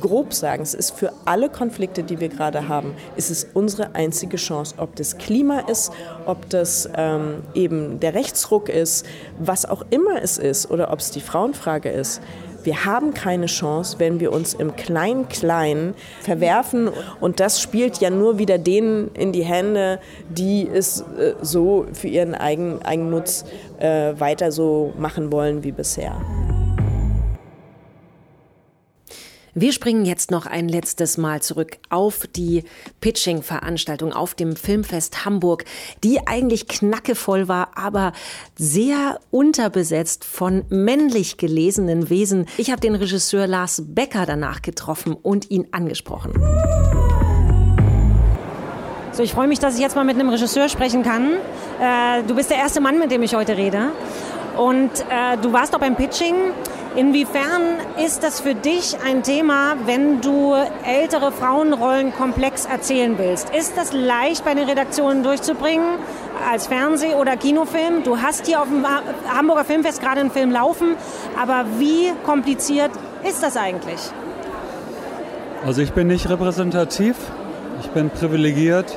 grob 0.00 0.32
sagen, 0.32 0.62
es 0.62 0.74
ist 0.74 0.92
für 0.92 1.12
alle 1.24 1.48
Konflikte, 1.48 2.02
die 2.02 2.20
wir 2.20 2.28
gerade 2.28 2.68
haben, 2.68 2.94
ist 3.16 3.30
es 3.30 3.46
unsere 3.54 3.94
einzige 3.94 4.36
Chance. 4.36 4.74
Ob 4.78 4.96
das 4.96 5.18
Klima 5.18 5.60
ist, 5.60 5.92
ob 6.26 6.48
das 6.50 6.88
ähm, 6.96 7.42
eben 7.54 8.00
der 8.00 8.14
Rechtsruck 8.14 8.68
ist, 8.68 9.06
was 9.38 9.66
auch 9.66 9.84
immer 9.90 10.22
es 10.22 10.38
ist 10.38 10.70
oder 10.70 10.92
ob 10.92 10.98
es 11.00 11.10
die 11.10 11.20
Frauenfrage 11.20 11.90
ist. 11.90 12.20
Wir 12.64 12.86
haben 12.86 13.12
keine 13.12 13.46
Chance, 13.46 13.96
wenn 13.98 14.20
wir 14.20 14.32
uns 14.32 14.54
im 14.54 14.74
Klein-Klein 14.74 15.94
verwerfen. 16.22 16.88
Und 17.20 17.38
das 17.38 17.60
spielt 17.60 17.98
ja 17.98 18.08
nur 18.08 18.38
wieder 18.38 18.56
denen 18.56 19.10
in 19.12 19.32
die 19.32 19.44
Hände, 19.44 20.00
die 20.30 20.66
es 20.66 21.02
äh, 21.18 21.34
so 21.42 21.86
für 21.92 22.08
ihren 22.08 22.34
Eigen, 22.34 22.82
Eigennutz 22.82 23.44
äh, 23.78 24.14
weiter 24.18 24.50
so 24.50 24.94
machen 24.96 25.30
wollen 25.30 25.62
wie 25.62 25.72
bisher. 25.72 26.16
Wir 29.56 29.72
springen 29.72 30.04
jetzt 30.04 30.32
noch 30.32 30.46
ein 30.46 30.68
letztes 30.68 31.16
Mal 31.16 31.40
zurück 31.40 31.78
auf 31.88 32.26
die 32.26 32.64
Pitching-Veranstaltung 33.00 34.12
auf 34.12 34.34
dem 34.34 34.56
Filmfest 34.56 35.24
Hamburg, 35.24 35.64
die 36.02 36.26
eigentlich 36.26 36.66
knackevoll 36.66 37.46
war, 37.46 37.68
aber 37.76 38.12
sehr 38.56 39.20
unterbesetzt 39.30 40.24
von 40.24 40.64
männlich 40.70 41.36
gelesenen 41.36 42.10
Wesen. 42.10 42.46
Ich 42.56 42.72
habe 42.72 42.80
den 42.80 42.96
Regisseur 42.96 43.46
Lars 43.46 43.84
Becker 43.86 44.26
danach 44.26 44.60
getroffen 44.60 45.12
und 45.14 45.52
ihn 45.52 45.68
angesprochen. 45.70 46.32
So, 49.12 49.22
ich 49.22 49.32
freue 49.32 49.46
mich, 49.46 49.60
dass 49.60 49.76
ich 49.76 49.80
jetzt 49.80 49.94
mal 49.94 50.04
mit 50.04 50.16
einem 50.16 50.30
Regisseur 50.30 50.68
sprechen 50.68 51.04
kann. 51.04 51.34
Äh, 51.80 52.24
du 52.26 52.34
bist 52.34 52.50
der 52.50 52.56
erste 52.56 52.80
Mann, 52.80 52.98
mit 52.98 53.12
dem 53.12 53.22
ich 53.22 53.36
heute 53.36 53.56
rede. 53.56 53.92
Und 54.56 54.90
äh, 55.08 55.36
du 55.40 55.52
warst 55.52 55.76
auch 55.76 55.80
beim 55.80 55.94
Pitching. 55.94 56.34
Inwiefern 56.96 57.62
ist 58.04 58.22
das 58.22 58.38
für 58.38 58.54
dich 58.54 58.96
ein 59.04 59.24
Thema, 59.24 59.74
wenn 59.84 60.20
du 60.20 60.54
ältere 60.86 61.32
Frauenrollen 61.32 62.14
komplex 62.14 62.66
erzählen 62.66 63.18
willst? 63.18 63.50
Ist 63.50 63.76
das 63.76 63.92
leicht 63.92 64.44
bei 64.44 64.54
den 64.54 64.68
Redaktionen 64.68 65.24
durchzubringen 65.24 65.98
als 66.48 66.68
Fernseh- 66.68 67.16
oder 67.16 67.36
Kinofilm? 67.36 68.04
Du 68.04 68.22
hast 68.22 68.46
hier 68.46 68.62
auf 68.62 68.68
dem 68.68 68.86
Hamburger 69.28 69.64
Filmfest 69.64 70.00
gerade 70.00 70.20
einen 70.20 70.30
Film 70.30 70.52
laufen, 70.52 70.94
aber 71.36 71.64
wie 71.78 72.12
kompliziert 72.24 72.92
ist 73.28 73.42
das 73.42 73.56
eigentlich? 73.56 73.98
Also 75.66 75.82
ich 75.82 75.94
bin 75.94 76.06
nicht 76.06 76.28
repräsentativ, 76.28 77.16
ich 77.80 77.88
bin 77.90 78.10
privilegiert 78.10 78.96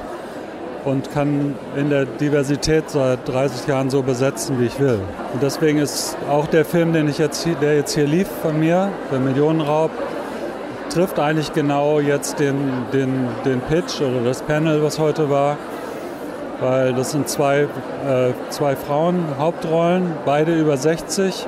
und 0.86 1.12
kann 1.12 1.56
in 1.76 1.90
der 1.90 2.06
Diversität 2.06 2.90
seit 2.90 3.28
30 3.28 3.68
Jahren 3.68 3.90
so 3.90 4.04
besetzen, 4.04 4.60
wie 4.60 4.66
ich 4.66 4.80
will. 4.80 5.00
Und 5.34 5.44
deswegen 5.44 5.80
ist 5.80 6.18
auch 6.30 6.48
der 6.48 6.66
Film, 6.66 6.94
den 6.94 7.08
ich 7.08 7.18
jetzt, 7.18 7.48
der 7.62 7.76
jetzt 7.76 7.94
hier 7.94 8.08
lief 8.08 8.28
von 8.42 8.60
mir, 8.60 8.92
der 9.12 9.20
Millionenraub, 9.20 9.92
trifft 10.90 11.20
eigentlich 11.20 11.54
genau 11.54 12.00
jetzt 12.00 12.40
den, 12.40 12.56
den, 12.94 13.28
den 13.46 13.62
Pitch 13.62 14.02
oder 14.02 14.22
das 14.24 14.42
Panel, 14.42 14.82
was 14.82 15.00
heute 15.00 15.30
war. 15.30 15.58
Weil 16.60 16.94
das 16.94 17.12
sind 17.12 17.30
zwei, 17.30 17.62
äh, 17.62 18.32
zwei 18.50 18.76
Frauen, 18.76 19.24
Hauptrollen, 19.38 20.14
beide 20.26 20.56
über 20.56 20.76
60. 20.76 21.46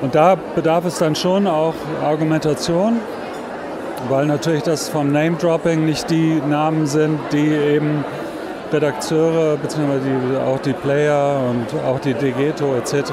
Und 0.00 0.14
da 0.14 0.36
bedarf 0.54 0.84
es 0.86 0.98
dann 0.98 1.14
schon 1.14 1.46
auch 1.46 1.74
Argumentation, 2.02 2.98
weil 4.08 4.26
natürlich 4.26 4.62
das 4.62 4.88
vom 4.88 5.12
Name-Dropping 5.12 5.84
nicht 5.84 6.10
die 6.10 6.40
Namen 6.48 6.86
sind, 6.86 7.20
die 7.32 7.48
eben 7.48 8.04
Redakteure 8.72 9.56
beziehungsweise 9.56 10.42
auch 10.46 10.58
die 10.60 10.72
Player 10.72 11.40
und 11.50 11.66
auch 11.84 12.00
die 12.00 12.14
Degeto 12.14 12.74
etc. 12.76 13.12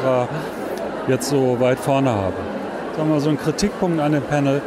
jetzt 1.07 1.29
so 1.29 1.59
weit 1.59 1.79
vorne 1.79 2.11
haben. 2.11 2.33
Sagen 2.95 3.09
wir 3.09 3.15
mal 3.15 3.21
so 3.21 3.29
ein 3.29 3.37
Kritikpunkt 3.37 3.99
an 3.99 4.11
dem 4.11 4.23
Panel, 4.23 4.61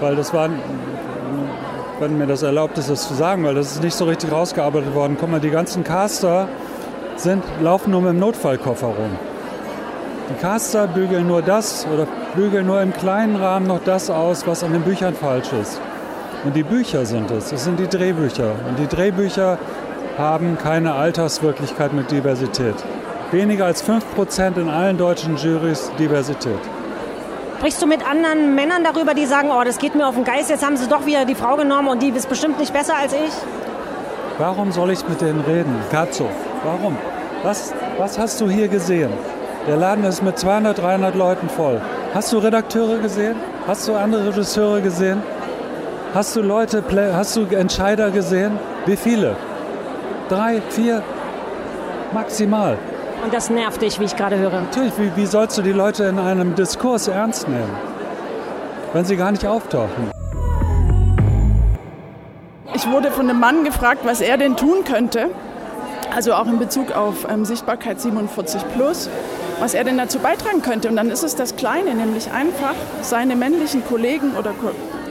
weil 0.00 0.16
das 0.16 0.32
war, 0.32 0.48
wenn 2.00 2.18
mir 2.18 2.26
das 2.26 2.42
erlaubt 2.42 2.78
ist, 2.78 2.90
das 2.90 3.08
zu 3.08 3.14
sagen, 3.14 3.44
weil 3.44 3.54
das 3.54 3.72
ist 3.72 3.82
nicht 3.82 3.96
so 3.96 4.04
richtig 4.04 4.32
rausgearbeitet 4.32 4.94
worden. 4.94 5.16
Guck 5.18 5.30
mal, 5.30 5.40
die 5.40 5.50
ganzen 5.50 5.84
Caster 5.84 6.48
sind, 7.16 7.44
laufen 7.62 7.90
nur 7.90 8.02
mit 8.02 8.10
dem 8.10 8.18
Notfallkoffer 8.18 8.86
rum. 8.86 9.18
Die 10.30 10.40
Caster 10.40 10.86
bügeln 10.86 11.26
nur 11.26 11.42
das 11.42 11.86
oder 11.92 12.06
bügeln 12.34 12.66
nur 12.66 12.80
im 12.80 12.92
kleinen 12.92 13.36
Rahmen 13.36 13.66
noch 13.66 13.80
das 13.84 14.08
aus, 14.10 14.46
was 14.46 14.64
an 14.64 14.72
den 14.72 14.82
Büchern 14.82 15.14
falsch 15.14 15.52
ist. 15.52 15.80
Und 16.44 16.54
die 16.56 16.62
Bücher 16.62 17.06
sind 17.06 17.30
es, 17.30 17.50
das 17.50 17.64
sind 17.64 17.78
die 17.78 17.88
Drehbücher. 17.88 18.52
Und 18.68 18.78
die 18.78 18.86
Drehbücher 18.86 19.58
haben 20.18 20.56
keine 20.58 20.94
Alterswirklichkeit 20.94 21.92
mit 21.92 22.10
Diversität. 22.10 22.74
Weniger 23.32 23.66
als 23.66 23.84
5% 23.84 24.60
in 24.60 24.68
allen 24.68 24.96
deutschen 24.96 25.36
Juries 25.36 25.90
Diversität. 25.98 26.58
Sprichst 27.58 27.80
du 27.80 27.86
mit 27.86 28.06
anderen 28.06 28.54
Männern 28.54 28.84
darüber, 28.84 29.14
die 29.14 29.24
sagen, 29.24 29.50
oh, 29.50 29.64
das 29.64 29.78
geht 29.78 29.94
mir 29.94 30.06
auf 30.06 30.14
den 30.14 30.24
Geist, 30.24 30.50
jetzt 30.50 30.64
haben 30.64 30.76
sie 30.76 30.86
doch 30.86 31.06
wieder 31.06 31.24
die 31.24 31.34
Frau 31.34 31.56
genommen 31.56 31.88
und 31.88 32.02
die 32.02 32.10
ist 32.10 32.28
bestimmt 32.28 32.58
nicht 32.58 32.72
besser 32.72 32.94
als 32.94 33.14
ich? 33.14 33.32
Warum 34.36 34.70
soll 34.70 34.90
ich 34.90 35.08
mit 35.08 35.20
denen 35.20 35.40
reden? 35.40 35.74
Katzo, 35.90 36.28
warum? 36.62 36.96
Was, 37.42 37.72
was 37.96 38.18
hast 38.18 38.40
du 38.40 38.50
hier 38.50 38.68
gesehen? 38.68 39.10
Der 39.66 39.76
Laden 39.76 40.04
ist 40.04 40.22
mit 40.22 40.38
200, 40.38 40.76
300 40.76 41.14
Leuten 41.14 41.48
voll. 41.48 41.80
Hast 42.12 42.32
du 42.32 42.38
Redakteure 42.38 42.98
gesehen? 42.98 43.36
Hast 43.66 43.88
du 43.88 43.94
andere 43.94 44.28
Regisseure 44.28 44.82
gesehen? 44.82 45.22
Hast 46.12 46.36
du 46.36 46.42
Leute, 46.42 46.82
hast 47.14 47.34
du 47.36 47.46
Entscheider 47.46 48.10
gesehen? 48.10 48.58
Wie 48.84 48.96
viele? 48.96 49.36
Drei, 50.28 50.60
vier, 50.70 51.02
maximal. 52.12 52.78
Und 53.24 53.32
das 53.32 53.50
nervt 53.50 53.80
dich, 53.82 53.98
wie 54.00 54.04
ich 54.04 54.16
gerade 54.16 54.36
höre. 54.36 54.60
Natürlich, 54.60 54.92
wie, 54.98 55.10
wie 55.16 55.26
sollst 55.26 55.56
du 55.56 55.62
die 55.62 55.72
Leute 55.72 56.04
in 56.04 56.18
einem 56.18 56.54
Diskurs 56.54 57.08
ernst 57.08 57.48
nehmen, 57.48 57.70
wenn 58.92 59.04
sie 59.04 59.16
gar 59.16 59.32
nicht 59.32 59.46
auftauchen? 59.46 60.10
Ich 62.74 62.90
wurde 62.90 63.10
von 63.10 63.30
einem 63.30 63.40
Mann 63.40 63.64
gefragt, 63.64 64.00
was 64.04 64.20
er 64.20 64.36
denn 64.36 64.56
tun 64.56 64.84
könnte, 64.84 65.30
also 66.14 66.34
auch 66.34 66.46
in 66.46 66.58
Bezug 66.58 66.92
auf 66.92 67.26
ähm, 67.30 67.44
Sichtbarkeit 67.44 68.00
47 68.00 68.62
plus, 68.74 69.08
was 69.58 69.74
er 69.74 69.84
denn 69.84 69.96
dazu 69.96 70.18
beitragen 70.18 70.60
könnte. 70.60 70.88
Und 70.88 70.96
dann 70.96 71.10
ist 71.10 71.22
es 71.22 71.34
das 71.34 71.56
Kleine, 71.56 71.94
nämlich 71.94 72.30
einfach 72.30 72.74
seine 73.00 73.36
männlichen 73.36 73.84
Kollegen 73.86 74.32
oder, 74.36 74.52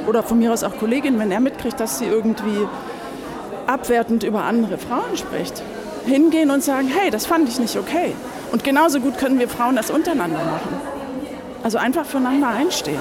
oder 0.07 0.24
von 0.24 0.39
mir 0.39 0.53
aus 0.53 0.64
auch 0.64 0.78
Kolleginnen, 0.78 1.18
wenn 1.20 1.32
er 1.32 1.39
mitkriegt, 1.39 1.80
dass 1.80 1.99
sie 1.99 2.05
irgendwie 2.05 2.68
abwertend 3.68 4.24
über 4.24 4.43
andere 4.43 4.78
Frauen 4.78 5.16
spricht, 5.16 5.61
hingehen 6.05 6.51
und 6.51 6.64
sagen, 6.64 6.88
hey, 6.88 7.09
das 7.09 7.26
fand 7.26 7.49
ich 7.49 7.59
nicht 7.59 7.78
okay. 7.78 8.14
Und 8.51 8.64
genauso 8.64 8.99
gut 8.99 9.18
können 9.18 9.39
wir 9.39 9.49
Frauen 9.49 9.76
das 9.76 9.89
untereinander 9.89 10.43
machen. 10.43 10.93
Also 11.64 11.78
einfach 11.78 12.05
füreinander 12.05 12.49
einstehen. 12.49 12.99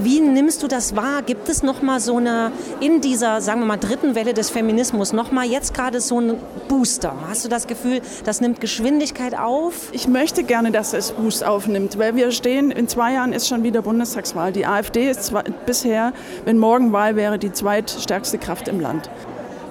Wie 0.00 0.20
nimmst 0.20 0.62
du 0.62 0.68
das 0.68 0.96
wahr? 0.96 1.22
Gibt 1.22 1.48
es 1.48 1.62
noch 1.62 1.82
mal 1.82 2.00
so 2.00 2.16
eine 2.16 2.50
in 2.80 3.00
dieser, 3.00 3.40
sagen 3.40 3.60
wir 3.60 3.66
mal, 3.66 3.76
dritten 3.76 4.14
Welle 4.14 4.34
des 4.34 4.50
Feminismus 4.50 5.12
noch 5.12 5.30
mal 5.30 5.46
jetzt 5.46 5.74
gerade 5.74 6.00
so 6.00 6.18
einen 6.18 6.36
Booster? 6.68 7.14
Hast 7.28 7.44
du 7.44 7.48
das 7.48 7.66
Gefühl, 7.66 8.00
das 8.24 8.40
nimmt 8.40 8.60
Geschwindigkeit 8.60 9.38
auf? 9.38 9.90
Ich 9.92 10.08
möchte 10.08 10.42
gerne, 10.42 10.72
dass 10.72 10.94
es 10.94 11.12
Boost 11.12 11.44
aufnimmt, 11.44 11.98
weil 11.98 12.16
wir 12.16 12.32
stehen 12.32 12.70
in 12.70 12.88
zwei 12.88 13.12
Jahren 13.12 13.32
ist 13.32 13.48
schon 13.48 13.62
wieder 13.62 13.82
Bundestagswahl. 13.82 14.52
Die 14.52 14.66
AfD 14.66 15.08
ist 15.08 15.24
zwar, 15.24 15.44
bisher, 15.66 16.12
wenn 16.44 16.58
morgen 16.58 16.92
Wahl 16.92 17.14
wäre, 17.14 17.38
die 17.38 17.52
zweitstärkste 17.52 18.38
Kraft 18.38 18.66
im 18.68 18.80
Land. 18.80 19.10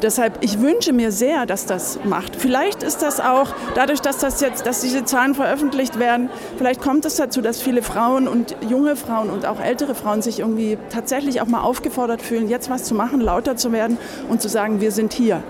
Deshalb, 0.01 0.39
ich 0.41 0.59
wünsche 0.59 0.93
mir 0.93 1.11
sehr, 1.11 1.45
dass 1.45 1.67
das 1.67 1.99
macht. 2.03 2.35
Vielleicht 2.35 2.81
ist 2.81 3.03
das 3.03 3.19
auch 3.19 3.49
dadurch, 3.75 4.01
dass 4.01 4.17
das 4.17 4.41
jetzt, 4.41 4.65
dass 4.65 4.81
diese 4.81 5.05
Zahlen 5.05 5.35
veröffentlicht 5.35 5.99
werden, 5.99 6.29
vielleicht 6.57 6.81
kommt 6.81 7.05
es 7.05 7.17
dazu, 7.17 7.41
dass 7.41 7.61
viele 7.61 7.83
Frauen 7.83 8.27
und 8.27 8.55
junge 8.67 8.95
Frauen 8.95 9.29
und 9.29 9.45
auch 9.45 9.59
ältere 9.59 9.93
Frauen 9.93 10.23
sich 10.23 10.39
irgendwie 10.39 10.79
tatsächlich 10.89 11.39
auch 11.39 11.45
mal 11.45 11.61
aufgefordert 11.61 12.23
fühlen, 12.23 12.49
jetzt 12.49 12.69
was 12.71 12.83
zu 12.83 12.95
machen, 12.95 13.21
lauter 13.21 13.57
zu 13.57 13.71
werden 13.71 13.99
und 14.27 14.41
zu 14.41 14.49
sagen, 14.49 14.81
wir 14.81 14.91
sind 14.91 15.13
hier. 15.13 15.43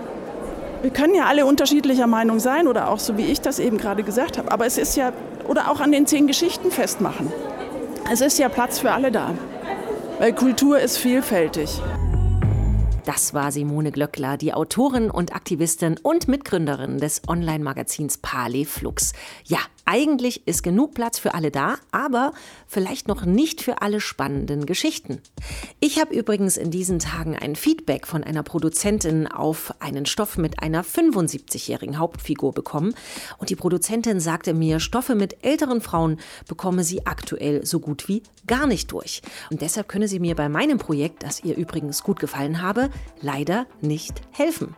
Wir 0.82 0.90
können 0.90 1.14
ja 1.14 1.26
alle 1.26 1.46
unterschiedlicher 1.46 2.06
Meinung 2.06 2.38
sein 2.38 2.68
oder 2.68 2.90
auch 2.90 2.98
so 2.98 3.16
wie 3.16 3.26
ich 3.26 3.40
das 3.40 3.58
eben 3.58 3.78
gerade 3.78 4.02
gesagt 4.02 4.36
habe, 4.36 4.52
aber 4.52 4.66
es 4.66 4.76
ist 4.76 4.96
ja, 4.96 5.12
oder 5.48 5.70
auch 5.70 5.80
an 5.80 5.92
den 5.92 6.06
zehn 6.06 6.26
Geschichten 6.26 6.70
festmachen. 6.70 7.32
Es 8.12 8.20
ist 8.20 8.38
ja 8.38 8.50
Platz 8.50 8.80
für 8.80 8.90
alle 8.90 9.10
da, 9.10 9.30
weil 10.18 10.34
Kultur 10.34 10.78
ist 10.78 10.98
vielfältig. 10.98 11.80
Das 13.04 13.34
war 13.34 13.50
Simone 13.50 13.90
Glöckler, 13.90 14.36
die 14.36 14.54
Autorin 14.54 15.10
und 15.10 15.34
Aktivistin 15.34 15.98
und 16.00 16.28
Mitgründerin 16.28 16.98
des 16.98 17.22
Online-Magazins 17.26 18.18
Pale 18.18 18.64
Flux. 18.64 19.12
Ja, 19.44 19.58
Eigentlich 19.84 20.46
ist 20.46 20.62
genug 20.62 20.94
Platz 20.94 21.18
für 21.18 21.34
alle 21.34 21.50
da, 21.50 21.76
aber 21.90 22.32
vielleicht 22.66 23.08
noch 23.08 23.24
nicht 23.24 23.62
für 23.62 23.82
alle 23.82 24.00
spannenden 24.00 24.64
Geschichten. 24.64 25.20
Ich 25.80 26.00
habe 26.00 26.14
übrigens 26.14 26.56
in 26.56 26.70
diesen 26.70 27.00
Tagen 27.00 27.36
ein 27.36 27.56
Feedback 27.56 28.06
von 28.06 28.22
einer 28.22 28.42
Produzentin 28.42 29.26
auf 29.26 29.74
einen 29.80 30.06
Stoff 30.06 30.38
mit 30.38 30.62
einer 30.62 30.84
75-jährigen 30.84 31.98
Hauptfigur 31.98 32.52
bekommen. 32.52 32.94
Und 33.38 33.50
die 33.50 33.56
Produzentin 33.56 34.20
sagte 34.20 34.54
mir, 34.54 34.78
Stoffe 34.78 35.14
mit 35.16 35.44
älteren 35.44 35.80
Frauen 35.80 36.18
bekomme 36.46 36.84
sie 36.84 37.06
aktuell 37.06 37.66
so 37.66 37.80
gut 37.80 38.06
wie 38.08 38.22
gar 38.46 38.66
nicht 38.66 38.92
durch. 38.92 39.22
Und 39.50 39.62
deshalb 39.62 39.88
könne 39.88 40.08
sie 40.08 40.20
mir 40.20 40.36
bei 40.36 40.48
meinem 40.48 40.78
Projekt, 40.78 41.22
das 41.22 41.42
ihr 41.42 41.56
übrigens 41.56 42.02
gut 42.02 42.20
gefallen 42.20 42.62
habe, 42.62 42.90
leider 43.20 43.66
nicht 43.80 44.20
helfen. 44.30 44.76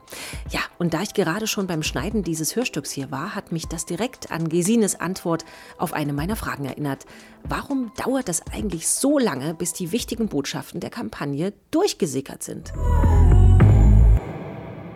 Ja, 0.50 0.60
und 0.78 0.94
da 0.94 1.02
ich 1.02 1.14
gerade 1.14 1.46
schon 1.46 1.66
beim 1.66 1.82
Schneiden 1.82 2.22
dieses 2.22 2.56
Hörstücks 2.56 2.90
hier 2.90 3.10
war, 3.10 3.34
hat 3.34 3.52
mich 3.52 3.66
das 3.66 3.86
direkt 3.86 4.30
an 4.30 4.48
Gesines 4.48 4.93
Antwort 4.96 5.44
auf 5.78 5.92
eine 5.92 6.12
meiner 6.12 6.36
Fragen 6.36 6.64
erinnert. 6.64 7.06
Warum 7.42 7.92
dauert 7.96 8.28
das 8.28 8.42
eigentlich 8.52 8.88
so 8.88 9.18
lange, 9.18 9.54
bis 9.54 9.72
die 9.72 9.92
wichtigen 9.92 10.28
Botschaften 10.28 10.80
der 10.80 10.90
Kampagne 10.90 11.52
durchgesickert 11.70 12.42
sind? 12.42 12.72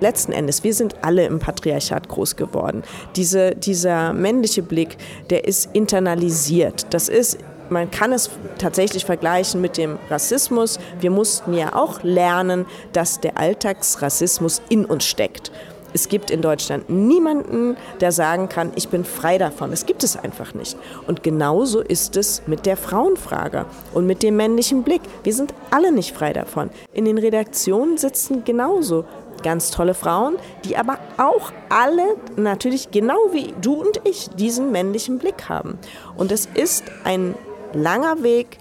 Letzten 0.00 0.30
Endes, 0.32 0.62
wir 0.62 0.74
sind 0.74 1.02
alle 1.02 1.26
im 1.26 1.40
Patriarchat 1.40 2.08
groß 2.08 2.36
geworden. 2.36 2.84
Diese, 3.16 3.56
dieser 3.56 4.12
männliche 4.12 4.62
Blick, 4.62 4.96
der 5.30 5.44
ist 5.44 5.70
internalisiert. 5.72 6.86
Das 6.94 7.08
ist 7.08 7.38
man 7.70 7.90
kann 7.90 8.12
es 8.12 8.30
tatsächlich 8.56 9.04
vergleichen 9.04 9.60
mit 9.60 9.76
dem 9.76 9.98
Rassismus. 10.08 10.78
Wir 11.00 11.10
mussten 11.10 11.52
ja 11.52 11.74
auch 11.74 12.02
lernen, 12.02 12.64
dass 12.94 13.20
der 13.20 13.36
Alltagsrassismus 13.36 14.62
in 14.70 14.86
uns 14.86 15.04
steckt. 15.04 15.52
Es 15.98 16.08
gibt 16.08 16.30
in 16.30 16.42
Deutschland 16.42 16.88
niemanden, 16.88 17.76
der 18.00 18.12
sagen 18.12 18.48
kann, 18.48 18.70
ich 18.76 18.88
bin 18.88 19.04
frei 19.04 19.36
davon. 19.36 19.72
Es 19.72 19.84
gibt 19.84 20.04
es 20.04 20.16
einfach 20.16 20.54
nicht. 20.54 20.78
Und 21.08 21.24
genauso 21.24 21.80
ist 21.80 22.16
es 22.16 22.42
mit 22.46 22.66
der 22.66 22.76
Frauenfrage 22.76 23.66
und 23.94 24.06
mit 24.06 24.22
dem 24.22 24.36
männlichen 24.36 24.84
Blick. 24.84 25.00
Wir 25.24 25.34
sind 25.34 25.52
alle 25.72 25.90
nicht 25.90 26.14
frei 26.14 26.32
davon. 26.32 26.70
In 26.92 27.04
den 27.04 27.18
Redaktionen 27.18 27.98
sitzen 27.98 28.44
genauso 28.44 29.06
ganz 29.42 29.72
tolle 29.72 29.92
Frauen, 29.92 30.36
die 30.64 30.76
aber 30.76 31.00
auch 31.16 31.50
alle 31.68 32.04
natürlich 32.36 32.92
genau 32.92 33.18
wie 33.32 33.52
du 33.60 33.74
und 33.74 34.00
ich 34.04 34.30
diesen 34.30 34.70
männlichen 34.70 35.18
Blick 35.18 35.48
haben. 35.48 35.80
Und 36.16 36.30
es 36.30 36.46
ist 36.54 36.84
ein 37.02 37.34
langer 37.72 38.22
Weg, 38.22 38.58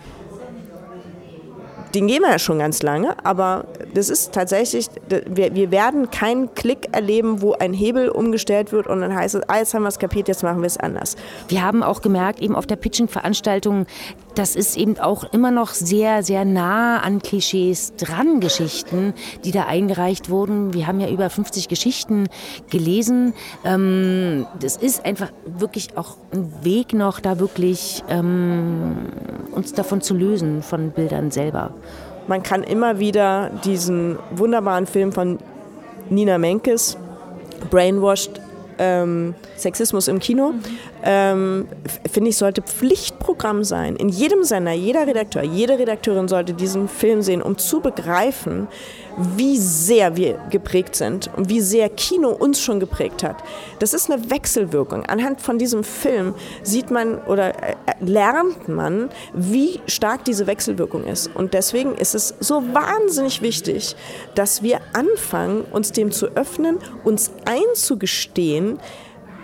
den 1.93 2.07
gehen 2.07 2.23
wir 2.23 2.31
ja 2.31 2.39
schon 2.39 2.59
ganz 2.59 2.81
lange, 2.81 3.15
aber 3.23 3.65
das 3.93 4.09
ist 4.09 4.33
tatsächlich, 4.33 4.87
wir, 5.09 5.55
wir 5.55 5.71
werden 5.71 6.11
keinen 6.11 6.53
Klick 6.53 6.89
erleben, 6.91 7.41
wo 7.41 7.53
ein 7.53 7.73
Hebel 7.73 8.09
umgestellt 8.09 8.71
wird 8.71 8.87
und 8.87 9.01
dann 9.01 9.15
heißt 9.15 9.35
es, 9.35 9.49
ah, 9.49 9.57
jetzt 9.57 9.73
haben 9.73 9.83
wir 9.83 9.89
es 9.89 9.99
kapiert, 9.99 10.27
jetzt 10.27 10.43
machen 10.43 10.61
wir 10.61 10.67
es 10.67 10.77
anders. 10.77 11.15
Wir 11.47 11.63
haben 11.63 11.83
auch 11.83 12.01
gemerkt, 12.01 12.41
eben 12.41 12.55
auf 12.55 12.65
der 12.65 12.75
Pitching-Veranstaltung, 12.75 13.85
das 14.35 14.55
ist 14.55 14.77
eben 14.77 14.99
auch 14.99 15.23
immer 15.33 15.51
noch 15.51 15.69
sehr, 15.71 16.21
sehr 16.21 16.45
nah 16.45 16.99
an 16.99 17.21
Klischees 17.21 17.93
dran, 17.95 18.39
Geschichten, 18.39 19.13
die 19.43 19.51
da 19.51 19.65
eingereicht 19.65 20.29
wurden. 20.29 20.73
Wir 20.73 20.85
haben 20.85 20.99
ja 20.99 21.09
über 21.09 21.29
50 21.29 21.67
Geschichten 21.67 22.27
gelesen. 22.69 23.33
Ähm, 23.65 24.45
das 24.59 24.77
ist 24.77 25.05
einfach 25.05 25.31
wirklich 25.45 25.97
auch 25.97 26.17
ein 26.31 26.51
Weg 26.63 26.93
noch, 26.93 27.19
da 27.19 27.39
wirklich 27.39 28.03
ähm, 28.09 29.07
uns 29.51 29.73
davon 29.73 30.01
zu 30.01 30.13
lösen, 30.13 30.61
von 30.61 30.91
Bildern 30.91 31.31
selber. 31.31 31.73
Man 32.27 32.43
kann 32.43 32.63
immer 32.63 32.99
wieder 32.99 33.49
diesen 33.63 34.17
wunderbaren 34.31 34.85
Film 34.85 35.11
von 35.13 35.39
Nina 36.09 36.37
Menkes, 36.37 36.97
Brainwashed, 37.69 38.41
ähm, 38.79 39.33
Sexismus 39.55 40.07
im 40.07 40.19
Kino, 40.19 40.53
ähm, 41.09 41.69
finde 42.11 42.31
ich, 42.31 42.37
sollte 42.37 42.61
Pflichtprogramm 42.61 43.63
sein. 43.63 43.95
In 43.95 44.09
jedem 44.09 44.43
Sender, 44.43 44.73
jeder 44.73 45.07
Redakteur, 45.07 45.41
jede 45.41 45.79
Redakteurin 45.79 46.27
sollte 46.27 46.53
diesen 46.53 46.89
Film 46.89 47.21
sehen, 47.21 47.41
um 47.41 47.57
zu 47.57 47.79
begreifen, 47.79 48.67
wie 49.37 49.57
sehr 49.57 50.17
wir 50.17 50.37
geprägt 50.49 50.97
sind 50.97 51.31
und 51.37 51.47
wie 51.47 51.61
sehr 51.61 51.87
Kino 51.87 52.29
uns 52.29 52.59
schon 52.59 52.81
geprägt 52.81 53.23
hat. 53.23 53.37
Das 53.79 53.93
ist 53.93 54.11
eine 54.11 54.29
Wechselwirkung. 54.29 55.05
Anhand 55.05 55.39
von 55.39 55.57
diesem 55.57 55.85
Film 55.85 56.35
sieht 56.61 56.91
man 56.91 57.19
oder 57.19 57.51
äh, 57.63 57.75
lernt 58.01 58.67
man, 58.67 59.09
wie 59.33 59.79
stark 59.87 60.25
diese 60.25 60.45
Wechselwirkung 60.45 61.05
ist. 61.05 61.33
Und 61.33 61.53
deswegen 61.53 61.95
ist 61.95 62.15
es 62.15 62.35
so 62.41 62.61
wahnsinnig 62.73 63.41
wichtig, 63.41 63.95
dass 64.35 64.61
wir 64.61 64.81
anfangen, 64.91 65.61
uns 65.71 65.93
dem 65.93 66.11
zu 66.11 66.27
öffnen, 66.35 66.79
uns 67.05 67.31
einzugestehen, 67.45 68.77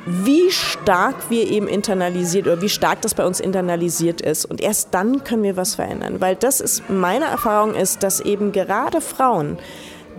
wie 0.05 0.51
stark 0.51 1.15
wir 1.29 1.49
eben 1.49 1.67
internalisiert 1.67 2.47
oder 2.47 2.61
wie 2.61 2.69
stark 2.69 3.01
das 3.01 3.13
bei 3.13 3.25
uns 3.25 3.39
internalisiert 3.39 4.21
ist. 4.21 4.45
Und 4.45 4.61
erst 4.61 4.89
dann 4.91 5.23
können 5.23 5.43
wir 5.43 5.55
was 5.55 5.75
verändern. 5.75 6.19
Weil 6.19 6.35
das 6.35 6.59
ist 6.59 6.89
meine 6.89 7.25
Erfahrung 7.25 7.73
ist, 7.73 8.03
dass 8.03 8.19
eben 8.19 8.51
gerade 8.51 8.99
Frauen 8.99 9.57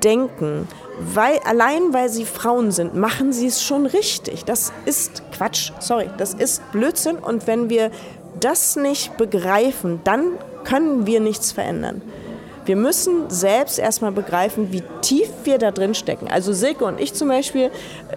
denken, 0.02 0.68
weil, 0.98 1.38
allein 1.44 1.92
weil 1.92 2.08
sie 2.08 2.24
Frauen 2.24 2.70
sind, 2.70 2.94
machen 2.94 3.32
sie 3.32 3.46
es 3.46 3.62
schon 3.62 3.86
richtig. 3.86 4.44
Das 4.44 4.72
ist 4.84 5.22
Quatsch, 5.32 5.72
sorry, 5.80 6.08
das 6.18 6.34
ist 6.34 6.62
Blödsinn. 6.72 7.16
Und 7.16 7.46
wenn 7.46 7.68
wir 7.68 7.90
das 8.40 8.76
nicht 8.76 9.16
begreifen, 9.16 10.00
dann 10.04 10.38
können 10.64 11.06
wir 11.06 11.20
nichts 11.20 11.52
verändern. 11.52 12.02
Wir 12.64 12.76
müssen 12.76 13.28
selbst 13.28 13.78
erstmal 13.78 14.12
begreifen, 14.12 14.72
wie 14.72 14.82
tief 15.02 15.28
wir 15.44 15.58
da 15.58 15.70
drin 15.70 15.94
stecken. 15.94 16.28
Also 16.28 16.52
Silke 16.52 16.84
und 16.84 17.00
ich 17.00 17.14
zum 17.14 17.28
Beispiel, 17.28 17.70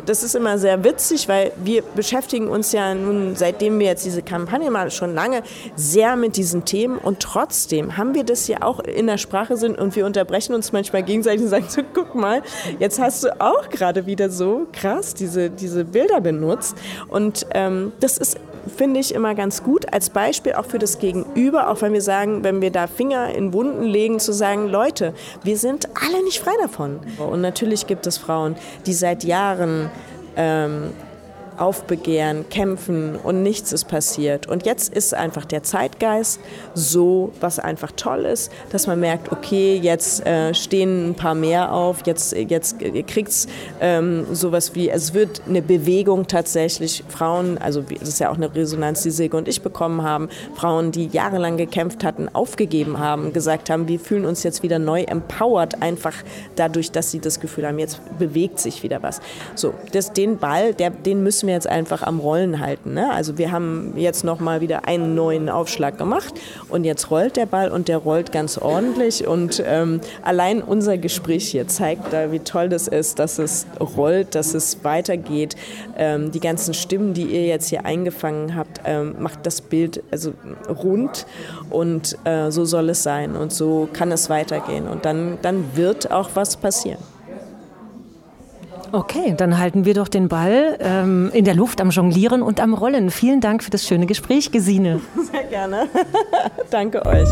das 0.06 0.24
ist 0.24 0.36
immer 0.36 0.58
sehr 0.58 0.84
witzig, 0.84 1.28
weil 1.28 1.52
wir 1.58 1.82
beschäftigen 1.82 2.48
uns 2.48 2.72
ja 2.72 2.94
nun, 2.94 3.36
seitdem 3.36 3.80
wir 3.80 3.88
jetzt 3.88 4.06
diese 4.06 4.22
Kampagne 4.22 4.72
machen, 4.72 4.92
schon 4.92 5.14
lange 5.14 5.44
sehr 5.76 6.16
mit 6.16 6.38
diesen 6.38 6.66
Themen 6.66 6.98
und 6.98 7.20
trotzdem 7.20 7.98
haben 7.98 8.16
wir 8.16 8.24
das 8.24 8.48
ja 8.48 8.62
auch 8.62 8.80
in 8.80 9.08
der 9.08 9.18
Sprache 9.18 9.58
sind 9.58 9.78
und 9.78 9.96
wir 9.96 10.06
unterbrechen 10.06 10.54
uns 10.54 10.72
manchmal 10.72 11.04
gegenseitig 11.04 11.42
und 11.42 11.50
sagen 11.50 11.66
so, 11.68 11.82
guck 11.94 12.16
mal, 12.16 12.42
jetzt 12.80 13.00
hast 13.00 13.24
du 13.24 13.42
auch 13.42 13.70
gerade 13.70 14.06
wieder 14.06 14.30
so 14.30 14.68
krass 14.72 15.14
diese, 15.14 15.50
diese 15.50 15.84
Bilder 15.84 16.22
benutzt 16.22 16.78
und 17.10 17.46
ähm, 17.54 17.92
das 18.00 18.18
ist 18.18 18.38
finde 18.70 19.00
ich 19.00 19.14
immer 19.14 19.36
ganz 19.36 19.64
gut 19.64 19.92
als 19.94 20.10
Beispiel 20.10 20.54
auch 20.54 20.66
für 20.66 20.80
das 20.80 21.00
Gegenüber, 21.00 21.70
auch 21.70 21.82
wenn 21.82 21.94
wir 21.94 22.02
sagen, 22.02 22.44
wenn 22.44 22.62
wir 22.62 22.72
da 22.72 22.88
Finger 22.88 23.34
in 23.34 23.54
Wunden 23.54 23.84
legen, 23.84 24.20
zu 24.20 24.34
sagen, 24.34 24.68
Leute, 24.68 25.14
wir 25.44 25.58
sind 25.58 25.88
alle 25.96 26.24
nicht 26.24 26.40
frei 26.40 26.54
davon. 26.62 27.00
Und 27.18 27.42
natürlich 27.42 27.88
gibt 27.88 28.08
es 28.08 28.18
Frauen, 28.18 28.56
die 28.86 28.94
seit 28.94 29.24
Jahren 29.24 29.90
ähm, 30.36 30.92
aufbegehren, 31.58 32.46
kämpfen 32.50 33.16
und 33.16 33.44
nichts 33.44 33.74
ist 33.74 33.86
passiert. 33.88 34.48
Und 34.48 34.66
jetzt 34.66 34.94
ist 34.94 35.14
einfach 35.14 35.46
der 35.46 35.64
Zeitgeist 35.64 36.40
so, 36.74 37.32
was 37.40 37.60
einfach 37.60 37.92
toll 37.96 38.26
ist, 38.26 38.52
dass 38.72 38.88
man 38.88 39.00
merkt, 39.00 39.32
okay, 39.32 39.80
jetzt 39.82 40.26
äh, 40.26 40.54
stehen 40.54 41.10
ein 41.10 41.16
paar 41.16 41.36
mehr 41.36 41.74
auf, 41.74 42.06
jetzt, 42.06 42.34
jetzt 42.34 42.78
kriegt 43.08 43.30
es 43.30 43.48
ähm, 43.82 44.26
sowas 44.34 44.76
wie, 44.76 44.90
es 44.90 45.14
wird 45.14 45.42
eine 45.48 45.62
Bewegung 45.62 46.28
tatsächlich, 46.28 47.04
Frauen, 47.08 47.58
also 47.58 47.82
das 47.82 48.08
ist 48.08 48.20
ja 48.20 48.30
auch 48.30 48.36
eine 48.36 48.54
Resonanz, 48.54 49.04
die 49.04 49.12
Silke 49.12 49.38
und 49.38 49.48
ich 49.48 49.62
bekommen 49.62 50.04
haben, 50.04 50.30
Frauen, 50.56 50.92
die 50.92 51.08
jahrelang 51.08 51.58
gekämpft 51.58 52.04
hatten, 52.04 52.30
aufgegeben 52.34 53.00
haben, 53.00 53.34
gesagt 53.34 53.70
haben, 53.70 53.88
wir 53.88 54.00
fühlen 54.00 54.26
uns 54.26 54.44
jetzt 54.44 54.64
wieder 54.64 54.80
neu 54.80 55.04
empowered, 55.04 55.82
einfach 55.82 56.14
dadurch, 56.56 56.92
dass 56.92 57.12
sie 57.12 57.20
das 57.20 57.40
Gefühl 57.40 57.68
haben, 57.68 57.80
jetzt 57.80 58.00
bewegt 58.18 58.60
sich 58.60 58.84
wieder 58.84 59.04
was. 59.04 59.22
So, 59.56 59.74
das, 59.92 60.14
den 60.14 60.38
Ball, 60.38 60.74
der, 60.74 60.92
den 60.92 61.24
müssen 61.24 61.47
wir 61.48 61.54
jetzt 61.54 61.68
einfach 61.68 62.04
am 62.04 62.20
Rollen 62.20 62.60
halten. 62.60 62.94
Ne? 62.94 63.12
Also 63.12 63.38
wir 63.38 63.52
haben 63.52 63.94
jetzt 63.96 64.24
noch 64.24 64.40
mal 64.40 64.62
wieder 64.62 64.88
einen 64.88 65.16
neuen 65.16 65.50
Aufschlag 65.50 65.98
gemacht 65.98 66.34
und 66.70 66.84
jetzt 66.84 67.10
rollt 67.10 67.38
der 67.38 67.46
Ball 67.46 67.72
und 67.72 67.88
der 67.88 67.98
rollt 67.98 68.32
ganz 68.32 68.58
ordentlich 68.58 69.26
und 69.26 69.64
ähm, 69.66 70.02
allein 70.24 70.62
unser 70.62 70.98
Gespräch 70.98 71.50
hier 71.50 71.68
zeigt 71.68 72.14
da, 72.14 72.32
wie 72.32 72.40
toll 72.40 72.70
das 72.70 72.88
ist, 72.88 73.20
dass 73.20 73.40
es 73.40 73.66
rollt, 73.80 74.36
dass 74.36 74.54
es 74.54 74.84
weitergeht. 74.84 75.56
Ähm, 75.98 76.32
die 76.32 76.40
ganzen 76.40 76.74
Stimmen, 76.74 77.14
die 77.14 77.26
ihr 77.26 77.48
jetzt 77.48 77.70
hier 77.70 77.86
eingefangen 77.86 78.56
habt, 78.56 78.82
ähm, 78.86 79.16
macht 79.20 79.46
das 79.46 79.62
Bild 79.62 80.04
also 80.12 80.34
rund 80.70 81.26
und 81.70 82.18
äh, 82.26 82.52
so 82.52 82.66
soll 82.66 82.90
es 82.90 83.04
sein 83.04 83.36
und 83.36 83.52
so 83.52 83.90
kann 83.92 84.12
es 84.12 84.30
weitergehen 84.30 84.88
und 84.88 85.06
dann, 85.06 85.38
dann 85.42 85.76
wird 85.76 86.12
auch 86.12 86.30
was 86.34 86.58
passieren. 86.58 87.17
Okay, 88.92 89.34
dann 89.36 89.58
halten 89.58 89.86
wir 89.86 89.94
doch 89.94 90.08
den 90.08 90.28
Ball 90.28 90.78
ähm, 90.80 91.30
in 91.34 91.46
der 91.46 91.56
Luft 91.56 91.82
am 91.82 91.90
Jonglieren 91.90 92.42
und 92.42 92.60
am 92.60 92.74
Rollen. 92.74 93.12
Vielen 93.12 93.42
Dank 93.42 93.64
für 93.64 93.72
das 93.72 93.86
schöne 93.86 94.06
Gespräch, 94.06 94.52
Gesine. 94.52 95.02
Sehr 95.32 95.44
gerne. 95.44 95.88
Danke 96.70 97.06
euch. 97.06 97.28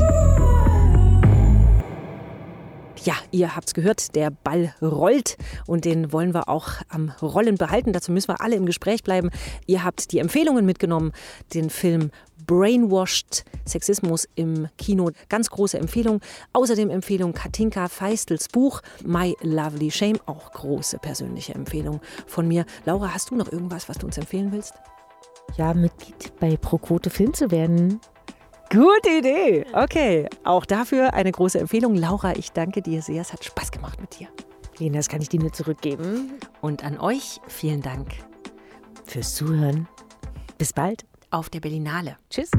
Ja, 3.05 3.13
ihr 3.29 3.55
habt's 3.55 3.75
gehört, 3.75 4.15
der 4.15 4.31
Ball 4.31 4.73
rollt 4.81 5.37
und 5.67 5.85
den 5.85 6.11
wollen 6.11 6.33
wir 6.33 6.49
auch 6.49 6.69
am 6.89 7.11
Rollen 7.21 7.55
behalten. 7.55 7.93
Dazu 7.93 8.11
müssen 8.11 8.29
wir 8.29 8.41
alle 8.41 8.55
im 8.55 8.65
Gespräch 8.65 9.03
bleiben. 9.03 9.29
Ihr 9.67 9.83
habt 9.83 10.11
die 10.11 10.17
Empfehlungen 10.17 10.65
mitgenommen, 10.65 11.11
den 11.53 11.69
Film 11.69 12.09
Brainwashed 12.47 13.45
Sexismus 13.63 14.27
im 14.33 14.69
Kino. 14.79 15.11
Ganz 15.29 15.51
große 15.51 15.77
Empfehlung. 15.77 16.19
Außerdem 16.53 16.89
Empfehlung 16.89 17.33
Katinka 17.33 17.89
Feistels 17.89 18.49
Buch 18.49 18.81
My 19.03 19.35
Lovely 19.41 19.91
Shame. 19.91 20.19
Auch 20.25 20.51
große 20.51 20.97
persönliche 20.97 21.53
Empfehlung 21.53 22.01
von 22.25 22.47
mir. 22.47 22.65
Laura, 22.85 23.13
hast 23.13 23.29
du 23.29 23.35
noch 23.35 23.51
irgendwas, 23.51 23.87
was 23.87 23.99
du 23.99 24.07
uns 24.07 24.17
empfehlen 24.17 24.51
willst? 24.51 24.73
ja, 25.57 25.73
Mitglied 25.73 26.33
bei 26.39 26.57
ProQuote 26.57 27.09
Film 27.09 27.33
zu 27.33 27.51
werden. 27.51 27.99
Gute 28.69 29.09
Idee. 29.19 29.65
Okay, 29.73 30.27
auch 30.43 30.65
dafür 30.65 31.13
eine 31.13 31.31
große 31.31 31.59
Empfehlung. 31.59 31.95
Laura, 31.95 32.35
ich 32.35 32.51
danke 32.51 32.81
dir 32.81 33.01
sehr. 33.01 33.21
Es 33.21 33.31
hat 33.31 33.43
Spaß 33.43 33.71
gemacht 33.71 34.01
mit 34.01 34.19
dir. 34.19 34.27
Lena, 34.79 34.97
das 34.97 35.07
kann 35.07 35.21
ich 35.21 35.29
dir 35.29 35.39
nur 35.39 35.53
zurückgeben. 35.53 36.33
Und 36.61 36.83
an 36.83 36.99
euch 36.99 37.39
vielen 37.47 37.81
Dank 37.81 38.07
fürs 39.05 39.35
Zuhören. 39.35 39.87
Bis 40.57 40.73
bald 40.73 41.05
auf 41.31 41.49
der 41.49 41.59
Berlinale. 41.59 42.17
Tschüss. 42.29 42.51